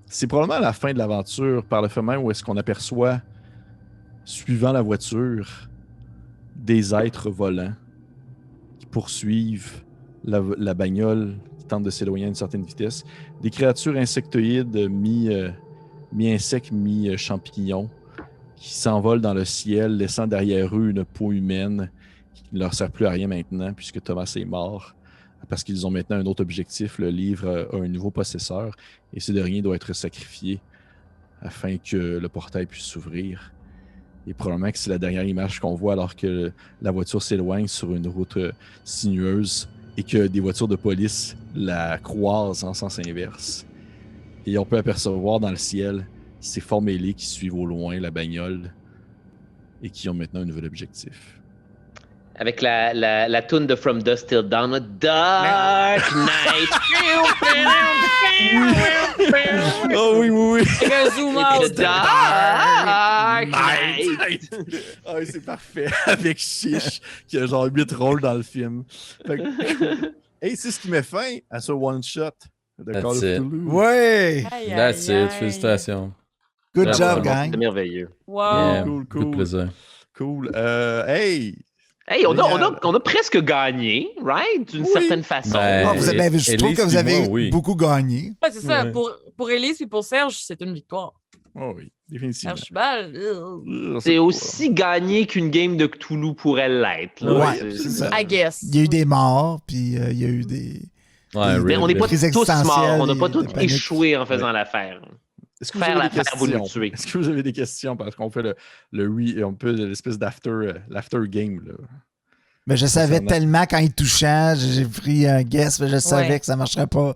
[0.06, 3.22] c'est probablement à la fin de l'aventure, par le fait même où est-ce qu'on aperçoit,
[4.26, 5.70] suivant la voiture,
[6.56, 7.74] des êtres volants
[8.80, 9.83] qui poursuivent
[10.26, 13.04] la, bagnole, qui tente de s'éloigner à une certaine vitesse.
[13.42, 15.50] Des créatures insectoïdes mi, euh,
[16.12, 17.90] mi-insectes, mi-champignons
[18.56, 21.92] qui s'envolent dans le ciel, laissant derrière eux une peau humaine
[22.34, 24.96] qui ne leur sert plus à rien maintenant puisque Thomas est mort.
[25.50, 26.98] Parce qu'ils ont maintenant un autre objectif.
[27.00, 28.76] Le livre euh, a un nouveau possesseur
[29.14, 30.62] et ce dernier doit être sacrifié
[31.42, 33.52] afin que le portail puisse s'ouvrir.
[34.26, 37.94] Et probablement que c'est la dernière image qu'on voit alors que la voiture s'éloigne sur
[37.94, 38.52] une route euh,
[38.86, 39.68] sinueuse
[39.98, 43.66] et que des voitures de police la croisent en sens inverse.
[44.46, 46.06] Et on peut apercevoir dans le ciel
[46.40, 48.74] ces formes ailées qui suivent au loin la bagnole
[49.82, 51.40] et qui ont maintenant un nouvel objectif.
[52.36, 56.70] Avec la, la, la toune de From Dust Till Dawn, Dark Night.
[59.96, 60.66] Oh oui, oui, oui!
[61.16, 61.72] Zoom out.
[61.76, 62.83] Dark
[64.42, 64.50] Night.
[65.06, 65.88] Ah oui, c'est parfait.
[66.06, 68.84] Avec Chiche, qui a genre 8 rôles dans le film.
[69.26, 72.32] Fait que- Et c'est ce qui met fin à ce one-shot
[72.80, 73.40] de That's Call of it.
[73.40, 73.66] Cthulhu.
[73.72, 74.44] Ouais!
[74.52, 75.26] Aïe, That's aïe.
[75.26, 75.32] it.
[75.32, 76.12] Félicitations.
[76.76, 77.52] Good Bravo, job, gang.
[77.52, 78.10] C'est merveilleux.
[78.28, 78.42] Wow.
[78.44, 79.32] Yeah, cool, cool.
[79.32, 79.70] plaisir.
[80.18, 80.52] Cool.
[80.56, 81.56] Euh, hey!
[82.08, 84.70] Hey, on a, on, a, on a presque gagné, right?
[84.70, 84.90] D'une Oui.
[84.92, 85.52] certaine façon.
[85.54, 87.50] Ben, Ah, vous avez- ben, je trouve que vous avez moi, oui.
[87.50, 88.34] beaucoup gagné.
[88.44, 88.84] Ouais, c'est ça.
[88.84, 88.92] Ouais.
[88.92, 91.14] Pour, pour Elise et pour Serge, c'est une victoire.
[91.56, 92.52] Oh oui, définitivement.
[92.54, 93.98] Archibald, ugh.
[94.02, 97.24] C'est aussi gagné qu'une game de Cthulhu pourrait l'être.
[97.26, 98.10] Ouais, C'est- c'est ça.
[98.22, 98.62] I guess.
[98.64, 100.82] Il y a eu des morts, puis euh, il y a eu des.
[101.36, 105.02] Ouais, on n'est pas tous morts, on n'a pas et tous échoué en faisant l'affaire.
[105.60, 106.82] Est-ce que vous Faire avez des l'affaire, vous nous questions?
[106.82, 106.92] tuez.
[106.94, 107.96] Est-ce que vous avez des questions?
[107.98, 108.56] Parce qu'on fait le,
[108.92, 111.62] le re- un peu de l'espèce d'after euh, l'after game.
[111.66, 111.74] Là?
[112.68, 116.40] Mais je savais tellement quand il touchait, j'ai pris un guess, mais je savais Ouais.
[116.40, 117.16] que ça marcherait pas.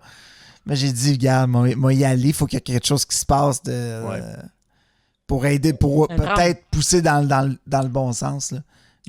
[0.66, 3.06] Mais j'ai dit, regarde, moi, moi y aller, il faut qu'il y ait quelque chose
[3.06, 3.72] qui se passe de,
[4.06, 4.22] Ouais.
[5.28, 8.52] Euh, pour aider, pour peut-être pousser dans, le- dans, le- dans le bon sens.
[8.52, 8.60] là.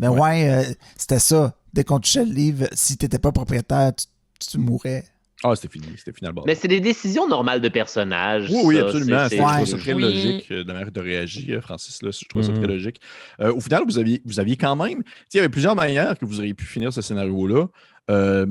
[0.00, 1.54] Mais ouais, euh, c'était ça.
[1.72, 4.06] Dès qu'on touchait le livre, si t'étais pas propriétaire, tu,
[4.50, 5.04] tu mourais.
[5.44, 5.86] Ah, c'était fini.
[5.96, 6.42] C'était finalement.
[6.46, 8.48] Mais c'est des décisions normales de personnages.
[8.50, 9.28] Oui, oui, ça, absolument.
[9.28, 9.52] c'est- Je Ouais.
[9.54, 10.02] trouve ça très Oui.
[10.02, 12.02] logique euh, de la manière de réagir, Francis.
[12.02, 12.58] Là, je trouve ça Mhm.
[12.58, 13.00] très logique.
[13.40, 15.02] Euh, au final, vous aviez, vous aviez quand même.
[15.04, 17.66] tu Il y avait plusieurs manières que vous auriez pu finir ce scénario-là.
[18.10, 18.46] Euh,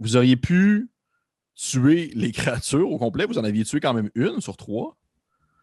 [0.00, 0.88] vous auriez pu
[1.54, 3.26] tuer les créatures au complet.
[3.26, 4.96] Vous en aviez tué quand même une sur trois.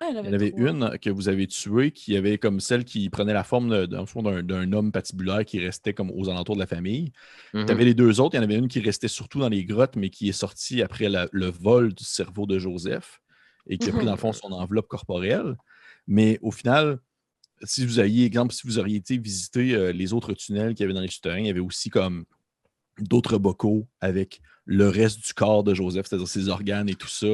[0.02, 3.10] Ah, Il y en avait une que vous avez tuée qui avait comme celle qui
[3.10, 6.56] prenait la forme de- dans le fond, d'un homme patibulaire qui restait comme aux alentours
[6.56, 7.12] de la famille.
[7.54, 7.66] Mhm.
[7.66, 8.36] Tu avais les deux autres.
[8.36, 10.82] Il y en avait une qui restait surtout dans les grottes, mais qui est sortie
[10.82, 13.20] après la- le vol du cerveau de Joseph
[13.68, 15.58] et qui a pris, dans le fond, son enveloppe corporelle.
[16.08, 17.00] Mais au final,
[17.64, 20.86] si vous aviez, exemple, si vous auriez été visiter euh, les autres tunnels qu'il y
[20.86, 22.24] avait dans les souterrains, il y avait aussi comme
[23.00, 27.28] d'autres bocaux avec le reste du corps de Joseph, c'est-à-dire ses organes et tout ça,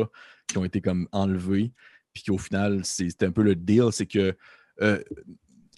[0.48, 1.72] qui ont été comme enlevés.
[2.16, 4.36] Puis qu'au final, c'est- c'était un peu le deal, c'est que
[4.82, 5.00] euh,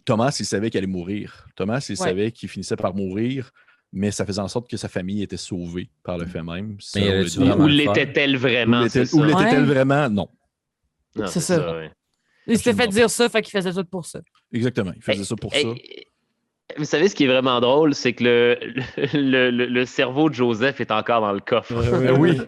[0.06, 1.48] Thomas, il savait qu'il allait mourir.
[1.56, 1.96] Thomas, il Ouais.
[1.98, 3.52] savait qu'il finissait par mourir,
[3.92, 6.78] mais ça faisait en sorte que sa famille était sauvée par le fait même.
[6.94, 7.26] deal.
[7.28, 8.84] vraiment Où l'était-elle vraiment?
[8.84, 9.00] Où ça?
[9.02, 9.66] l'était-elle Ouais.
[9.66, 10.10] vraiment?
[10.10, 10.30] Non.
[11.16, 11.76] Non, C'est ça.
[11.76, 11.92] ouais.
[12.46, 14.22] Il s'était fait dire ça, fait qu'il faisait tout pour ça.
[14.54, 14.94] Exactement.
[14.96, 15.60] Il faisait ça pour ça.
[16.78, 18.58] Vous savez ce qui est vraiment drôle, c'est que le,
[19.14, 21.74] le, le- le cerveau de Joseph est encore dans le coffre.
[21.74, 22.40] Euh, oui.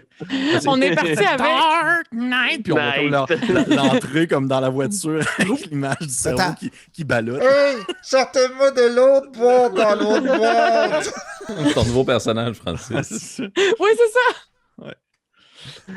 [0.68, 1.38] On est parti avec.
[1.38, 2.64] Dark Knight.
[2.64, 3.70] Puis on voit comme Night.
[3.70, 6.54] l'en- l'entrée comme dans la voiture avec l'image du cerveau Attends.
[6.56, 7.42] qui, qui ballotte.
[7.42, 11.74] Hey, sortez-moi de l'autre boîte dans l'autre boîte!
[11.74, 13.40] Ton nouveau personnage, Francis.
[13.58, 14.94] Oui, c'est ça.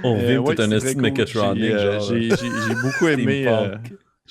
[0.05, 1.11] On Euh, vit ouais, tout un c'est esti très de cool.
[1.19, 2.01] Mechatronic, J'ai, euh.
[2.01, 2.36] J'ai j'ai-
[2.69, 3.47] j'ai beaucoup aimé.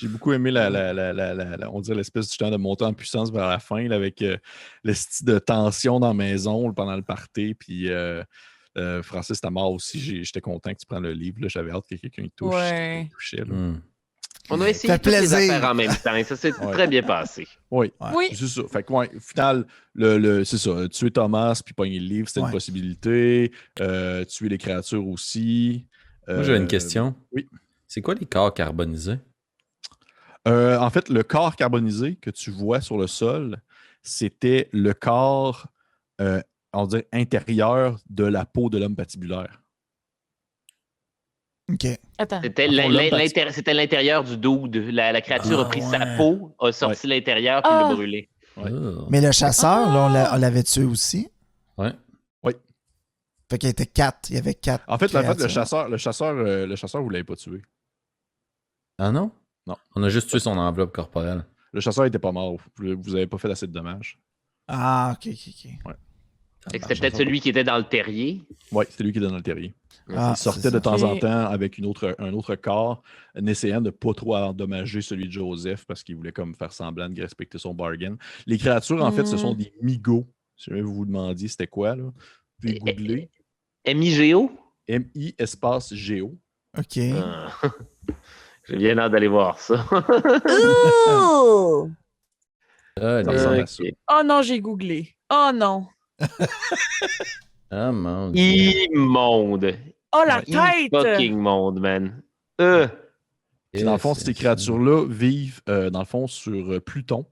[0.01, 2.57] J'ai beaucoup aimé la, la, la, la, la- la- on dirait l'espèce du temps de
[2.57, 4.35] monter en puissance vers la fin, là, avec euh,
[4.83, 7.53] le style de tension dans la maison pendant le party.
[7.53, 8.23] Puis euh,
[8.77, 11.37] euh, Francis, ta mort aussi, j'étais content que tu prennes le livre.
[11.47, 12.53] J'avais hâte que quelqu'un y touche.
[12.55, 13.07] Ouais.
[13.11, 13.53] touchait, là.
[13.53, 13.81] Hmm.
[14.49, 15.37] On a essayé toutes les plaisir.
[15.37, 16.71] affaires en même temps et ça s'est Ouais.
[16.71, 17.47] très bien passé.
[17.69, 18.09] Oui, Ouais.
[18.15, 18.27] Oui.
[18.33, 18.63] c'est ça.
[18.69, 20.89] Fait que, ouais, au final, le, le- c'est ça.
[20.89, 22.47] Tuer Thomas puis pogner le livre, c'était Ouais.
[22.47, 23.51] une possibilité.
[23.79, 25.85] Euh, tuer les créatures aussi.
[26.27, 27.15] Moi, j'avais une question.
[27.31, 27.47] oui.
[27.87, 29.19] C'est quoi les corps carbonisés?
[30.47, 33.61] Euh, en fait, le corps carbonisé que tu vois sur le sol,
[34.01, 35.67] c'était le corps,
[36.19, 36.41] euh,
[36.73, 39.61] on dirait, intérieur de la peau de l'homme patibulaire.
[41.71, 41.85] Ok.
[42.17, 42.41] Attends.
[42.41, 42.67] C'était
[43.73, 44.75] l'intérieur du dude.
[44.91, 45.89] La, la créature Ah, a pris ouais.
[45.99, 47.87] sa peau, a sorti l'intérieur puis Ah.
[47.87, 48.29] l'a brûlé.
[48.57, 48.71] Ouais.
[48.71, 49.05] Oh.
[49.09, 50.35] Mais le chasseur, là, on l'a- Ah!
[50.35, 51.29] on l'avait tué aussi?
[51.77, 51.91] Ouais.
[53.49, 54.29] Fait qu'il y était quatre.
[54.29, 54.85] Il y avait quatre.
[54.87, 57.35] En fait, en fait, le chasseur, le chasseur, euh, le chasseur, vous ne l'avez pas
[57.35, 57.61] tué.
[58.97, 59.29] Ah non?
[59.67, 59.75] Non.
[59.95, 61.45] On a juste tué son enveloppe corporelle.
[61.73, 62.57] Le chasseur n'était pas mort.
[62.77, 64.19] Vous n'avez pas fait assez de dommages.
[64.67, 65.49] Ah, ok, ok,
[65.85, 65.93] ok.
[66.63, 68.43] Que C'était peut-être celui qui était dans le terrier.
[68.71, 69.73] Oui, c'est lui qui est dans le terrier.
[70.15, 73.01] Ah, il sortait de temps en temps avec une autre, un autre corps,
[73.35, 76.71] en essayant de ne pas trop endommager celui de Joseph parce qu'il voulait comme faire
[76.71, 78.15] semblant de respecter son bargain.
[78.45, 79.57] Les créatures, en fait, ce sont Mm.
[79.57, 80.27] des migots.
[80.55, 82.11] Si jamais vous vous demandiez c'était quoi, là, vous
[82.61, 83.29] pouvez Eh, eh, googler.
[83.85, 84.51] M.I.G.O.
[84.87, 86.37] M-I espace Géo.
[86.77, 86.99] Ok.
[87.15, 87.47] Ah.
[88.71, 89.85] J'ai bien hâte d'aller voir ça.
[91.07, 91.89] Oh!
[92.99, 93.95] Ah, les-.
[94.11, 95.15] Oh non, j'ai googlé.
[95.31, 95.87] Oh non.
[97.71, 98.43] ah mon dieu.
[98.93, 99.73] Immonde.
[100.13, 100.89] Oh la Ouais.
[100.89, 100.91] tête!
[100.91, 102.21] Fucking monde, man.
[102.59, 102.87] Euh.
[103.71, 107.25] Puis dans le fond, ces créatures-là vivent, euh, dans le fond, sur euh, Pluton.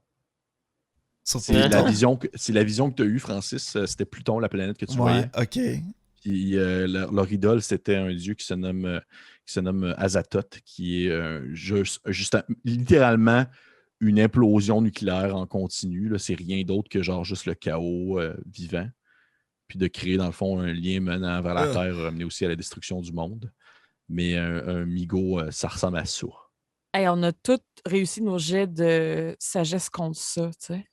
[1.24, 3.76] C'est la vision que, c'est la vision que tu as eue, Francis.
[3.76, 5.28] euh, C'était Pluton, la planète que tu voyais.
[5.36, 5.58] Ouais, ok.
[6.22, 9.00] Puis euh, leur, leur idole, c'était un dieu qui se nomme, euh,
[9.50, 13.44] qui se nomme euh, Azathoth, qui est euh, juste, juste un- littéralement
[14.00, 16.08] une implosion nucléaire en continu.
[16.08, 16.18] là.
[16.18, 18.88] C'est rien d'autre que genre juste le chaos euh, vivant.
[19.68, 21.72] Puis de créer, dans le fond, un lien menant vers la Ah.
[21.72, 23.52] Terre, amener aussi à la destruction du monde.
[24.08, 26.26] Mais un, un migo, euh, ça ressemble à ça.
[26.92, 30.84] Hey, on a tous réussi nos jets de sagesse contre ça, tu sais.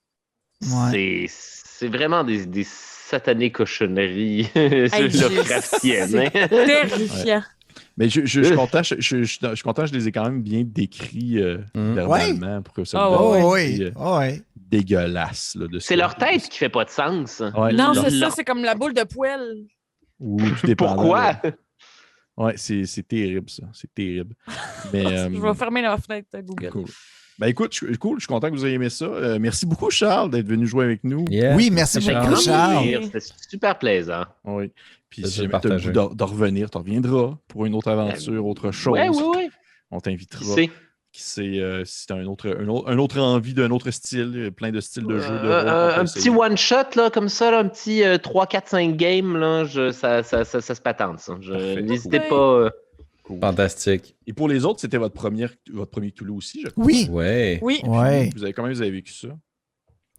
[0.62, 0.92] Ouais.
[0.92, 6.16] C'est c'est vraiment des, des satanées cochonneries Hey, Lovecraftiennes.
[6.18, 6.48] hein.
[6.50, 7.44] Terrifiant.
[7.98, 10.12] Mais je, je- je suis content, je, je- je- je suis content, je les ai
[10.12, 13.82] quand même bien décrits euh, verbalement pour que ça Ah Oh, oui.
[13.84, 14.42] euh, Oh, ouais.
[14.56, 15.56] dégueulasse.
[15.60, 17.40] là, de C'est leur tête qui fait pas de sens.
[17.40, 19.66] Ouais, non, leur- c'est ça, c'est comme la boule de poêle.
[20.20, 21.32] Ou tout dépendant, Pourquoi?
[21.34, 21.42] là.
[22.38, 23.64] Ouais, c'est c'est terrible, ça.
[23.74, 24.36] C'est terrible.
[24.94, 26.70] Mais, euh, Je vais fermer la fenêtre euh, Google.
[26.70, 26.86] cool.
[27.40, 29.06] Ben écoute, je, cool, je suis content que vous ayez aimé ça.
[29.06, 31.26] Euh, merci beaucoup, Charles, d'être venu jouer avec nous.
[31.30, 31.56] Yeah.
[31.56, 33.04] Oui, merci beaucoup, Charles.
[33.04, 33.20] C'était
[33.50, 34.24] super plaisant.
[34.44, 34.72] Oui.
[35.10, 35.92] Puis si jamais tu as le partagé.
[35.92, 38.94] goût de, revenir, tu reviendras pour une autre aventure, autre chose.
[38.94, 39.50] Ouais, ouais, ouais.
[39.92, 40.44] On Qui t'invitera.
[40.44, 40.70] sait?
[41.14, 43.90] Qui sait euh, si tu as un autre, un, autre, un autre envie d'un autre
[43.92, 45.30] style, euh, plein de styles de jeu.
[45.30, 48.48] de Euh, euh, peut un petit one-shot, là, comme ça, là, un petit euh, 3,
[48.48, 51.22] 4, 5 games, là, je, ça, ça, ça, ça se patente.
[51.82, 52.30] N'hésitez Ouais.
[52.30, 52.70] pas.
[53.30, 53.40] Euh, Cool.
[53.42, 54.16] Fantastique.
[54.26, 56.86] Et pour les autres, c'était votre, première, votre premier Cthulhu aussi, je crois.
[56.86, 57.08] Oui.
[57.12, 57.60] Ouais.
[57.62, 58.30] Oui, Ouais.
[58.36, 59.28] Vous avez, comment vous avez vécu ça?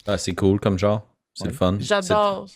[0.06, 1.06] Ah, c'est cool comme genre.
[1.34, 1.50] C'est Ouais.
[1.50, 1.76] le fun.
[1.80, 2.46] j'adore.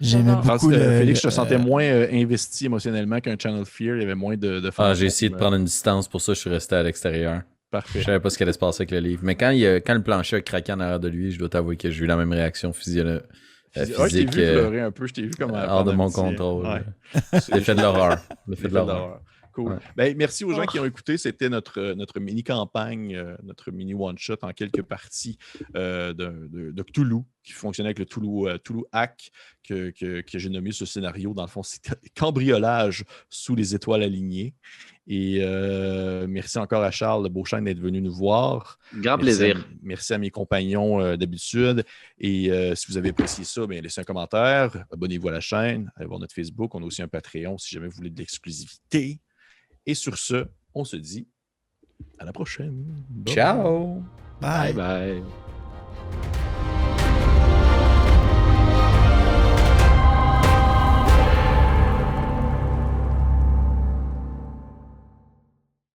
[0.00, 0.44] J'aimais J'adore.
[0.44, 0.98] Francis- beaucoup euh, le.
[0.98, 3.96] Félix, je te sentais moins euh, investi émotionnellement qu'un Channel Fear.
[3.96, 6.20] Il y avait moins de, de Ah, j'ai essayé de fantômes, prendre une distance, pour
[6.20, 7.32] ça je suis resté à l'extérieur.
[7.34, 7.40] euh,
[7.70, 8.00] Parfait.
[8.00, 9.20] Je savais pas ce qui allait se passer avec le livre.
[9.24, 11.38] Mais quand, il y a- quand le plancher a craqué en arrière de lui, je
[11.38, 13.20] dois t'avouer que j'ai eu la même réaction physio- euh,
[13.74, 15.52] Physi- Ouais, je t'ai physique vu euh, pleurer un peu, je t'ai vu comme.
[15.52, 16.66] hors de mon petit- contrôle.
[16.66, 16.82] Ouais.
[17.54, 18.18] L'effet de l'horreur.
[18.46, 19.20] L'effet de l'horreur.
[19.64, 19.78] D'horreur.
[19.80, 19.86] Cool.
[19.86, 19.92] Ouais.
[19.96, 20.70] Ben, merci aux gens Oh.
[20.70, 21.16] qui ont écouté.
[21.18, 25.38] C'était notre, notre mini-campagne, euh, notre mini-one-shot en quelques parties
[25.76, 29.30] euh, de, de- de Cthulhu, qui fonctionnait avec le Cthulhu, euh, Cthulhu Hack,
[29.64, 31.34] que, que- que j'ai nommé ce scénario.
[31.34, 34.54] Dans le fond, c'était cambriolage sous les étoiles alignées.
[35.10, 38.78] Et euh, merci encore à Charles Beauchesne d'être venu nous voir.
[38.92, 39.56] Grand Merci plaisir.
[39.56, 41.82] à- merci à mes compagnons euh, d'habitude.
[42.18, 45.90] Et euh, si vous avez apprécié ça, bien, laissez un commentaire, abonnez-vous à la chaîne,
[45.96, 46.74] allez voir notre Facebook.
[46.74, 49.18] On a aussi un Patreon si jamais vous voulez de l'exclusivité.
[49.88, 51.26] Et sur ce, on se dit
[52.18, 53.02] à la prochaine.
[53.26, 54.02] Ciao.
[54.38, 54.74] bye.
[54.74, 55.22] bye.